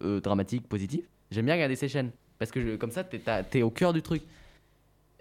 euh, 0.04 0.20
dramatique, 0.20 0.68
positif, 0.68 1.06
j'aime 1.32 1.46
bien 1.46 1.54
regarder 1.56 1.76
ces 1.76 1.88
chaînes. 1.90 2.12
Parce 2.40 2.52
que 2.52 2.62
je- 2.62 2.76
comme 2.76 2.92
ça, 2.92 3.04
t'es, 3.04 3.20
t'as- 3.20 3.44
t'es 3.44 3.62
au 3.62 3.70
cœur 3.70 3.94
du 3.94 4.02
truc. 4.02 4.22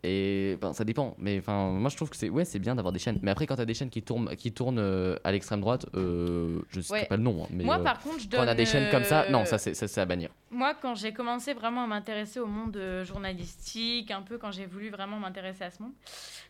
Et 0.02 0.56
ben, 0.60 0.72
ça 0.72 0.84
dépend. 0.84 1.14
Mais 1.18 1.38
enfin, 1.38 1.70
moi, 1.70 1.88
je 1.90 1.96
trouve 1.96 2.10
que 2.10 2.16
c'est, 2.16 2.28
ouais, 2.28 2.44
c'est 2.44 2.58
bien 2.58 2.74
d'avoir 2.74 2.92
des 2.92 2.98
chaînes. 2.98 3.18
Mais 3.22 3.30
après, 3.30 3.46
quand 3.46 3.56
t'as 3.56 3.64
des 3.64 3.74
chaînes 3.74 3.90
qui 3.90 4.02
tournent, 4.02 4.36
qui 4.36 4.52
tournent 4.52 4.78
euh, 4.78 5.16
à 5.24 5.32
l'extrême 5.32 5.60
droite, 5.60 5.86
euh, 5.94 6.60
je 6.68 6.80
sais 6.80 6.92
Ouais. 6.92 7.06
pas 7.06 7.16
le 7.16 7.22
nom. 7.22 7.44
hein, 7.44 7.48
mais 7.50 7.64
moi 7.64 7.78
euh, 7.80 7.82
par 7.82 7.98
contre 8.00 8.20
je 8.20 8.28
quand 8.28 8.44
on 8.44 8.48
a 8.48 8.54
des 8.54 8.66
chaînes 8.66 8.90
comme 8.90 9.04
ça, 9.04 9.28
non, 9.30 9.44
ça, 9.44 9.58
c'est, 9.58 9.74
ça, 9.74 9.88
c'est 9.88 10.00
à 10.00 10.04
bannir. 10.04 10.30
Moi, 10.50 10.74
quand 10.80 10.94
j'ai 10.94 11.12
commencé 11.12 11.54
vraiment 11.54 11.84
à 11.84 11.86
m'intéresser 11.86 12.38
au 12.40 12.46
monde 12.46 12.76
euh, 12.76 13.04
journalistique, 13.04 14.10
un 14.10 14.22
peu 14.22 14.38
quand 14.38 14.52
j'ai 14.52 14.66
voulu 14.66 14.90
vraiment 14.90 15.18
m'intéresser 15.18 15.64
à 15.64 15.70
ce 15.70 15.82
monde, 15.82 15.92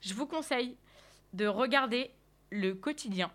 je 0.02 0.12
vous 0.14 0.26
conseille 0.26 0.76
de 1.32 1.46
regarder 1.46 2.10
le 2.50 2.72
quotidien. 2.74 3.30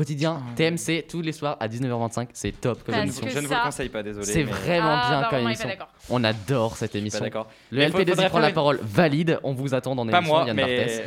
Quotidien, 0.00 0.40
Ah. 0.42 0.54
TMC, 0.56 1.04
tous 1.06 1.20
les 1.20 1.32
soirs 1.32 1.58
à 1.60 1.68
19h25, 1.68 2.28
c'est 2.32 2.58
top 2.58 2.82
comme 2.84 2.94
Parce 2.94 3.04
émission. 3.04 3.26
que 3.26 3.30
Je 3.32 3.36
ne 3.36 3.42
vous 3.42 3.48
ça- 3.48 3.58
le 3.58 3.64
conseille 3.64 3.88
pas, 3.90 4.02
désolé. 4.02 4.24
C'est 4.24 4.44
mais- 4.44 4.50
vraiment 4.50 4.88
Ah, 4.88 5.08
bien 5.10 5.20
bah, 5.20 5.26
comme 5.28 5.38
on 5.38 5.40
n'est 5.40 5.44
pas 5.44 5.50
émission. 5.50 5.68
d'accord. 5.68 5.88
On 6.08 6.24
adore 6.24 6.76
cette 6.78 6.86
Je 6.86 6.86
suis 6.86 6.92
pas 6.92 6.98
émission. 7.00 7.20
d'accord. 7.20 7.48
Le 7.70 7.78
Mais 7.80 7.84
LP2I 7.84 7.90
faudrait 7.92 8.14
prend 8.28 8.32
faire 8.38 8.40
la 8.40 8.48
une- 8.48 8.54
parole 8.54 8.80
valide. 8.82 9.38
On 9.42 9.52
vous 9.52 9.74
attend 9.74 9.94
dans 9.94 10.06
Pas 10.06 10.12
l'émission. 10.20 10.34
moi, 10.38 10.46
Yann 10.46 10.56
mais 10.56 10.62
Barthès. 10.62 11.02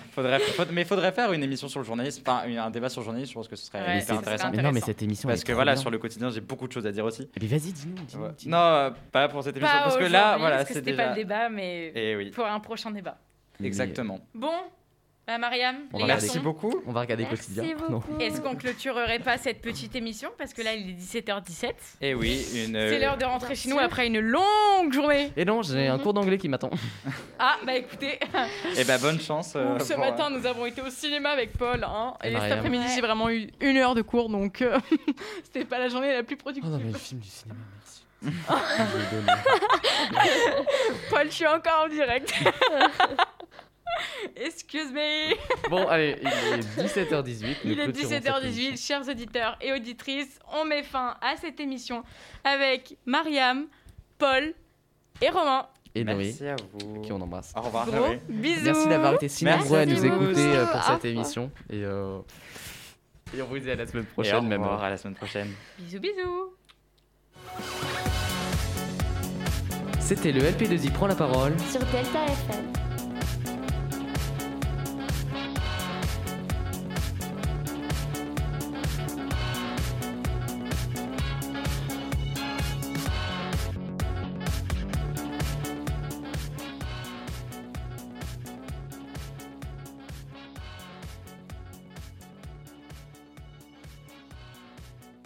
faudrait, 0.14 0.40
mais 0.72 0.84
faudrait 0.86 1.12
faire 1.12 1.32
une 1.34 1.42
émission 1.42 1.68
sur 1.68 1.80
le 1.80 1.84
journalisme, 1.84 2.22
enfin 2.26 2.44
une- 2.46 2.56
un 2.56 2.70
débat 2.70 2.88
sur 2.88 3.02
le 3.02 3.04
journalisme. 3.04 3.30
Je 3.30 3.34
pense 3.34 3.48
que 3.48 3.56
ce 3.56 3.66
serait 3.66 3.78
Ouais, 3.80 3.84
hyper 3.84 4.00
c'est- 4.00 4.06
c'est 4.06 4.18
intéressant. 4.18 4.50
Mais 4.56 4.62
non, 4.62 4.72
mais 4.72 4.80
cette 4.80 5.02
émission. 5.02 5.28
Parce 5.28 5.40
elle 5.40 5.44
est 5.44 5.46
que 5.48 5.52
voilà, 5.52 5.76
sur 5.76 5.90
le 5.90 5.98
quotidien, 5.98 6.30
j'ai 6.30 6.40
beaucoup 6.40 6.66
de 6.66 6.72
choses 6.72 6.86
à 6.86 6.92
dire 6.92 7.04
aussi. 7.04 7.28
Mais 7.38 7.46
vas-y, 7.46 7.72
dis-nous. 7.72 7.94
dis-nous, 8.06 8.22
Ouais. 8.24 8.30
dis-nous. 8.38 8.52
Non, 8.52 8.58
euh, 8.58 8.90
pas 9.12 9.28
pour 9.28 9.42
cette 9.42 9.54
émission, 9.54 9.76
Pas 9.76 9.82
parce 9.82 9.96
que 9.98 10.04
là, 10.04 10.06
aujourd'hui, 10.36 10.40
voilà, 10.40 10.56
parce 10.56 10.68
que 10.68 10.74
c'est 10.74 10.80
c'était 10.80 10.90
déjà. 10.92 11.02
pas 11.04 11.08
le 11.10 11.14
débat, 11.16 11.48
mais 11.50 11.92
Et 11.94 12.16
oui, 12.16 12.30
pour 12.30 12.46
un 12.46 12.60
prochain 12.60 12.90
débat. 12.90 13.18
Mais 13.60 13.66
exactement. 13.66 14.20
Bon, 14.34 14.52
bah 15.28 15.36
Mariam, 15.36 15.76
On 15.92 15.98
les 15.98 16.02
va 16.04 16.08
garçons, 16.08 16.24
Merci 16.24 16.38
beaucoup. 16.38 16.82
On 16.86 16.92
va 16.92 17.00
regarder 17.00 17.24
Merci 17.24 17.52
quotidien. 17.54 17.76
Est-ce 18.18 18.40
qu'on 18.40 18.54
clôturerait 18.56 19.18
pas 19.18 19.36
cette 19.36 19.60
petite 19.60 19.94
émission 19.94 20.30
Parce 20.38 20.54
que 20.54 20.62
là, 20.62 20.72
il 20.72 20.88
est 20.88 20.94
17h17. 20.94 21.72
Et 22.00 22.14
oui, 22.14 22.46
une. 22.66 22.74
euh, 22.74 22.90
C'est 22.90 22.98
l'heure 22.98 23.18
de 23.18 23.26
rentrer 23.26 23.54
chez 23.54 23.68
nous 23.68 23.78
après 23.78 24.06
une 24.06 24.20
longue 24.20 24.90
journée. 24.90 25.30
Et 25.36 25.44
non, 25.44 25.60
j'ai 25.62 25.86
un 25.86 25.98
Mhm. 25.98 26.02
cours 26.02 26.14
d'anglais 26.14 26.38
qui 26.38 26.48
m'attend. 26.48 26.70
Ah, 27.38 27.56
bah 27.64 27.76
écoutez, 27.76 28.18
Et 28.76 28.84
ben 28.84 28.98
bonne 29.00 29.20
chance. 29.20 29.52
euh, 29.54 29.78
ce 29.78 29.92
pour, 29.92 30.00
matin, 30.02 30.28
nous 30.30 30.44
avons 30.46 30.64
été 30.66 30.80
au 30.80 30.88
cinéma 30.90 31.28
avec 31.30 31.52
Paul. 31.52 31.84
Hein, 31.84 32.14
Et 32.24 32.32
et 32.32 32.40
cet 32.40 32.50
après-midi, 32.52 32.86
j'ai 32.94 33.00
vraiment 33.02 33.28
eu 33.30 33.48
une 33.60 33.76
heure 33.76 33.94
de 33.94 34.02
cours, 34.02 34.28
donc 34.30 34.60
euh, 34.62 34.78
c'était 35.44 35.64
pas 35.66 35.78
la 35.78 35.88
journée 35.88 36.12
la 36.12 36.22
plus 36.24 36.34
Oh 36.36 36.42
productive. 36.42 36.70
non, 36.70 36.78
mais 36.82 36.90
le 36.92 36.98
film 36.98 37.20
du 37.20 37.28
cinéma, 37.28 37.60
merci. 37.76 38.02
Paul, 41.10 41.26
je 41.26 41.30
suis 41.34 41.46
encore 41.46 41.84
en 41.84 41.88
direct. 41.88 42.32
Excuse 44.36 44.92
me. 44.92 45.34
bon, 45.70 45.86
allez, 45.88 46.16
il 46.20 46.28
est 46.28 46.82
17h18. 46.86 47.42
nous 47.64 47.70
Il 47.72 47.80
est 47.80 47.84
clôturons 47.84 48.08
cette 48.08 48.24
17h18, 48.24 48.44
émission. 48.66 48.76
chers 48.76 49.08
auditeurs 49.08 49.58
et 49.60 49.72
auditrices. 49.72 50.38
On 50.52 50.64
met 50.64 50.82
fin 50.82 51.16
à 51.20 51.36
cette 51.36 51.60
émission 51.60 52.02
avec 52.44 52.96
Mariam, 53.06 53.66
Paul 54.18 54.54
et 55.20 55.28
Romain. 55.30 55.66
Et 55.94 56.04
Noé, 56.04 56.16
Merci 56.16 56.46
à 56.46 56.56
vous. 56.74 57.00
qui 57.02 57.12
on 57.12 57.20
embrasse. 57.20 57.52
Au 57.56 57.62
revoir, 57.62 57.86
Gros 57.86 58.14
bisous. 58.28 58.60
Merci 58.64 58.88
d'avoir 58.88 59.14
été 59.14 59.28
si 59.28 59.44
nombreux 59.44 59.78
à 59.78 59.86
nous 59.86 60.04
écouter 60.04 60.36
euh, 60.56 60.66
pour 60.66 60.82
cette 60.82 60.94
revoir. 60.96 61.06
émission. 61.06 61.50
Et, 61.70 61.82
euh, 61.84 62.18
et 63.36 63.42
on 63.42 63.46
vous 63.46 63.58
dit 63.58 63.70
à 63.70 63.74
la 63.74 63.86
semaine 63.86 64.04
Et 64.04 64.06
au 64.10 64.12
prochaine, 64.12 64.46
même. 64.46 64.60
revoir, 64.62 64.82
à 64.84 64.90
la 64.90 64.96
semaine 64.96 65.14
prochaine. 65.16 65.50
Bisous, 65.78 65.98
bisous. 66.00 66.54
C'était 70.00 70.32
le 70.32 70.40
LP2I 70.42 70.92
prend 70.92 71.06
la 71.06 71.14
parole. 71.14 71.58
Sur 71.60 71.80
Delta 71.80 72.24
FM. 72.26 72.72